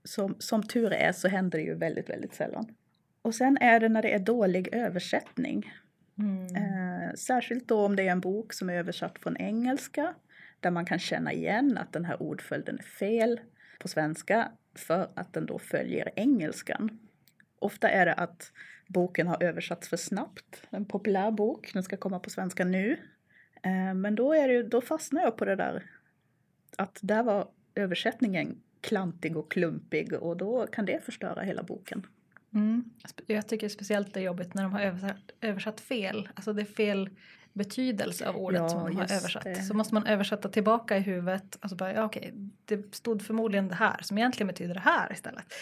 Som, 0.04 0.36
som 0.40 0.64
tur 0.64 0.94
är 0.94 1.12
så 1.12 1.28
händer 1.28 1.58
det 1.60 1.66
ju 1.66 1.76
väldigt, 1.76 2.10
väldigt 2.10 2.34
sällan. 2.34 2.76
Och 3.22 3.36
sen 3.36 3.58
är 3.62 3.80
det 3.80 3.90
när 3.90 4.02
det 4.02 4.14
är 4.14 4.20
dålig 4.20 4.70
översättning. 4.72 5.72
Mm. 6.20 6.56
Eh, 6.56 7.14
särskilt 7.14 7.68
då 7.68 7.86
om 7.86 7.96
det 7.96 8.08
är 8.08 8.12
en 8.12 8.20
bok 8.20 8.54
som 8.54 8.70
är 8.70 8.74
översatt 8.74 9.20
från 9.20 9.38
engelska. 9.38 10.14
Där 10.60 10.72
man 10.72 10.86
kan 10.86 11.00
känna 11.00 11.34
igen 11.34 11.78
att 11.78 11.94
den 11.94 12.06
här 12.06 12.22
ordföljden 12.22 12.80
är 12.80 12.84
fel 12.84 13.40
på 13.80 13.88
svenska. 13.88 14.52
För 14.76 15.10
att 15.14 15.34
den 15.34 15.46
då 15.46 15.60
följer 15.60 16.12
engelskan. 16.16 17.00
Ofta 17.60 17.90
är 17.90 18.06
det 18.06 18.14
att 18.14 18.52
boken 18.88 19.28
har 19.28 19.44
översatts 19.44 19.90
för 19.90 19.98
snabbt. 19.98 20.68
En 20.70 20.86
populär 20.86 21.32
bok, 21.32 21.74
den 21.74 21.84
ska 21.84 21.98
komma 21.98 22.20
på 22.20 22.30
svenska 22.30 22.66
nu. 22.66 22.98
Eh, 23.64 23.94
men 23.94 24.16
då, 24.16 24.34
är 24.34 24.48
det, 24.48 24.64
då 24.64 24.82
fastnar 24.82 25.22
jag 25.22 25.38
på 25.38 25.46
det 25.46 25.56
där. 25.56 25.84
Att 26.78 27.00
där 27.02 27.24
var 27.24 27.48
översättningen 27.76 28.62
klantig 28.82 29.38
och 29.38 29.52
klumpig 29.52 30.14
och 30.14 30.38
då 30.38 30.68
kan 30.68 30.86
det 30.86 31.04
förstöra 31.06 31.42
hela 31.42 31.64
boken. 31.64 32.06
Mm. 32.54 32.84
Jag 33.28 33.48
tycker 33.48 33.70
speciellt 33.70 34.14
det 34.14 34.20
är 34.20 34.24
jobbigt 34.24 34.54
när 34.54 34.64
de 34.64 34.74
har 34.74 34.82
översatt, 34.82 35.32
översatt 35.42 35.82
fel. 35.82 36.30
Alltså 36.36 36.54
det 36.54 36.62
är 36.62 36.66
fel 36.66 37.10
betydelse 37.54 38.30
av 38.30 38.36
ordet 38.36 38.60
Ja, 38.62 38.70
som 38.70 38.86
de 38.86 38.96
har 38.96 39.04
översatt. 39.04 39.44
det. 39.44 39.56
Så 39.56 39.74
måste 39.74 39.94
man 39.94 40.08
översätta 40.08 40.50
tillbaka 40.50 40.98
i 40.98 41.00
huvudet. 41.00 41.56
Och 41.56 41.70
så 41.70 41.76
bara, 41.76 41.94
ja, 41.94 42.04
okej, 42.06 42.34
det 42.66 42.96
stod 42.96 43.22
förmodligen 43.22 43.68
det 43.68 43.76
här 43.76 44.00
som 44.02 44.18
egentligen 44.18 44.48
betyder 44.48 44.74
det 44.74 44.80
här 44.80 45.12
istället. 45.12 45.54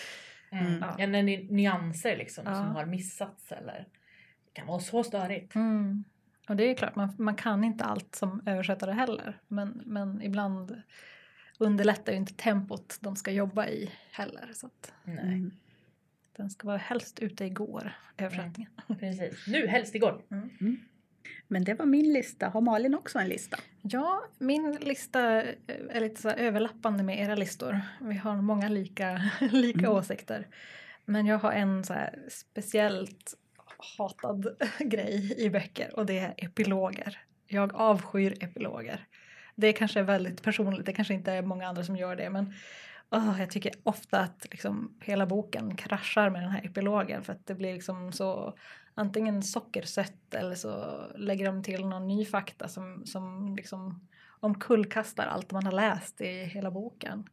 Mm. 0.52 0.80
Ja. 0.82 0.96
Ja, 0.98 1.08
ny- 1.08 1.48
nyanser 1.52 2.18
liksom 2.18 2.44
Ja. 2.48 2.54
som 2.56 2.66
har 2.66 2.86
missats 2.86 3.52
eller 3.52 3.74
det 4.46 4.54
kan 4.54 4.68
vara 4.68 4.80
så 4.80 5.04
störigt. 5.04 5.56
Mm. 5.56 6.04
Och 6.50 6.56
det 6.56 6.64
är 6.64 6.76
klart, 6.76 6.96
man, 6.96 7.16
man 7.18 7.36
kan 7.36 7.64
inte 7.64 7.84
allt 7.84 8.16
som 8.16 8.42
översättare 8.46 8.92
heller. 8.92 9.38
Men, 9.48 9.82
men 9.86 10.22
ibland 10.22 10.82
underlättar 11.60 12.12
ju 12.12 12.18
inte 12.18 12.34
tempot 12.34 12.98
de 13.02 13.16
ska 13.16 13.32
jobba 13.32 13.68
i 13.68 13.92
heller. 14.12 14.50
Så 14.54 14.68
att 14.68 14.94
Nej, 15.04 15.18
Mm. 15.24 15.52
Den 16.40 16.50
ska 16.50 16.68
vara 16.68 16.78
helst 16.78 17.20
ute 17.20 17.46
igår, 17.46 17.92
översättningen. 18.18 18.72
precis. 19.00 19.48
Nu, 19.48 19.68
helst 19.68 19.96
igår. 19.96 20.22
Men 21.48 21.64
det 21.64 21.74
var 21.74 21.86
min 21.86 22.14
lista. 22.14 22.48
Har 22.50 22.62
Malin 22.62 22.96
också 22.96 23.20
en 23.20 23.28
lista? 23.28 23.58
Ja, 23.82 24.22
min 24.38 24.78
lista 24.82 25.44
eh, 25.44 25.56
är 25.90 26.00
lite 26.02 26.22
så 26.22 26.30
överlappande 26.30 27.04
med 27.04 27.20
era 27.20 27.36
listor. 27.36 27.82
Vi 28.02 28.16
har 28.18 28.36
många 28.42 28.70
lika, 28.70 29.22
lika 29.52 29.80
Mm. 29.80 29.92
åsikter. 29.92 30.48
Men 31.06 31.26
jag 31.26 31.38
har 31.40 31.52
en 31.52 31.84
så 31.84 31.94
här 31.94 32.20
speciellt 32.30 33.34
hatad 33.98 34.48
grej 34.80 35.34
i 35.46 35.50
böcker 35.50 36.00
och 36.00 36.06
det 36.06 36.20
är 36.20 36.34
epiloger. 36.38 37.18
Jag 37.48 37.74
avskyr 37.76 38.44
epiloger. 38.44 39.06
Det 39.56 39.74
kanske 39.74 40.00
är 40.00 40.04
väldigt 40.04 40.42
personligt, 40.44 40.86
det 40.86 40.94
kanske 40.94 41.14
inte 41.14 41.32
är 41.32 41.42
många 41.42 41.68
andra 41.68 41.84
som 41.84 41.96
gör 41.96 42.16
det 42.16 42.30
men 42.30 42.54
åh, 43.12 43.36
jag 43.40 43.50
tycker 43.50 43.72
ofta 43.84 44.20
att 44.20 44.48
liksom 44.52 44.98
hela 45.02 45.26
boken 45.26 45.76
kraschar 45.76 46.30
med 46.30 46.42
den 46.44 46.52
här 46.52 46.66
epilogen 46.66 47.24
för 47.24 47.34
att 47.34 47.46
det 47.46 47.56
blir 47.56 47.74
liksom 47.74 48.12
så 48.12 48.54
antingen 48.94 49.44
sockersött 49.44 50.34
eller 50.34 50.56
så 50.56 51.02
lägger 51.16 51.46
de 51.46 51.64
till 51.64 51.86
någon 51.86 52.08
ny 52.08 52.26
fakta 52.26 52.68
som, 52.68 53.06
som 53.06 53.56
liksom 53.56 54.08
omkullkastar 54.40 55.26
allt 55.26 55.52
man 55.52 55.66
har 55.66 55.72
läst 55.72 56.22
i 56.22 56.44
hela 56.44 56.72
boken. 56.72 57.28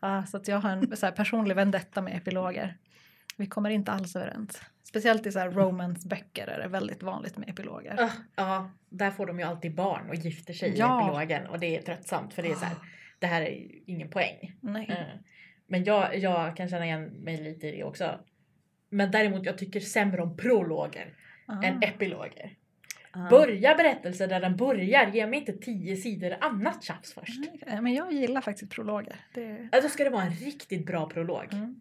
Ja, 0.00 0.26
så 0.26 0.36
att 0.36 0.48
jag 0.48 0.60
har 0.60 0.70
en 0.70 0.96
så 0.96 1.06
här 1.06 1.12
personlig 1.12 1.56
vendetta 1.56 2.02
med 2.02 2.16
epiloger. 2.16 2.76
Vi 3.36 3.46
kommer 3.46 3.70
inte 3.70 3.92
alls 3.92 4.16
överens. 4.16 4.62
Speciellt 4.84 5.26
i 5.26 5.32
så 5.32 5.38
här 5.38 5.50
romance-böcker 5.50 6.46
är 6.46 6.58
det 6.62 6.68
väldigt 6.68 7.02
vanligt 7.02 7.36
med 7.38 7.48
epiloger. 7.48 7.96
Ah, 8.02 8.10
ja, 8.36 8.70
där 8.88 9.10
får 9.10 9.26
de 9.26 9.38
ju 9.38 9.44
alltid 9.44 9.74
barn 9.74 10.08
och 10.08 10.14
gifter 10.14 10.54
sig 10.54 10.74
Ja. 10.78 11.00
i 11.00 11.04
epilogen 11.04 11.46
och 11.46 11.58
det 11.58 11.76
är 11.78 11.82
tröttsamt 11.82 12.34
för 12.34 12.42
det 12.42 12.50
är 12.50 12.54
så 12.54 12.64
här, 12.64 12.76
det 13.22 13.26
här 13.28 13.42
är 13.42 13.68
ingen 13.86 14.08
poäng. 14.10 14.52
Nej. 14.60 14.86
Eh, 14.90 15.18
Men 15.66 15.84
jag, 15.84 16.18
jag 16.18 16.56
kan 16.56 16.68
känna 16.68 16.84
igen 16.84 17.04
mig 17.04 17.36
lite 17.42 17.66
i 17.68 17.70
det 17.76 17.84
också. 17.84 18.20
Men 18.88 19.10
däremot 19.10 19.46
jag 19.46 19.58
tycker 19.58 19.80
sämre 19.80 20.22
om 20.22 20.36
prologer 20.36 21.14
Ah. 21.46 21.62
än 21.62 21.82
epiloger. 21.82 22.56
Ah. 23.10 23.28
Börja 23.30 23.74
berättelsen 23.74 24.28
där 24.28 24.40
den 24.40 24.56
börjar, 24.56 25.06
ge 25.12 25.26
mig 25.26 25.38
inte 25.38 25.52
tio 25.52 25.96
sidor 25.96 26.36
annat 26.40 26.82
tjafs 26.84 27.12
först. 27.14 27.40
Nej, 27.66 27.80
Men 27.82 27.94
jag 27.94 28.12
gillar 28.12 28.40
faktiskt 28.40 28.72
prologer. 28.72 29.16
Det, 29.34 29.68
Alltså 29.72 29.88
ska 29.90 30.04
det 30.04 30.10
vara 30.10 30.22
en 30.24 30.30
riktigt 30.32 30.86
bra 30.86 31.08
prolog. 31.08 31.46
mm. 31.52 31.80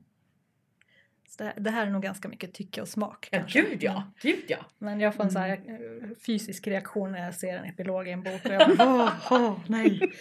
Så 1.37 1.43
det, 1.43 1.53
det 1.57 1.69
här 1.71 1.87
är 1.87 1.91
nog 1.91 2.01
ganska 2.01 2.27
mycket 2.29 2.53
tycke 2.53 2.81
och 2.81 2.87
smak. 2.87 3.29
Ja 3.31 3.39
kanske. 3.39 3.61
gud 3.61 3.83
ja, 3.83 4.03
gud 4.21 4.43
ja. 4.47 4.57
Men 4.77 4.99
jag 4.99 5.15
får 5.15 5.23
en 5.23 5.31
så 5.31 5.39
här, 5.39 5.49
eh, 5.49 6.07
fysisk 6.25 6.67
reaktion 6.67 7.11
när 7.11 7.25
jag 7.25 7.35
ser 7.35 7.57
en 7.57 7.65
epilog 7.65 8.07
i 8.07 8.11
en 8.11 8.23
bok. 8.23 8.45
Och 8.45 8.51
jag 8.53 8.77
bara, 8.77 8.87
åh, 8.87 9.13
åh, 9.31 9.59
nej. 9.67 9.99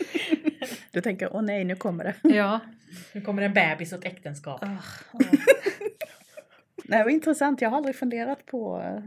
Du 0.92 1.01
tänker, 1.01 1.37
åh 1.37 1.42
nej, 1.42 1.64
nu 1.64 1.77
kommer 1.77 2.05
det. 2.05 2.14
Ja. 2.23 2.61
Nu 3.12 3.20
kommer 3.20 3.42
en 3.42 3.53
bebis 3.55 3.92
och 3.92 3.99
ett 3.99 4.05
äktenskap. 4.12 4.62
Ah, 4.62 4.66
ah. 5.12 5.18
Nej, 6.85 7.03
vad 7.05 7.12
intressant. 7.12 7.61
Jag 7.61 7.70
har 7.70 7.77
aldrig 7.77 7.96
funderat 7.96 8.46
på... 8.46 8.81
eh, 8.81 9.03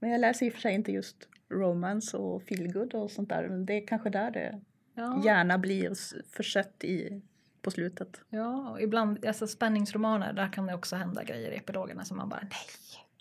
Men 0.00 0.10
jag 0.10 0.20
läser 0.20 0.46
i 0.46 0.48
och 0.48 0.52
för 0.52 0.60
sig 0.60 0.74
inte 0.74 0.92
just 0.92 1.16
romance 1.50 2.16
och 2.16 2.42
feelgood 2.42 2.94
och 2.94 3.10
sånt 3.10 3.28
där. 3.28 3.48
Men 3.48 3.66
det 3.66 3.72
är 3.74 3.86
kanske 3.86 4.10
där 4.10 4.30
det 4.30 4.60
Ja. 4.94 5.22
gärna 5.24 5.58
blir 5.58 5.92
försött 6.36 6.84
i 6.84 7.22
på 7.68 7.72
slutet. 7.72 8.20
Ja, 8.30 8.70
och 8.70 8.80
ibland, 8.82 9.26
alltså 9.26 9.46
spänningsromaner, 9.46 10.32
där 10.32 10.52
kan 10.52 10.66
det 10.66 10.74
också 10.74 10.96
hända 10.96 11.24
grejer 11.24 11.50
i 11.50 11.56
epilogerna 11.56 12.04
som 12.04 12.16
man 12.16 12.28
bara 12.28 12.40
nej, 12.40 12.50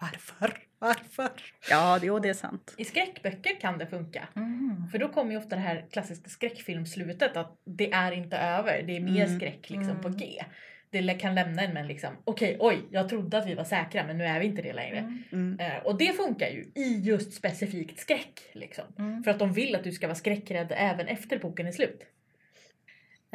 varför? 0.01 0.57
Varför? 0.79 1.29
Ja, 1.69 1.99
det, 1.99 2.07
jo, 2.07 2.19
det 2.19 2.29
är 2.29 2.33
sant. 2.33 2.75
I 2.77 2.86
skräckböcker 2.86 3.60
kan 3.62 3.77
det 3.77 3.88
funka. 3.88 4.27
Mm. 4.36 4.88
För 4.91 4.97
då 4.99 5.07
kommer 5.10 5.31
ju 5.31 5.38
ofta 5.38 5.55
det 5.55 5.62
här 5.62 5.86
klassiska 5.91 6.29
skräckfilmslutet 6.29 7.38
att 7.38 7.57
det 7.65 7.91
är 7.91 8.12
inte 8.12 8.38
över, 8.38 8.83
det 8.88 8.95
är 8.97 8.99
mer 8.99 9.25
Mm. 9.25 9.39
skräck 9.39 9.69
liksom 9.69 10.01
på 10.01 10.07
Mm. 10.07 10.19
G. 10.19 10.43
Det 10.89 11.13
kan 11.13 11.36
lämna 11.36 11.62
en 11.62 11.74
med 11.74 11.88
liksom, 11.88 12.09
okej 12.24 12.57
oj, 12.59 12.78
jag 12.91 13.09
trodde 13.09 13.38
att 13.38 13.47
vi 13.47 13.55
var 13.55 13.63
säkra 13.63 14.03
men 14.07 14.17
nu 14.17 14.24
är 14.24 14.39
vi 14.39 14.45
inte 14.45 14.61
det 14.61 14.74
längre. 14.74 14.97
Eh, 15.59 15.86
och 15.86 15.97
det 15.97 16.13
funkar 16.17 16.47
ju 16.47 16.72
i 16.76 17.01
just 17.03 17.34
specifikt 17.34 17.99
skräck. 17.99 18.41
Liksom. 18.53 18.86
Mm. 18.99 19.24
För 19.24 19.32
att 19.32 19.39
de 19.39 19.53
vill 19.53 19.76
att 19.76 19.84
du 19.84 19.91
ska 19.91 20.07
vara 20.07 20.15
skräckrädd 20.15 20.74
även 20.78 21.07
efter 21.07 21.39
boken 21.39 21.67
är 21.67 21.72
slut. 21.72 22.01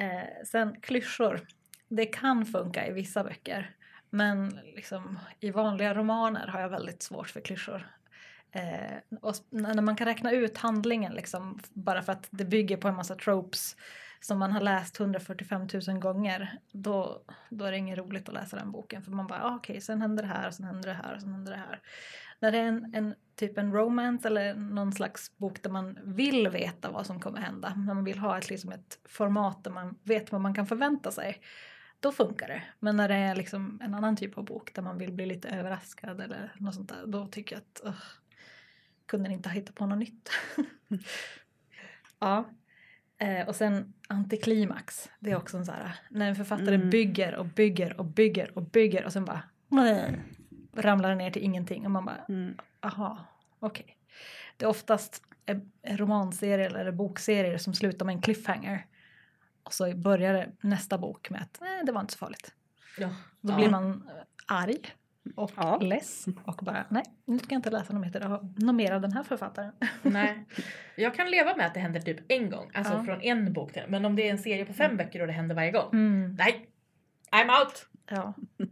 Eh, 0.02 0.44
sen 0.44 0.80
klyschor. 0.80 1.40
Det 1.88 2.06
kan 2.06 2.46
funka 2.46 2.86
i 2.86 2.92
vissa 2.92 3.24
böcker. 3.24 3.70
Men 4.10 4.60
liksom, 4.74 5.18
i 5.40 5.50
vanliga 5.50 5.94
romaner 5.94 6.46
har 6.46 6.60
jag 6.60 6.68
väldigt 6.68 7.02
svårt 7.02 7.30
för 7.30 7.40
klyschor. 7.40 7.86
Eh, 8.52 9.18
och 9.20 9.34
när 9.50 9.82
man 9.82 9.96
kan 9.96 10.06
räkna 10.06 10.32
ut 10.32 10.58
handlingen 10.58 11.12
liksom, 11.12 11.60
bara 11.72 12.02
för 12.02 12.12
att 12.12 12.28
det 12.30 12.44
bygger 12.44 12.76
på 12.76 12.88
en 12.88 12.94
massa 12.94 13.14
tropes 13.14 13.76
som 14.20 14.38
man 14.38 14.52
har 14.52 14.60
läst 14.60 15.00
145 15.00 15.68
000 15.88 15.98
gånger, 15.98 16.58
då, 16.72 17.22
då 17.50 17.64
är 17.64 17.72
det 17.72 17.78
inget 17.78 17.98
roligt 17.98 18.28
att 18.28 18.34
läsa 18.34 18.56
den 18.56 18.72
boken. 18.72 19.02
För 19.02 19.10
man 19.10 19.26
bara, 19.26 19.42
ah, 19.42 19.56
okej, 19.56 19.80
sen 19.80 20.02
händer 20.02 20.22
det 20.22 20.28
här, 20.28 20.48
och 20.48 20.54
sen 20.54 20.66
händer 20.66 20.88
det 20.88 20.94
här, 20.94 21.14
och 21.14 21.20
sen 21.20 21.32
händer 21.32 21.52
det 21.52 21.58
här. 21.58 21.80
När 22.42 22.52
det 22.52 22.58
är 22.58 22.66
en, 22.66 22.94
en 22.94 23.14
typ 23.36 23.58
en 23.58 23.72
romance 23.72 24.28
eller 24.28 24.54
någon 24.54 24.92
slags 24.92 25.36
bok 25.36 25.62
där 25.62 25.70
man 25.70 25.98
vill 26.04 26.48
veta 26.48 26.90
vad 26.90 27.06
som 27.06 27.20
kommer 27.20 27.40
hända, 27.40 27.74
när 27.76 27.94
man 27.94 28.04
vill 28.04 28.18
ha 28.18 28.38
ett, 28.38 28.50
liksom 28.50 28.72
ett 28.72 28.98
format 29.04 29.64
där 29.64 29.70
man 29.70 29.98
vet 30.02 30.32
vad 30.32 30.40
man 30.40 30.54
kan 30.54 30.66
förvänta 30.66 31.10
sig, 31.10 31.40
då 32.00 32.12
funkar 32.12 32.48
det. 32.48 32.62
Men 32.78 32.96
när 32.96 33.08
det 33.08 33.14
är 33.14 33.34
liksom 33.34 33.80
en 33.82 33.94
annan 33.94 34.16
typ 34.16 34.38
av 34.38 34.44
bok 34.44 34.74
där 34.74 34.82
man 34.82 34.98
vill 34.98 35.12
bli 35.12 35.26
lite 35.26 35.48
överraskad 35.48 36.20
eller 36.20 36.52
något 36.58 36.74
sånt 36.74 36.88
där, 36.88 37.06
då 37.06 37.26
tycker 37.26 37.56
jag 37.56 37.62
att 37.62 37.80
uh, 37.86 38.02
kunde 39.06 39.28
ni 39.28 39.34
inte 39.34 39.48
ha 39.48 39.54
hittat 39.54 39.74
på 39.74 39.86
något 39.86 39.98
nytt. 39.98 40.30
ja. 42.18 42.44
Eh, 43.18 43.48
och 43.48 43.56
sen 43.56 43.92
antiklimax, 44.08 45.10
det 45.20 45.30
är 45.30 45.36
också 45.36 45.56
en 45.56 45.66
sån 45.66 45.74
här, 45.74 45.94
när 46.10 46.28
en 46.28 46.36
författare 46.36 46.74
Mm. 46.74 46.90
bygger 46.90 47.34
och 47.34 47.46
bygger 47.46 48.00
och 48.00 48.04
bygger 48.06 48.58
och 48.58 48.62
bygger 48.62 49.04
och 49.04 49.12
sen 49.12 49.24
bara 49.24 49.42
nej, 49.68 50.20
ramlar 50.76 51.14
ner 51.14 51.30
till 51.30 51.42
ingenting 51.42 51.84
och 51.84 51.90
man 51.90 52.04
bara 52.04 52.24
Mm. 52.28 52.58
aha, 52.80 53.18
okej. 53.58 53.96
Det 54.56 54.64
är 54.64 54.68
oftast 54.68 55.22
en 55.46 55.72
en 55.82 55.98
romanserie 55.98 56.66
eller 56.66 56.92
bokserier 56.92 57.58
som 57.58 57.74
slutar 57.74 58.06
med 58.06 58.12
en 58.14 58.22
cliffhanger. 58.22 58.86
Och 59.62 59.74
så 59.74 59.96
börjar 59.96 60.48
nästa 60.60 60.98
bok 60.98 61.30
med 61.30 61.42
att 61.42 61.58
nej, 61.60 61.82
det 61.86 61.92
var 61.92 62.00
inte 62.00 62.12
så 62.12 62.18
farligt. 62.18 62.54
Ja. 62.98 63.08
Då 63.40 63.56
blir 63.56 63.70
man 63.70 64.08
eh, 64.08 64.56
arg 64.56 64.76
och 65.36 65.50
Ja. 65.56 65.78
less 65.78 66.26
och 66.44 66.56
bara 66.62 66.84
nej, 66.88 67.02
nu 67.24 67.38
ska 67.38 67.46
jag 67.54 67.58
inte 67.58 67.70
läsa 67.70 67.92
något 67.92 68.00
mer, 68.14 68.40
något 68.64 68.74
mer 68.74 68.92
av 68.92 69.00
den 69.00 69.12
här 69.12 69.22
författaren. 69.22 69.72
Nej. 70.02 70.44
Jag 70.96 71.14
kan 71.14 71.30
leva 71.30 71.56
med 71.56 71.66
att 71.66 71.74
det 71.74 71.80
händer 71.80 72.00
typ 72.00 72.18
en 72.28 72.50
gång, 72.50 72.70
alltså 72.74 72.92
Ja. 72.92 73.04
från 73.04 73.20
en 73.22 73.52
bok 73.52 73.72
till 73.72 73.82
Men 73.88 74.04
om 74.04 74.16
det 74.16 74.26
är 74.28 74.30
en 74.30 74.38
serie 74.38 74.64
på 74.64 74.72
fem 74.72 74.96
böcker 74.96 75.20
och 75.20 75.26
det 75.26 75.32
händer 75.32 75.54
varje 75.54 75.70
gång. 75.72 75.88
Mm. 75.92 76.34
Nej! 76.38 76.68
I'm 77.32 77.60
out! 77.60 77.86
Ja. 78.06 78.34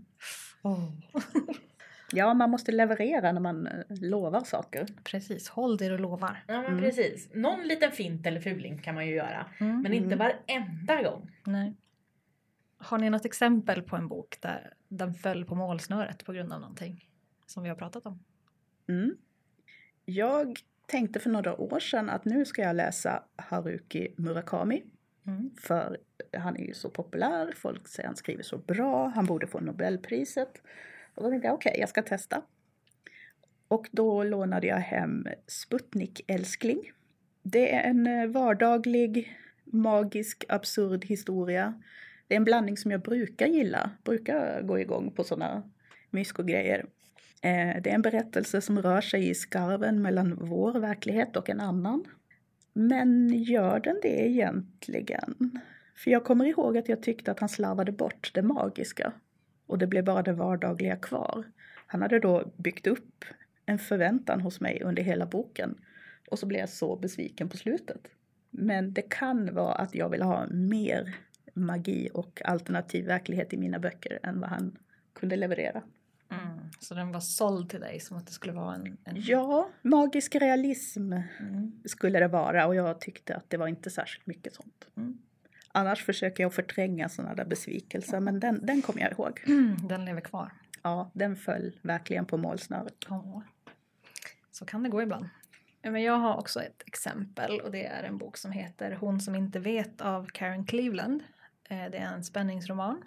Ja, 2.12 2.34
man 2.34 2.50
måste 2.50 2.72
leverera 2.72 3.32
när 3.32 3.40
man 3.40 3.66
eh, 3.66 3.72
lovar 3.88 4.40
saker. 4.44 4.86
Precis, 5.04 5.48
håll 5.48 5.76
det 5.76 5.88
du 5.88 5.98
lovar. 5.98 6.44
Ja 6.46 6.54
men 6.62 6.66
Mm. 6.66 6.80
precis. 6.80 7.30
Någon 7.34 7.62
liten 7.68 7.92
fint 7.92 8.26
eller 8.26 8.40
fuling 8.40 8.78
kan 8.78 8.94
man 8.94 9.06
ju 9.06 9.14
göra. 9.14 9.46
Mm. 9.60 9.82
Men 9.82 9.92
inte 9.92 10.14
Mm. 10.14 10.18
varenda 10.18 11.02
gång. 11.02 11.30
Nej. 11.44 11.74
Har 12.78 12.98
ni 12.98 13.10
något 13.10 13.24
exempel 13.24 13.82
på 13.82 13.96
en 13.96 14.08
bok 14.08 14.36
där 14.40 14.74
den 14.88 15.14
föll 15.14 15.44
på 15.44 15.54
målsnöret 15.54 16.24
på 16.24 16.32
grund 16.32 16.52
av 16.52 16.60
någonting 16.60 17.08
som 17.46 17.62
vi 17.62 17.68
har 17.68 17.76
pratat 17.76 18.06
om? 18.06 18.24
Mm. 18.88 19.16
Jag 20.04 20.58
tänkte 20.86 21.20
för 21.20 21.30
några 21.30 21.60
år 21.60 21.80
sedan 21.80 22.10
att 22.10 22.24
nu 22.24 22.44
ska 22.44 22.62
jag 22.62 22.76
läsa 22.76 23.22
Haruki 23.36 24.14
Murakami. 24.16 24.82
Mm. 25.26 25.50
För 25.60 25.98
han 26.38 26.56
är 26.56 26.64
ju 26.66 26.74
så 26.74 26.90
populär, 26.90 27.52
folk 27.56 27.88
säger 27.88 28.06
han 28.06 28.16
skriver 28.16 28.42
så 28.42 28.58
bra, 28.58 29.06
han 29.06 29.26
borde 29.26 29.46
få 29.46 29.60
Nobelpriset. 29.60 30.62
Och 31.14 31.22
då 31.22 31.30
tänkte 31.30 31.48
jag 31.48 31.54
okej, 31.54 31.76
jag 31.78 31.88
ska 31.88 32.02
testa. 32.02 32.42
Och 33.68 33.88
då 33.90 34.24
lånade 34.24 34.66
jag 34.66 34.76
hem 34.76 35.26
Sputnik 35.46 36.20
älskling. 36.26 36.92
Det 37.42 37.74
är 37.74 37.90
en 37.90 38.06
eh, 38.06 38.26
vardaglig, 38.26 39.38
magisk, 39.64 40.44
absurd 40.48 41.04
historia. 41.04 41.82
Det 42.28 42.34
är 42.34 42.36
en 42.36 42.44
blandning 42.44 42.76
som 42.76 42.90
jag 42.90 43.00
brukar 43.00 43.46
gilla, 43.46 43.90
brukar 44.04 44.62
gå 44.62 44.78
igång 44.78 45.10
på 45.10 45.24
sådana 45.24 45.70
mysko-grejer. 46.10 46.86
Eh, 47.42 47.82
det 47.82 47.90
är 47.90 47.94
en 47.94 48.02
berättelse 48.02 48.60
som 48.60 48.82
rör 48.82 49.00
sig 49.00 49.28
i 49.28 49.34
skarven 49.34 50.02
mellan 50.02 50.38
vår 50.40 50.72
verklighet 50.72 51.36
och 51.36 51.50
en 51.50 51.60
annan. 51.60 52.04
Men 52.72 53.28
gör 53.28 53.80
den 53.80 53.98
det 54.02 54.28
egentligen? 54.28 55.60
För 55.96 56.10
jag 56.10 56.24
kommer 56.24 56.44
ihåg 56.44 56.78
att 56.78 56.88
jag 56.88 57.02
tyckte 57.02 57.30
att 57.30 57.40
han 57.40 57.48
slarvade 57.48 57.92
bort 57.92 58.30
det 58.34 58.42
magiska. 58.42 59.12
Och 59.70 59.78
det 59.78 59.86
blev 59.86 60.04
bara 60.04 60.22
det 60.22 60.32
vardagliga 60.32 60.96
kvar. 60.96 61.44
Han 61.86 62.02
hade 62.02 62.18
då 62.18 62.52
byggt 62.56 62.86
upp 62.86 63.24
en 63.66 63.78
förväntan 63.78 64.40
hos 64.40 64.60
mig 64.60 64.82
under 64.84 65.02
hela 65.02 65.26
boken. 65.26 65.74
Och 66.30 66.38
så 66.38 66.46
blev 66.46 66.60
jag 66.60 66.68
så 66.68 66.96
besviken 66.96 67.48
på 67.48 67.56
slutet. 67.56 68.08
Men 68.50 68.92
det 68.92 69.02
kan 69.02 69.54
vara 69.54 69.74
att 69.74 69.94
jag 69.94 70.08
vill 70.08 70.22
ha 70.22 70.46
mer 70.50 71.16
magi 71.54 72.08
och 72.14 72.42
alternativ 72.44 73.06
verklighet 73.06 73.52
i 73.52 73.56
mina 73.56 73.78
böcker 73.78 74.18
än 74.22 74.40
vad 74.40 74.50
han 74.50 74.78
kunde 75.12 75.36
leverera. 75.36 75.82
Mm. 76.30 76.58
Så 76.80 76.94
den 76.94 77.12
var 77.12 77.20
såld 77.20 77.70
till 77.70 77.80
dig 77.80 78.00
som 78.00 78.16
att 78.16 78.26
det 78.26 78.32
skulle 78.32 78.52
vara 78.52 78.74
en... 78.74 78.96
en... 79.04 79.16
Ja, 79.16 79.70
magisk 79.82 80.34
realism 80.34 81.12
Mm. 81.40 81.82
skulle 81.84 82.18
det 82.18 82.28
vara 82.28 82.66
och 82.66 82.74
jag 82.74 83.00
tyckte 83.00 83.36
att 83.36 83.50
det 83.50 83.56
var 83.56 83.68
inte 83.68 83.90
särskilt 83.90 84.26
mycket 84.26 84.54
sånt. 84.54 84.88
Mm. 84.96 85.18
Annars 85.72 86.04
försöker 86.04 86.42
jag 86.42 86.54
förtränga 86.54 87.08
sådana 87.08 87.34
där 87.34 87.44
besvikelser 87.44 88.20
men 88.20 88.40
den, 88.40 88.66
den 88.66 88.82
kommer 88.82 89.00
jag 89.00 89.12
ihåg. 89.12 89.40
Den 89.88 90.04
lever 90.04 90.20
kvar. 90.20 90.52
Ja, 90.82 91.10
den 91.14 91.36
föll 91.36 91.76
verkligen 91.82 92.26
på 92.26 92.36
målsnöret. 92.36 93.04
Ja. 93.08 93.42
Så 94.50 94.64
kan 94.64 94.82
det 94.82 94.88
gå 94.88 95.02
ibland. 95.02 95.28
Men 95.82 96.02
jag 96.02 96.18
har 96.18 96.36
också 96.36 96.62
ett 96.62 96.82
exempel 96.86 97.60
och 97.60 97.70
det 97.70 97.86
är 97.86 98.02
en 98.02 98.18
bok 98.18 98.36
som 98.36 98.52
heter 98.52 98.92
Hon 99.00 99.20
som 99.20 99.34
inte 99.34 99.58
vet 99.58 100.00
av 100.00 100.26
Karen 100.26 100.66
Cleveland. 100.66 101.22
Eh, 101.68 101.76
Det 101.90 101.98
är 101.98 102.14
en 102.14 102.24
spänningsroman. 102.24 103.02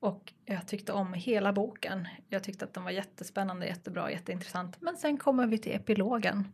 Och 0.00 0.32
jag 0.44 0.66
tyckte 0.66 0.92
om 0.92 1.12
hela 1.14 1.52
boken. 1.52 2.08
Jag 2.28 2.42
tyckte 2.44 2.64
att 2.64 2.74
den 2.74 2.84
var 2.84 2.90
jättespännande, 2.90 3.66
jättebra, 3.66 4.10
jätteintressant. 4.10 4.76
Men 4.80 4.96
sen 4.96 5.16
kommer 5.18 5.46
vi 5.46 5.58
till 5.58 5.72
epilogen. 5.72 6.48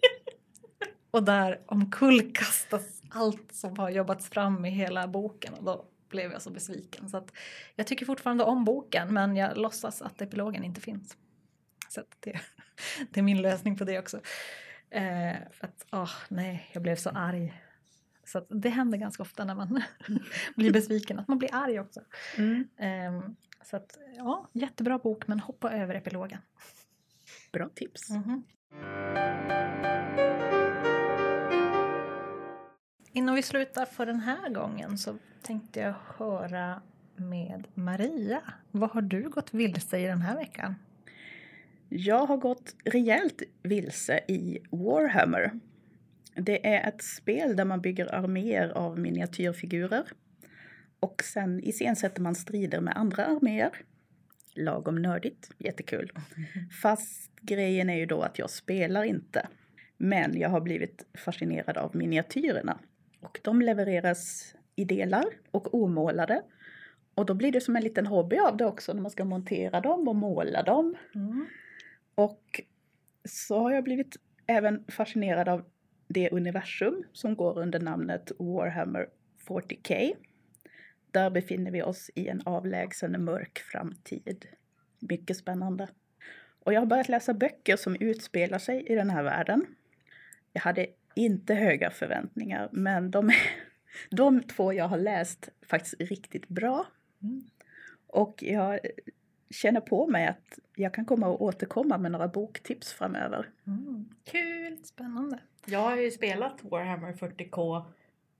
och 1.10 1.22
där 1.24 1.60
omkullkastas 1.66 2.99
allt 3.10 3.52
som 3.52 3.78
har 3.78 3.90
jobbats 3.90 4.28
fram 4.28 4.64
i 4.64 4.70
hela 4.70 5.08
boken. 5.08 5.54
Och 5.54 5.64
då 5.64 5.84
blev 6.08 6.32
jag 6.32 6.42
så 6.42 6.50
besviken. 6.50 7.08
Så 7.08 7.16
att 7.16 7.32
jag 7.74 7.86
tycker 7.86 8.06
fortfarande 8.06 8.44
om 8.44 8.64
boken 8.64 9.14
men 9.14 9.36
jag 9.36 9.56
låtsas 9.56 10.02
att 10.02 10.20
epilogen 10.20 10.64
inte 10.64 10.80
finns. 10.80 11.16
Så 11.88 12.02
det, 12.20 12.40
det 13.10 13.20
är 13.20 13.24
min 13.24 13.42
lösning 13.42 13.76
på 13.76 13.84
det 13.84 13.98
också. 13.98 14.20
Eh, 14.90 15.36
för 15.50 15.66
att, 15.66 15.86
åh, 15.92 16.12
nej, 16.28 16.70
jag 16.72 16.82
blev 16.82 16.96
så 16.96 17.10
arg. 17.10 17.62
Så 18.24 18.46
det 18.48 18.68
händer 18.68 18.98
ganska 18.98 19.22
ofta 19.22 19.44
när 19.44 19.54
man 19.54 19.82
blir 20.56 20.72
besviken, 20.72 21.18
att 21.18 21.28
man 21.28 21.38
blir 21.38 21.54
arg 21.54 21.80
också. 21.80 22.00
Ehm, 22.76 23.36
så 23.64 23.76
att, 23.76 23.98
ja, 24.16 24.48
jättebra 24.52 24.98
bok 24.98 25.26
men 25.26 25.40
hoppa 25.40 25.72
över 25.72 25.94
epilogen. 25.94 26.40
Bra 27.52 27.68
tips. 27.68 28.10
Mhm. 28.10 28.44
Innan 33.12 33.34
vi 33.34 33.42
slutar 33.42 33.84
för 33.84 34.06
den 34.06 34.20
här 34.20 34.50
gången 34.50 34.98
så 34.98 35.18
tänkte 35.42 35.80
jag 35.80 35.94
höra 36.16 36.82
med 37.16 37.66
Maria. 37.74 38.42
Vad 38.70 38.90
har 38.90 39.02
du 39.02 39.28
gått 39.28 39.54
vilse 39.54 39.98
i 39.98 40.06
den 40.06 40.22
här 40.22 40.36
veckan? 40.36 40.74
Jag 41.88 42.26
har 42.26 42.36
gått 42.36 42.76
rejält 42.84 43.42
vilse 43.62 44.20
i 44.28 44.58
Warhammer. 44.70 45.50
Det 46.34 46.66
är 46.74 46.88
ett 46.88 47.02
spel 47.02 47.56
där 47.56 47.64
man 47.64 47.80
bygger 47.80 48.14
arméer 48.14 48.68
av 48.68 48.98
miniatyrfigurer. 48.98 50.04
Och 51.00 51.22
sen 51.24 51.60
iscensätter 51.60 52.22
man 52.22 52.34
strider 52.34 52.80
med 52.80 52.96
andra 52.96 53.26
arméer. 53.26 53.70
Lagom 54.54 55.02
nördigt, 55.02 55.50
jättekul. 55.58 56.12
Fast 56.82 57.30
grejen 57.40 57.90
är 57.90 57.98
ju 57.98 58.06
då 58.06 58.22
att 58.22 58.38
jag 58.38 58.50
spelar 58.50 59.02
inte. 59.02 59.48
Men 59.96 60.38
jag 60.38 60.48
har 60.48 60.60
blivit 60.60 61.06
fascinerad 61.14 61.76
av 61.76 61.96
miniatyrerna. 61.96 62.78
Och 63.20 63.40
de 63.42 63.62
levereras 63.62 64.54
i 64.76 64.84
delar 64.84 65.24
och 65.50 65.74
omålade. 65.74 66.42
Och 67.14 67.26
då 67.26 67.34
blir 67.34 67.52
det 67.52 67.60
som 67.60 67.76
en 67.76 67.82
liten 67.82 68.06
hobby 68.06 68.38
av 68.38 68.56
det 68.56 68.66
också 68.66 68.92
när 68.92 69.02
man 69.02 69.10
ska 69.10 69.24
montera 69.24 69.80
dem 69.80 70.08
och 70.08 70.16
måla 70.16 70.62
dem. 70.62 70.96
Mm. 71.14 71.46
Och 72.14 72.60
så 73.24 73.58
har 73.58 73.70
jag 73.72 73.84
blivit 73.84 74.16
även 74.46 74.84
fascinerad 74.88 75.48
av 75.48 75.64
det 76.08 76.30
universum 76.30 77.04
som 77.12 77.36
går 77.36 77.58
under 77.58 77.80
namnet 77.80 78.32
Warhammer 78.38 79.08
40K. 79.48 80.16
Där 81.10 81.30
befinner 81.30 81.70
vi 81.70 81.82
oss 81.82 82.10
i 82.14 82.28
en 82.28 82.42
avlägsen 82.44 83.24
mörk 83.24 83.58
framtid. 83.58 84.46
Mycket 84.98 85.36
spännande. 85.36 85.88
Och 86.62 86.72
jag 86.72 86.80
har 86.80 86.86
börjat 86.86 87.08
läsa 87.08 87.34
böcker 87.34 87.76
som 87.76 87.96
utspelar 88.00 88.58
sig 88.58 88.86
i 88.86 88.94
den 88.94 89.10
här 89.10 89.22
världen. 89.22 89.66
Jag 90.52 90.60
hade 90.60 90.86
inte 91.14 91.54
höga 91.54 91.90
förväntningar, 91.90 92.68
men 92.72 93.10
de, 93.10 93.30
de 94.10 94.42
två 94.42 94.72
jag 94.72 94.88
har 94.88 94.98
läst 94.98 95.48
faktiskt 95.66 96.00
riktigt 96.00 96.48
bra. 96.48 96.86
Mm. 97.22 97.44
Och 98.06 98.42
jag 98.42 98.78
känner 99.50 99.80
på 99.80 100.06
mig 100.06 100.26
att 100.26 100.58
jag 100.74 100.94
kan 100.94 101.04
komma 101.04 101.26
och 101.28 101.42
återkomma 101.42 101.98
med 101.98 102.12
några 102.12 102.28
boktips 102.28 102.92
framöver. 102.92 103.48
Mm. 103.66 104.08
Kul! 104.24 104.78
Spännande. 104.84 105.38
Jag 105.66 105.80
har 105.80 105.96
ju 105.96 106.10
spelat 106.10 106.58
Warhammer 106.62 107.12
40K 107.12 107.76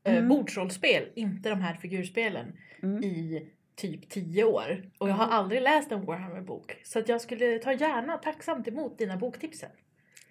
eh, 0.04 0.14
Mm. 0.16 0.28
bordsrollspel, 0.28 1.08
inte 1.14 1.48
de 1.48 1.60
här 1.60 1.74
figurspelen, 1.74 2.52
Mm. 2.82 3.04
i 3.04 3.48
typ 3.74 4.08
10 4.08 4.44
år. 4.44 4.90
Och 4.98 5.08
jag 5.08 5.14
har 5.14 5.26
aldrig 5.26 5.62
läst 5.62 5.92
en 5.92 6.04
Warhammer-bok. 6.04 6.76
Så 6.84 6.98
att 6.98 7.08
jag 7.08 7.20
skulle 7.20 7.58
ta 7.58 7.72
gärna 7.72 8.16
tacksamt 8.18 8.68
emot 8.68 8.98
dina 8.98 9.16
boktipsen. 9.16 9.70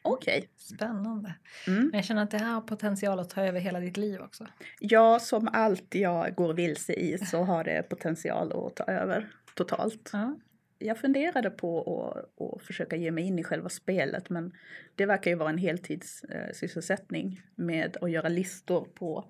Okej. 0.02 0.50
Spännande. 0.58 1.36
Mm. 1.68 1.84
Men 1.84 1.92
jag 1.94 2.06
känner 2.06 2.24
att 2.24 2.32
det 2.32 2.38
här 2.38 2.54
har 2.54 2.62
potential 2.62 3.20
att 3.20 3.30
ta 3.30 3.42
över 3.42 3.60
hela 3.60 3.80
ditt 3.80 3.98
liv 3.98 4.22
också. 4.22 4.48
Ja, 4.80 5.20
som 5.20 5.50
allt 5.54 5.96
jag 5.96 6.36
går 6.36 6.54
vilse 6.54 6.94
i 6.94 7.18
så 7.18 7.44
har 7.44 7.64
det 7.64 7.90
potential 7.90 8.68
att 8.68 8.76
ta 8.76 8.84
över 8.84 9.30
totalt. 9.56 10.10
Ja. 10.14 10.36
Jag 10.80 10.98
funderade 10.98 11.50
på 11.50 11.80
att, 11.82 12.42
att 12.42 12.64
försöka 12.64 12.96
ge 12.96 13.12
mig 13.12 13.24
in 13.24 13.40
i 13.40 13.44
själva 13.44 13.70
spelet 13.70 14.30
men 14.30 14.52
det 14.96 15.06
verkar 15.06 15.32
ju 15.32 15.38
vara 15.38 15.50
en 15.50 15.58
heltidssysselsättning 15.58 17.42
med 17.56 17.98
att 18.02 18.12
göra 18.12 18.30
listor 18.30 18.88
på 18.96 19.26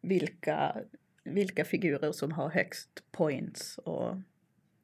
vilka 0.00 0.76
vilka 1.24 1.64
figurer 1.64 2.12
som 2.12 2.32
har 2.32 2.50
högst 2.50 3.04
points 3.12 3.78
och 3.78 4.16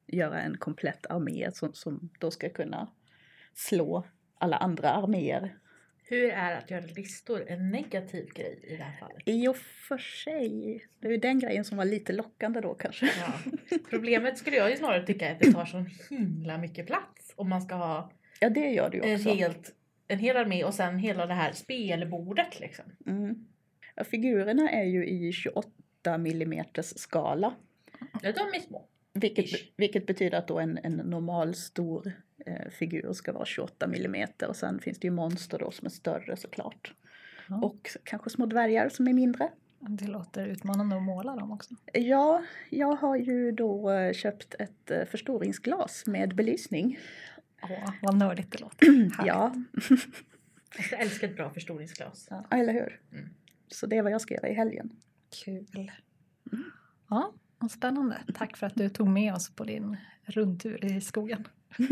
göra 0.07 0.41
en 0.41 0.57
komplett 0.57 1.05
armé 1.05 1.49
som, 1.53 1.73
som 1.73 2.09
då 2.19 2.31
ska 2.31 2.49
kunna 2.49 2.91
slå 3.53 4.05
alla 4.37 4.57
andra 4.57 4.89
arméer. 4.89 5.57
Hur 6.03 6.29
är 6.29 6.57
att 6.57 6.71
göra 6.71 6.85
listor 6.95 7.45
en 7.47 7.71
negativ 7.71 8.33
grej 8.33 8.59
i 8.63 8.75
det 8.75 8.83
här 8.83 8.97
fallet? 8.99 9.23
I 9.25 9.47
och 9.47 9.57
för 9.57 9.97
sig, 9.97 10.79
det 10.99 11.07
är 11.07 11.11
ju 11.11 11.17
den 11.17 11.39
grejen 11.39 11.65
som 11.65 11.77
var 11.77 11.85
lite 11.85 12.13
lockande 12.13 12.61
då 12.61 12.73
kanske. 12.73 13.05
Ja. 13.05 13.33
Problemet 13.89 14.37
skulle 14.37 14.57
jag 14.57 14.69
ju 14.69 14.77
snarare 14.77 15.05
tycka 15.05 15.27
är 15.27 15.31
att 15.31 15.39
det 15.39 15.51
tar 15.51 15.65
så 15.65 15.85
himla 16.09 16.57
mycket 16.57 16.87
plats 16.87 17.33
om 17.35 17.49
man 17.49 17.61
ska 17.61 17.75
ha 17.75 18.11
Ja, 18.39 18.49
det 18.49 18.69
gör 18.69 18.89
det 18.89 18.97
ju 18.97 19.03
en, 19.03 19.15
också. 19.15 19.33
helt, 19.33 19.75
en 20.07 20.19
hel 20.19 20.37
armé 20.37 20.63
och 20.63 20.73
sen 20.73 20.99
hela 20.99 21.25
det 21.25 21.33
här 21.33 21.51
spelbordet 21.51 22.59
liksom. 22.59 22.85
Mm. 23.05 23.47
Ja, 23.95 24.03
figurerna 24.03 24.69
är 24.69 24.83
ju 24.83 25.07
i 25.07 25.31
28 25.31 25.69
mm 26.05 26.65
skala. 26.81 27.55
Ja, 28.21 28.31
de 28.31 28.57
är 28.57 28.59
små. 28.59 28.87
Vilket, 29.19 29.45
Ish. 29.45 29.73
vilket 29.77 30.05
betyder 30.05 30.37
att 30.37 30.47
då 30.47 30.59
en, 30.59 30.79
en 30.83 30.93
normal 30.93 31.55
stor 31.55 32.11
eh, 32.45 32.69
figur 32.69 33.13
ska 33.13 33.33
vara 33.33 33.45
28 33.45 33.85
mm 33.85 34.29
och 34.47 34.55
sen 34.55 34.79
finns 34.79 34.99
det 34.99 35.07
ju 35.07 35.11
monster 35.11 35.59
då 35.59 35.71
som 35.71 35.85
är 35.85 35.89
större 35.89 36.37
såklart. 36.37 36.93
Ja. 37.49 37.59
Och 37.61 37.89
kanske 38.03 38.29
små 38.29 38.45
dvärgar 38.45 38.89
som 38.89 39.07
är 39.07 39.13
mindre. 39.13 39.49
Det 39.79 40.07
låter 40.07 40.47
utmanande 40.47 40.95
att 40.95 41.03
måla 41.03 41.35
dem 41.35 41.51
också. 41.51 41.75
Ja, 41.93 42.43
jag 42.69 42.95
har 42.95 43.15
ju 43.15 43.51
då 43.51 43.91
eh, 43.91 44.13
köpt 44.13 44.55
ett 44.59 44.91
eh, 44.91 45.05
förstoringsglas 45.05 46.03
med 46.07 46.35
belysning. 46.35 46.99
Åh, 47.63 47.93
vad 48.01 48.17
nördigt 48.17 48.51
det 48.51 48.59
låter. 48.61 48.87
Ja, 49.25 49.55
Jag 50.91 51.01
älskar 51.01 51.27
ett 51.27 51.35
bra 51.35 51.49
förstoringsglas. 51.49 52.29
eller 52.51 52.73
hur? 52.73 53.01
Mm. 53.11 53.29
Så 53.67 53.85
det 53.85 53.97
är 53.97 54.01
vad 54.01 54.11
jag 54.11 54.21
ska 54.21 54.33
göra 54.33 54.49
i 54.49 54.53
helgen. 54.53 54.89
Kul. 55.45 55.91
Ja, 57.09 57.33
vad 57.46 57.46
spännande. 57.69 58.17
Tack 58.33 58.57
för 58.57 58.67
att 58.67 58.75
du 58.75 58.89
tog 58.89 59.07
med 59.07 59.33
oss 59.33 59.49
på 59.49 59.63
din 59.63 59.97
rundtur 60.25 60.85
i 60.85 61.01
skogen. 61.01 61.47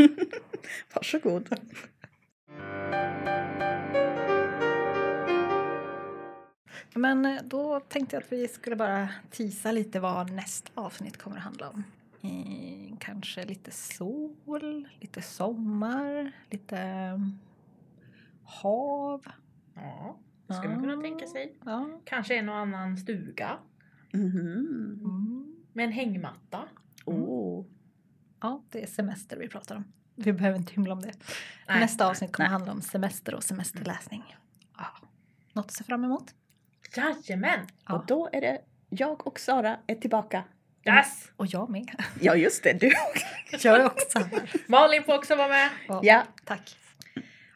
Varsågod. 0.94 1.50
Men 6.96 7.26
eh, 7.26 7.42
då 7.44 7.80
tänkte 7.80 8.16
jag 8.16 8.24
att 8.24 8.32
vi 8.32 8.48
skulle 8.48 8.76
bara 8.76 9.10
tisa 9.30 9.72
lite 9.72 10.00
vad 10.00 10.32
nästa 10.32 10.72
avsnitt 10.82 11.18
kommer 11.18 11.38
att 11.38 11.44
handla 11.44 11.70
om. 11.70 11.84
Eh, 12.22 12.98
kanske 13.00 13.46
lite 13.46 13.72
sol, 13.72 14.88
lite 15.00 15.22
sommar, 15.22 16.32
lite 16.50 16.78
mm, 16.78 17.40
hav. 18.44 19.26
Ja, 19.74 20.18
det 20.48 20.54
skulle 20.54 20.74
man 20.74 20.84
kunna 20.84 21.02
tänka 21.02 21.28
sig. 21.28 21.56
Ja. 21.66 22.02
Kanske 22.06 22.36
en 22.36 22.50
och 22.50 22.56
annan 22.56 22.98
stuga 22.98 23.58
Mhm. 24.16 25.00
Mm. 25.04 25.35
Med 25.76 25.86
en 25.86 25.92
hängmatta. 25.92 26.64
Oh. 27.06 27.66
ja, 28.42 28.64
det 28.72 28.84
är 28.84 28.88
semester 28.88 29.38
vi 29.38 29.48
pratar 29.50 29.76
om. 29.76 29.84
Vi 30.16 30.34
behöver 30.34 30.58
inte 30.58 30.74
hymla 30.74 30.94
om 30.94 31.02
det. 31.02 31.14
Nej, 31.68 31.80
Nästa 31.80 32.08
avsnitt 32.10 32.32
kommer 32.32 32.50
nej. 32.50 32.54
handla 32.58 32.72
om 32.72 32.82
semester 32.82 33.36
och 33.36 33.44
semesterläsning. 33.44 34.36
Ja. 34.78 34.86
Något 35.54 35.66
att 35.66 35.72
se 35.74 35.84
fram 35.84 36.04
emot? 36.04 36.34
Jajamän! 36.96 37.60
Ja. 37.88 37.94
Och 37.96 38.06
då 38.06 38.30
är 38.34 38.42
det 38.42 38.62
jag 38.90 39.28
och 39.28 39.40
Sara 39.40 39.80
är 39.88 39.96
tillbaka. 39.96 40.44
Yes! 40.88 41.32
Och 41.36 41.48
jag 41.48 41.70
med. 41.70 42.04
Ja, 42.22 42.36
just 42.36 42.64
det, 42.64 42.74
du 42.74 42.92
Jag 43.64 43.82
är 43.82 43.86
också 43.86 44.20
här. 44.20 44.52
Malin 44.68 45.04
får 45.04 45.16
också 45.16 45.36
vara 45.36 45.48
med. 45.48 45.70
Ja, 45.88 46.00
Ja, 46.04 46.24
Tack. 46.46 46.78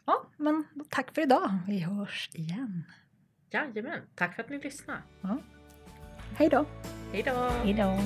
Ja, 0.05 0.23
men 0.37 0.63
tack 0.89 1.15
för 1.15 1.21
idag. 1.21 1.57
Vi 1.67 1.79
hörs 1.79 2.29
igen. 2.33 2.83
Jajamän, 3.51 3.99
tack 4.15 4.35
för 4.35 4.43
att 4.43 4.49
ni 4.49 4.59
lyssnade. 4.59 4.99
då. 5.21 5.41
Hej 6.35 6.49
då! 6.49 6.65
Hej 7.63 7.73
då. 7.73 7.97